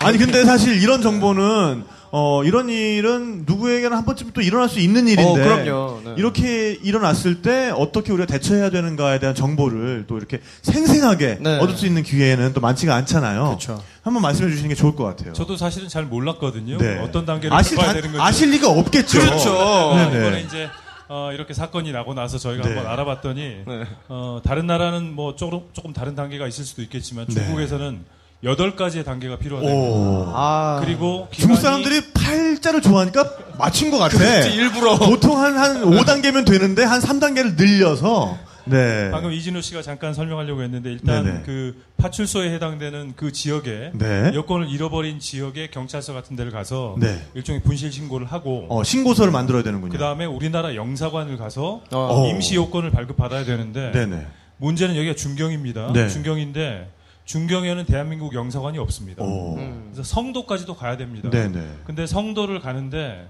아니 0.00 0.18
근데 0.18 0.44
사실 0.44 0.82
이런 0.82 1.02
정보는 1.02 1.84
어 2.12 2.42
이런 2.44 2.68
일은 2.68 3.44
누구에게나 3.46 3.96
한 3.96 4.04
번쯤 4.04 4.32
또 4.34 4.40
일어날 4.40 4.68
수 4.68 4.80
있는 4.80 5.06
일인데 5.06 5.22
어, 5.22 5.34
그럼요. 5.34 6.00
네. 6.04 6.14
이렇게 6.16 6.72
일어났을 6.82 7.40
때 7.40 7.70
어떻게 7.70 8.12
우리가 8.12 8.26
대처해야 8.26 8.70
되는가에 8.70 9.20
대한 9.20 9.34
정보를 9.34 10.06
또 10.08 10.18
이렇게 10.18 10.40
생생하게 10.62 11.38
네. 11.40 11.58
얻을 11.58 11.76
수 11.76 11.86
있는 11.86 12.02
기회는 12.02 12.52
또 12.52 12.60
많지가 12.60 12.94
않잖아요. 12.96 13.44
그렇죠. 13.44 13.80
한번 14.02 14.22
말씀해 14.22 14.50
주시는 14.50 14.68
게 14.70 14.74
좋을 14.74 14.96
것 14.96 15.04
같아요. 15.04 15.32
저도 15.34 15.56
사실은 15.56 15.88
잘 15.88 16.04
몰랐거든요. 16.04 16.78
네. 16.78 16.98
어떤 16.98 17.24
단계를 17.24 17.56
아실, 17.56 17.78
단- 17.78 17.94
되는 17.94 18.10
건지. 18.10 18.18
아실 18.20 18.50
리가 18.50 18.68
없겠죠. 18.70 19.20
그렇죠. 19.20 19.94
네, 19.94 20.10
네네. 20.10 20.18
이번에 20.26 20.40
이제 20.42 20.68
어, 21.08 21.30
이렇게 21.32 21.54
사건이 21.54 21.92
나고 21.92 22.14
나서 22.14 22.38
저희가 22.38 22.62
네. 22.68 22.74
한번 22.74 22.92
알아봤더니 22.92 23.40
네. 23.66 23.84
어, 24.08 24.40
다른 24.44 24.66
나라는 24.66 25.12
뭐 25.14 25.36
조금 25.36 25.62
조금 25.72 25.92
다른 25.92 26.14
단계가 26.16 26.48
있을 26.48 26.64
수도 26.64 26.82
있겠지만 26.82 27.26
네. 27.26 27.34
중국에서는 27.34 28.04
여덟 28.42 28.74
가지의 28.74 29.04
단계가 29.04 29.36
필요하다. 29.36 29.68
오. 29.68 30.32
아. 30.34 30.80
그리고 30.84 31.28
중국 31.30 31.56
사람들이 31.56 32.12
팔자를 32.12 32.80
좋아하니까 32.80 33.36
맞춘 33.58 33.90
것 33.90 33.98
같아. 33.98 34.46
일부러. 34.46 34.96
보통 34.98 35.38
한, 35.38 35.58
한 35.58 35.82
5단계면 35.82 36.46
되는데 36.46 36.82
한 36.82 37.00
3단계를 37.00 37.56
늘려서 37.56 38.38
네. 38.64 39.10
방금 39.10 39.32
이진우 39.32 39.60
씨가 39.62 39.82
잠깐 39.82 40.14
설명하려고 40.14 40.62
했는데 40.62 40.92
일단 40.92 41.24
네네. 41.24 41.42
그 41.44 41.82
파출소에 41.96 42.52
해당되는 42.54 43.14
그 43.16 43.32
지역에 43.32 43.90
네. 43.94 44.30
여권을 44.34 44.68
잃어버린 44.70 45.18
지역의 45.18 45.70
경찰서 45.70 46.12
같은 46.12 46.36
데를 46.36 46.50
가서 46.52 46.96
네. 46.98 47.20
일종의 47.34 47.62
분실 47.62 47.92
신고를 47.92 48.26
하고 48.26 48.66
어, 48.68 48.84
신고서를 48.84 49.32
만들어야 49.32 49.62
되는군요. 49.62 49.92
그 49.92 49.98
다음에 49.98 50.24
우리나라 50.24 50.74
영사관을 50.74 51.36
가서 51.36 51.82
어. 51.90 52.28
임시 52.30 52.54
여권을 52.54 52.90
발급받아야 52.90 53.44
되는데 53.44 53.90
네네. 53.92 54.26
문제는 54.58 54.96
여기가 54.96 55.14
중경입니다. 55.14 55.92
네. 55.92 56.08
중경인데 56.08 56.88
중경에는 57.30 57.84
대한민국 57.86 58.34
영사관이 58.34 58.76
없습니다. 58.78 59.22
오. 59.22 59.54
음. 59.56 59.90
그래서 59.92 60.02
성도까지도 60.02 60.74
가야 60.74 60.96
됩니다. 60.96 61.30
네네. 61.30 61.64
근데 61.84 62.04
성도를 62.04 62.58
가는데 62.58 63.28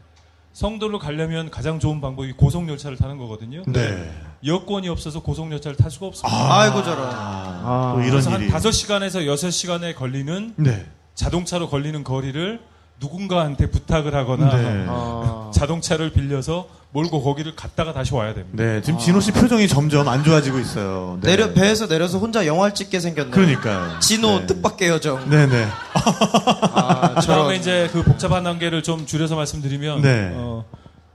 성도를 0.55 0.99
가려면 0.99 1.51
가장 1.51 1.79
좋은 1.79 2.01
방법이 2.01 2.33
고속 2.33 2.67
열차를 2.67 2.97
타는 2.97 3.19
거거든요. 3.19 3.63
네. 3.67 4.11
여권이 4.43 4.89
없어서 4.89 5.21
고속 5.21 5.53
열차를 5.53 5.77
탈 5.77 5.91
수가 5.91 6.07
없습니다. 6.07 6.35
아이고, 6.35 6.83
저런. 6.83 7.09
아, 7.13 7.93
또 7.95 8.01
이런 8.01 8.13
그래서 8.13 8.39
일이. 8.39 8.49
한 8.49 8.59
5시간에서 8.59 9.27
6시간에 9.27 9.95
걸리는 9.95 10.55
네. 10.57 10.87
자동차로 11.15 11.69
걸리는 11.69 12.03
거리를 12.03 12.59
누군가한테 13.01 13.71
부탁을 13.71 14.15
하거나 14.15 14.55
네. 14.57 14.87
아. 14.89 15.51
자동차를 15.55 16.13
빌려서 16.13 16.69
몰고 16.93 17.23
거기를 17.23 17.55
갔다가 17.55 17.93
다시 17.93 18.15
와야 18.15 18.35
됩니다. 18.35 18.63
네, 18.63 18.83
지금 18.83 18.99
진호 18.99 19.21
씨 19.21 19.33
표정이 19.33 19.69
점점 19.69 20.09
안 20.09 20.25
좋아지고 20.25 20.59
있어요. 20.59 21.19
네. 21.23 21.31
내려, 21.37 21.53
배에서 21.53 21.87
내려서 21.87 22.19
혼자 22.19 22.47
영화를 22.47 22.75
찍게 22.75 22.99
생겼네. 23.01 23.31
그러니까요. 23.31 24.01
진호 24.01 24.41
네. 24.41 24.47
뜻밖의 24.47 24.89
여정. 24.89 25.31
네 25.31 25.47
네. 25.47 25.67
아, 25.95 27.15
그다음에. 27.21 27.57
이제 27.57 27.89
그 27.93 28.03
복잡한 28.03 28.43
단계를 28.43 28.83
좀 28.83 29.07
줄여서 29.07 29.37
말씀드리면 29.37 30.03
네. 30.03 30.33
어, 30.35 30.65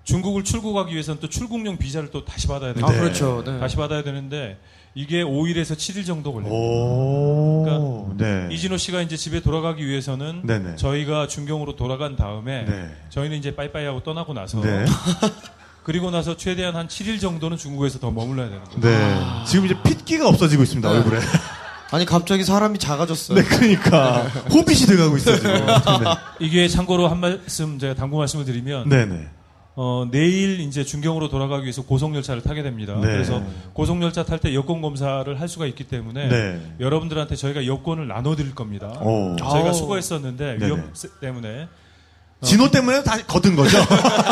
중국을 0.06 0.44
출국하기 0.44 0.94
위해서는 0.94 1.20
또 1.20 1.28
출국용 1.28 1.78
비자를 1.78 2.10
또 2.10 2.24
다시 2.24 2.48
받아야 2.48 2.74
돼요. 2.74 2.86
아, 2.86 2.92
그렇죠. 2.92 3.44
네. 3.46 3.60
다시 3.60 3.76
받아야 3.76 4.02
되는데 4.02 4.58
이게 4.98 5.24
5일에서 5.24 5.76
7일 5.76 6.06
정도 6.06 6.32
걸려요. 6.34 6.52
오. 6.54 8.14
네. 8.18 8.48
이진호 8.50 8.78
씨가 8.78 9.02
이제 9.02 9.18
집에 9.18 9.41
돌아가기 9.41 9.86
위해서는 9.86 10.43
네네. 10.46 10.78
저희가 10.78 11.28
중경으로 11.28 11.76
돌아간 11.76 12.16
다음에 12.16 12.64
네. 12.64 12.96
저희는 13.10 13.38
이제 13.38 13.54
빠이빠이 13.54 13.86
하고 13.86 14.02
떠나고 14.04 14.34
나서 14.34 14.62
네. 14.62 14.86
그리고 15.84 16.12
나서 16.12 16.38
최대한 16.38 16.78
한 16.78 16.88
7일 16.88 17.20
정도는 17.20 17.58
중국에서 17.58 18.00
더 18.00 18.10
머물러야 18.10 18.48
되는 18.50 18.64
거예요. 18.64 18.80
네. 18.80 19.46
지금 19.46 19.66
이제 19.66 19.76
핏기가 19.84 20.30
없어지고 20.30 20.64
있습니다, 20.64 20.89
네. 20.89 20.98
얼굴에. 20.98 21.20
아니, 21.91 22.06
갑자기 22.06 22.43
사람이 22.43 22.80
작아졌어요. 22.80 23.38
네, 23.38 23.43
그러니까. 23.43 24.24
호빗이 24.52 24.88
돼가고 24.88 25.18
있어요, 25.18 25.36
지금. 25.36 25.68
이게 26.39 26.68
참고로 26.68 27.08
한 27.08 27.20
말씀 27.20 27.78
제가 27.78 27.93
당부 27.93 28.18
말씀을 28.18 28.46
드리면 28.46 28.89
네네. 28.89 29.28
어, 29.78 30.07
내일 30.09 30.61
이제 30.61 30.86
중경으로 30.86 31.28
돌아가기 31.30 31.63
위해서 31.63 31.82
고속열차를 31.82 32.41
타게 32.41 32.63
됩니다. 32.63 32.93
네. 32.95 33.07
그래서 33.07 33.43
고속열차 33.73 34.23
탈 34.23 34.39
때 34.39 34.53
여권 34.53 34.82
검사를 34.82 35.39
할 35.39 35.47
수가 35.49 35.65
있기 35.65 35.86
때문에 35.86 36.28
네. 36.30 36.61
여러분들한테 36.80 37.36
저희가 37.36 37.65
여권을 37.65 38.07
나눠드릴 38.07 38.55
겁니다. 38.55 38.88
오. 39.01 39.36
저희가. 39.38 39.73
수고했었는데 39.73 40.45
네네. 40.57 40.65
위험 40.65 40.93
때문에 41.19 41.67
진호 42.41 42.69
때문에 42.69 43.03
다 43.03 43.17
거둔 43.26 43.55
거죠? 43.55 43.78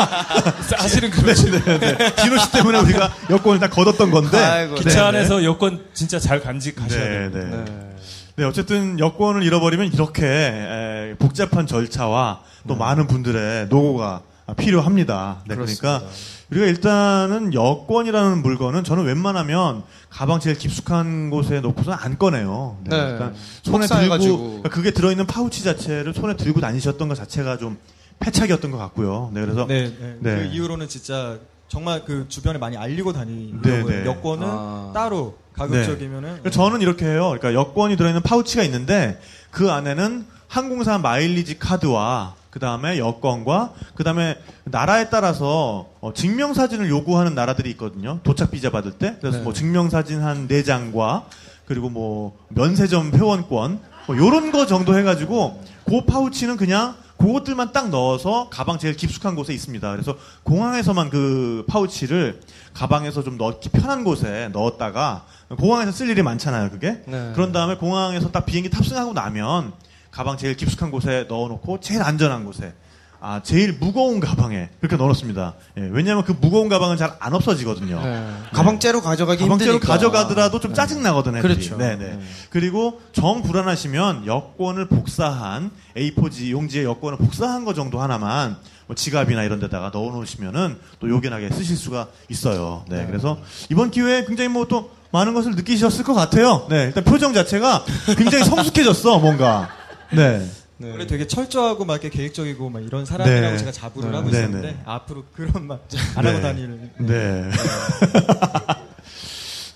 사실은 0.68 1.10
그렇죠. 1.10 1.50
네, 1.50 1.78
네. 1.78 2.14
진호 2.16 2.38
씨 2.38 2.52
때문에 2.52 2.78
우리가 2.78 3.12
여권을 3.30 3.60
다 3.60 3.68
걷었던 3.68 4.10
건데. 4.10 4.38
아이고, 4.38 4.74
기차 4.76 5.10
네, 5.10 5.18
안에서 5.18 5.42
여권 5.44 5.84
진짜 5.94 6.18
잘 6.18 6.40
간직하셔야 6.40 7.00
네, 7.02 7.30
돼요. 7.30 7.50
네. 7.50 7.64
네. 7.64 7.94
네, 8.36 8.44
어쨌든 8.44 8.98
여권을 8.98 9.42
잃어버리면 9.42 9.92
이렇게 9.92 10.26
에, 10.26 11.14
복잡한 11.18 11.66
절차와 11.66 12.42
또 12.68 12.76
많은 12.76 13.06
분들의 13.06 13.68
노고가 13.68 14.22
필요합니다. 14.52 15.42
네, 15.48 15.54
그러니까 15.54 16.02
우리가 16.50 16.66
일단은 16.66 17.54
여권이라는 17.54 18.42
물건은 18.42 18.84
저는 18.84 19.04
웬만하면 19.04 19.84
가방 20.10 20.40
제일 20.40 20.58
깊숙한 20.58 21.30
곳에 21.30 21.60
놓고서는 21.60 21.98
안 21.98 22.18
꺼내요. 22.18 22.76
네, 22.84 22.90
네. 22.90 22.96
그러니까 22.96 23.32
손에. 23.62 23.86
들고 23.86 24.18
그러니까 24.26 24.68
그게 24.68 24.90
들어있는 24.90 25.26
파우치 25.26 25.64
자체를 25.64 26.12
손에 26.12 26.36
들고 26.36 26.60
다니셨던 26.60 27.08
것 27.08 27.14
자체가 27.14 27.56
좀 27.56 27.78
패착이었던 28.20 28.70
것 28.70 28.76
같고요. 28.78 29.30
네, 29.32 29.40
그래서 29.40 29.66
네, 29.66 29.88
네. 29.98 30.16
네. 30.20 30.36
그 30.36 30.44
이후로는 30.52 30.88
진짜 30.88 31.38
정말 31.68 32.04
그 32.04 32.26
주변에 32.28 32.58
많이 32.58 32.76
알리고 32.76 33.12
다니고요. 33.12 33.62
네, 33.62 33.82
네. 33.82 34.06
여권은 34.06 34.46
아. 34.48 34.92
따로 34.94 35.38
가급적이면은 35.54 36.22
그러니까 36.22 36.50
저는 36.50 36.80
이렇게 36.82 37.06
해요. 37.06 37.34
그러니까 37.38 37.54
여권이 37.54 37.96
들어있는 37.96 38.22
파우치가 38.22 38.62
있는데 38.64 39.20
그 39.50 39.70
안에는 39.70 40.26
항공사 40.48 40.98
마일리지 40.98 41.58
카드와 41.58 42.34
그 42.54 42.60
다음에 42.60 42.98
여권과 42.98 43.72
그 43.96 44.04
다음에 44.04 44.38
나라에 44.62 45.10
따라서 45.10 45.88
어, 46.00 46.12
증명사진을 46.14 46.88
요구하는 46.88 47.34
나라들이 47.34 47.68
있거든요. 47.70 48.20
도착 48.22 48.52
비자 48.52 48.70
받을 48.70 48.92
때. 48.92 49.16
그래서 49.20 49.38
네. 49.38 49.42
뭐 49.42 49.52
증명사진 49.52 50.22
한 50.22 50.46
네 50.46 50.62
장과 50.62 51.24
그리고 51.66 51.90
뭐 51.90 52.38
면세점 52.50 53.10
회원권 53.12 53.80
뭐 54.06 54.16
요런 54.16 54.52
거 54.52 54.66
정도 54.66 54.96
해가지고 54.96 55.64
그 55.84 56.04
파우치는 56.04 56.56
그냥 56.56 56.94
그것들만 57.18 57.72
딱 57.72 57.88
넣어서 57.88 58.48
가방 58.50 58.78
제일 58.78 58.94
깊숙한 58.94 59.34
곳에 59.34 59.52
있습니다. 59.52 59.90
그래서 59.90 60.16
공항에서만 60.44 61.10
그 61.10 61.64
파우치를 61.66 62.40
가방에서 62.72 63.24
좀 63.24 63.36
넣기 63.36 63.70
편한 63.70 64.04
곳에 64.04 64.48
넣었다가 64.52 65.24
공항에서 65.58 65.90
쓸 65.90 66.08
일이 66.08 66.22
많잖아요, 66.22 66.70
그게. 66.70 67.02
네. 67.06 67.32
그런 67.34 67.50
다음에 67.50 67.74
공항에서 67.76 68.30
딱 68.30 68.46
비행기 68.46 68.70
탑승하고 68.70 69.12
나면 69.12 69.72
가방 70.14 70.36
제일 70.36 70.56
깊숙한 70.56 70.92
곳에 70.92 71.26
넣어놓고 71.28 71.80
제일 71.80 72.00
안전한 72.02 72.44
곳에 72.44 72.72
아 73.20 73.40
제일 73.42 73.72
무거운 73.80 74.20
가방에 74.20 74.68
그렇게 74.80 74.96
넣어놓습니다. 74.96 75.54
예, 75.78 75.88
왜냐하면 75.90 76.24
그 76.24 76.36
무거운 76.38 76.68
가방은 76.68 76.96
잘 76.98 77.16
안 77.18 77.32
없어지거든요. 77.32 78.00
네. 78.00 78.28
가방째로 78.52 79.00
가져가기 79.00 79.42
가방째로 79.42 79.72
힘드니까. 79.72 79.92
가져가더라도 79.94 80.60
좀 80.60 80.72
짜증 80.74 81.02
나거든 81.02 81.34
애들이. 81.36 81.54
그렇죠. 81.54 81.76
네네. 81.78 81.96
네. 81.96 82.20
그리고 82.50 83.00
정 83.12 83.42
불안하시면 83.42 84.26
여권을 84.26 84.88
복사한 84.88 85.70
A4지 85.96 86.50
용지에 86.50 86.84
여권을 86.84 87.18
복사한 87.18 87.64
거 87.64 87.72
정도 87.74 88.00
하나만 88.00 88.56
뭐 88.86 88.94
지갑이나 88.94 89.42
이런 89.42 89.58
데다가 89.58 89.90
넣어 89.92 90.12
놓으시면은 90.12 90.78
또 91.00 91.08
요긴하게 91.08 91.48
쓰실 91.50 91.76
수가 91.76 92.08
있어요. 92.28 92.84
네. 92.88 93.06
그래서 93.06 93.38
이번 93.70 93.90
기회에 93.90 94.26
굉장히 94.26 94.48
뭐 94.48 94.66
또 94.68 94.90
많은 95.12 95.32
것을 95.32 95.52
느끼셨을 95.52 96.04
것 96.04 96.12
같아요. 96.12 96.66
네. 96.68 96.84
일단 96.86 97.04
표정 97.04 97.32
자체가 97.32 97.84
굉장히 98.18 98.44
성숙해졌어, 98.44 99.18
뭔가. 99.20 99.70
네. 100.14 100.90
원래 100.90 101.06
되게 101.06 101.26
철저하고 101.26 101.84
막 101.84 101.94
이렇게 101.94 102.10
계획적이고 102.10 102.68
막 102.68 102.82
이런 102.82 103.04
사람이라고 103.06 103.52
네. 103.52 103.58
제가 103.58 103.72
자부를 103.72 104.10
네. 104.10 104.16
하고 104.16 104.30
네, 104.30 104.38
있었는데 104.38 104.68
네. 104.68 104.78
앞으로 104.84 105.24
그런 105.34 105.66
말안 105.66 105.80
하고 106.16 106.40
다닐 106.40 106.90
네. 106.98 107.50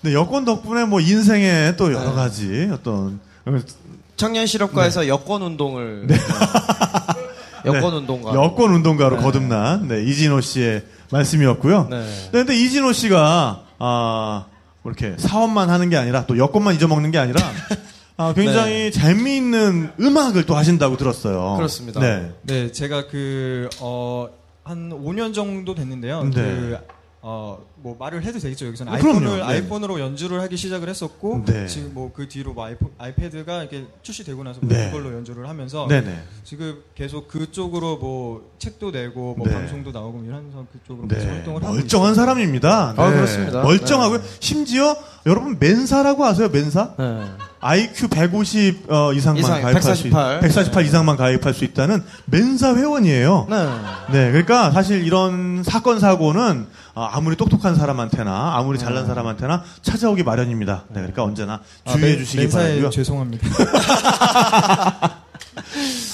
네, 0.01 0.13
여권 0.13 0.45
덕분에 0.45 0.85
뭐 0.85 0.99
인생에 0.99 1.75
또 1.77 1.93
여러 1.93 2.13
가지 2.13 2.69
어떤 2.71 3.19
청년 4.17 4.45
실업가에서 4.45 5.07
여권 5.07 5.41
운동을 5.41 6.07
여권 7.65 7.91
네, 7.91 7.97
운동가 7.97 8.33
여권 8.33 8.73
운동가로 8.73 9.17
네. 9.17 9.21
거듭난 9.23 9.87
네, 9.87 10.03
이진호 10.03 10.41
씨의 10.41 10.83
말씀이었고요. 11.11 11.87
네. 11.89 11.99
네, 12.01 12.29
근데 12.31 12.55
이진호 12.55 12.93
씨가 12.93 13.63
아, 13.79 14.45
뭐 14.81 14.91
이렇게 14.91 15.15
사업만 15.17 15.69
하는 15.69 15.89
게 15.89 15.97
아니라 15.97 16.25
또 16.25 16.37
여권만 16.37 16.75
잊어먹는 16.75 17.11
게 17.11 17.17
아니라 17.17 17.41
아, 18.19 18.33
굉장히 18.33 18.91
재미있는 18.91 19.93
음악을 19.97 20.45
또 20.45 20.53
하신다고 20.53 20.97
들었어요. 20.97 21.55
그렇습니다. 21.55 22.01
네. 22.01 22.33
네, 22.41 22.69
제가 22.69 23.07
그, 23.07 23.69
어, 23.79 24.27
한 24.61 24.89
5년 24.89 25.33
정도 25.33 25.73
됐는데요. 25.73 26.23
네. 26.25 26.31
그, 26.33 26.77
어, 27.21 27.59
뭐 27.81 27.95
말을 27.97 28.23
해도 28.23 28.39
되겠죠. 28.39 28.67
여기서는 28.67 28.93
네, 28.93 28.99
그럼요. 28.99 29.19
아이폰을, 29.19 29.37
네. 29.39 29.43
아이폰으로 29.43 29.99
연주를 29.99 30.41
하기 30.41 30.57
시작을 30.57 30.89
했었고, 30.89 31.43
네. 31.45 31.65
지금 31.67 31.93
뭐 31.93 32.11
그 32.13 32.27
뒤로 32.27 32.53
뭐 32.53 32.65
아이폰, 32.65 32.89
아이패드가 32.97 33.61
이렇게 33.61 33.85
출시되고 34.01 34.43
나서 34.43 34.59
뭐 34.61 34.69
네. 34.75 34.91
그걸로 34.91 35.15
연주를 35.15 35.47
하면서, 35.47 35.87
네네. 35.87 36.21
지금 36.43 36.79
계속 36.95 37.27
그쪽으로 37.27 37.97
뭐 37.97 38.51
책도 38.59 38.91
내고, 38.91 39.35
뭐 39.37 39.47
네. 39.47 39.53
방송도 39.53 39.91
나오고 39.91 40.23
이러면서 40.25 40.65
그쪽으로 40.73 41.07
네. 41.07 41.15
계속 41.15 41.29
활동을 41.29 41.63
하고 41.63 41.73
멀쩡한 41.73 42.11
있어요. 42.11 42.25
사람입니다. 42.25 42.93
아, 42.97 43.09
네. 43.09 43.15
그렇습니다. 43.15 43.61
멀쩡하고요. 43.63 44.21
네. 44.21 44.27
심지어 44.39 44.95
여러분 45.25 45.57
맨사라고 45.59 46.25
아세요? 46.25 46.49
맨사? 46.49 46.93
네. 46.97 47.23
IQ 47.61 48.07
150 48.07 48.89
어, 48.89 49.11
이상만 49.13 49.39
이상, 49.43 49.61
가입할 49.61 49.73
148. 49.81 49.95
수, 49.95 50.41
148 50.41 50.83
네. 50.83 50.87
이상만 50.87 51.17
가입할 51.17 51.53
수 51.53 51.65
있다는 51.65 52.03
맨사 52.25 52.73
회원이에요. 52.75 53.47
네. 53.49 53.65
네, 54.11 54.31
그러니까 54.31 54.71
사실 54.71 55.05
이런 55.05 55.61
사건 55.63 55.99
사고는 55.99 56.67
어, 56.95 57.03
아무리 57.03 57.35
똑똑한 57.35 57.68
사람한테나 57.75 58.55
아무리 58.57 58.77
잘난 58.79 59.05
사람한테나 59.07 59.63
찾아오기 59.81 60.23
마련입니다. 60.23 60.83
네, 60.89 60.95
그러니까 61.01 61.23
언제나 61.23 61.61
아, 61.85 61.91
주의해 61.91 62.09
맨- 62.15 62.19
주시기 62.19 62.37
맨사에 62.43 62.63
바라고요. 62.69 62.89
죄송합니다. 62.91 63.47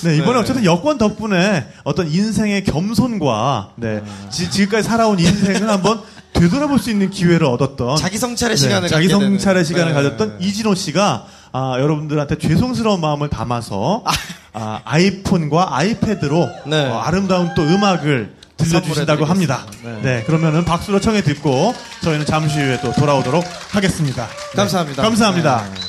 네, 0.04 0.18
이번에 0.18 0.34
네. 0.34 0.40
어쨌든 0.40 0.66
여권 0.66 0.98
덕분에 0.98 1.68
어떤 1.84 2.08
인생의 2.08 2.64
겸손과 2.64 3.72
네, 3.76 4.02
지, 4.30 4.50
지금까지 4.52 4.88
살아온 4.88 5.20
인생을 5.20 5.70
한번 5.70 6.02
되돌아볼 6.34 6.80
수 6.80 6.90
있는 6.92 7.10
기회를 7.10 7.46
얻었던 7.48 7.98
자기 7.98 8.18
성찰의 8.18 8.58
네, 8.58 8.62
시간을 8.62 8.90
자기 8.90 9.08
성찰의 9.08 9.64
되는. 9.64 9.64
시간을 9.64 9.94
네. 9.94 9.94
가졌던 9.94 10.38
이진호 10.42 10.76
씨가 10.76 11.26
아, 11.54 11.78
여러분들한테 11.80 12.38
죄송스러운 12.38 13.00
마음을 13.00 13.30
담아서 13.30 14.04
아, 14.54 14.82
아이폰과 14.84 15.76
아이패드로 15.78 16.50
네. 16.68 16.86
어, 16.88 17.00
아름다운 17.00 17.54
또 17.56 17.62
음악을 17.64 18.36
들려주신다고 18.70 19.26
합니다. 19.26 19.66
선물해드리겠습니다. 19.72 20.10
네. 20.10 20.24
그러면은 20.24 20.66
박수로 20.66 21.00
청해 21.00 21.22
듣고 21.24 21.74
저희는 22.04 22.26
잠시 22.26 22.60
후에 22.60 22.80
또 22.82 22.92
돌아오도록 22.94 23.46
하겠습니다. 23.72 24.28
네. 24.28 24.56
감사합니다. 24.56 25.02
감사합니다. 25.02 25.85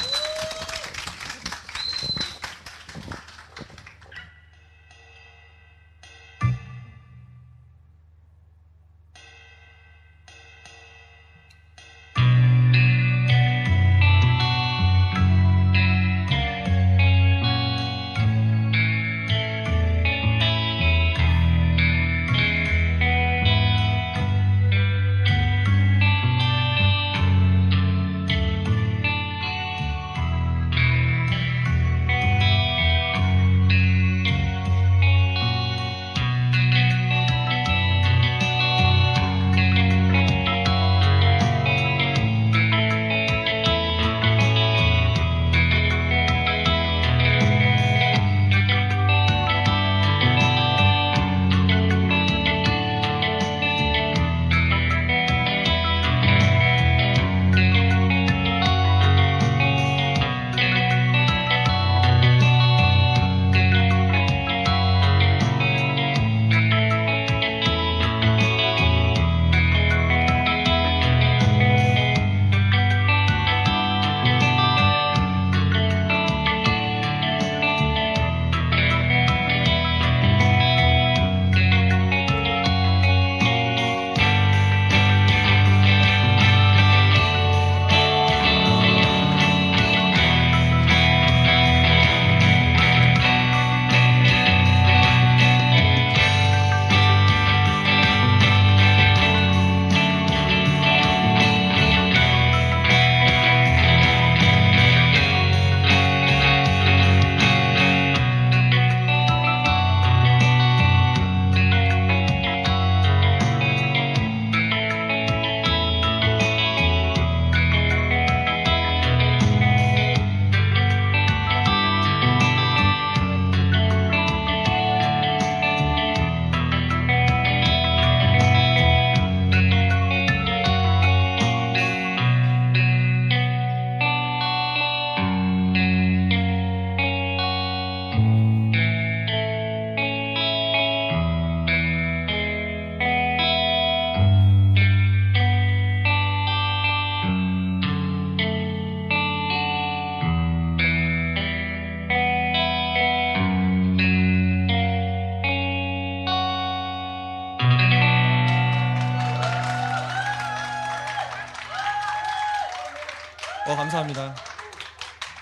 감사합니다. 164.07 164.35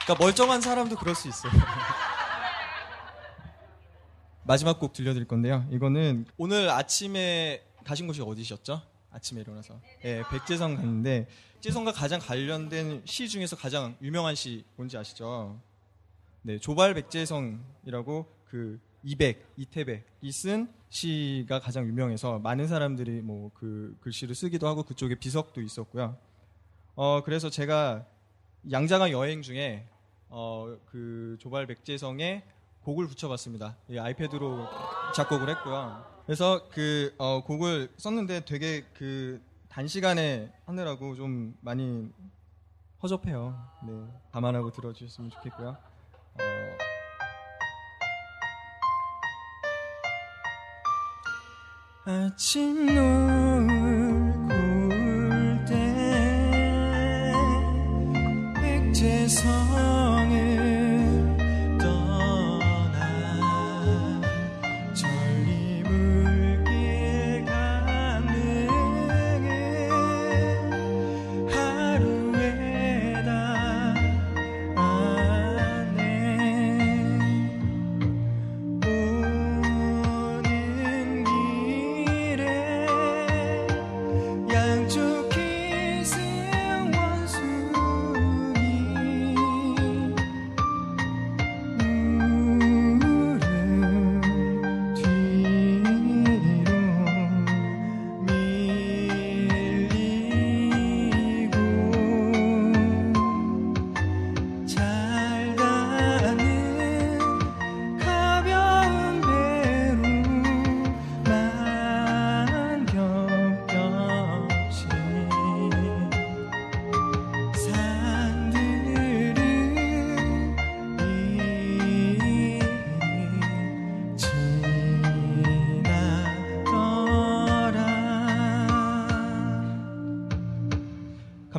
그러니까 0.04 0.24
멀쩡한 0.24 0.60
사람도 0.60 0.96
그럴 0.96 1.14
수 1.14 1.28
있어요. 1.28 1.52
마지막 4.44 4.78
곡 4.78 4.92
들려드릴 4.92 5.26
건데요. 5.26 5.66
이거는 5.70 6.26
오늘 6.36 6.68
아침에 6.70 7.62
가신 7.84 8.06
곳이 8.06 8.22
어디셨죠? 8.22 8.82
아침에 9.10 9.40
일어나서. 9.40 9.80
예, 10.04 10.22
백제성 10.30 10.76
갔는데, 10.76 11.26
백제성과 11.54 11.92
가장 11.92 12.20
관련된 12.20 13.02
시 13.04 13.28
중에서 13.28 13.56
가장 13.56 13.96
유명한 14.02 14.34
시 14.34 14.64
뭔지 14.76 14.96
아시죠? 14.96 15.60
네, 16.42 16.58
조발 16.58 16.94
백제성이라고 16.94 18.26
그 18.44 18.80
이백, 19.02 19.46
이태백이 19.56 20.32
쓴 20.32 20.68
시가 20.90 21.60
가장 21.60 21.86
유명해서 21.86 22.38
많은 22.38 22.66
사람들이 22.68 23.22
뭐 23.22 23.50
그 23.54 23.96
글씨를 24.00 24.34
쓰기도 24.34 24.68
하고 24.68 24.82
그쪽에 24.82 25.14
비석도 25.14 25.60
있었고요. 25.62 26.16
어, 26.96 27.22
그래서 27.24 27.50
제가 27.50 28.06
양자강 28.70 29.10
여행 29.10 29.42
중에 29.42 29.86
어, 30.28 30.76
그 30.86 31.36
조발 31.38 31.66
백제성에 31.66 32.42
곡을 32.82 33.06
붙여봤습니다. 33.08 33.76
이 33.88 33.98
아이패드로 33.98 34.66
작곡을 35.14 35.48
했고요. 35.50 36.04
그래서 36.26 36.68
그 36.70 37.14
어, 37.18 37.42
곡을 37.44 37.92
썼는데 37.96 38.44
되게 38.44 38.84
그 38.94 39.42
단시간에 39.68 40.52
하느라고 40.66 41.14
좀 41.14 41.56
많이 41.60 42.10
허접해요. 43.02 43.58
네, 43.86 43.92
감안하고 44.32 44.70
들어주셨으면 44.70 45.30
좋겠고요. 45.30 45.68
어, 45.68 46.40
아침 52.06 52.86
노을 52.86 54.23
백제 59.24 59.83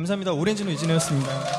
감사합니다. 0.06 0.32
오렌지 0.32 0.64
노 0.64 0.70
이진우였습니다. 0.70 1.55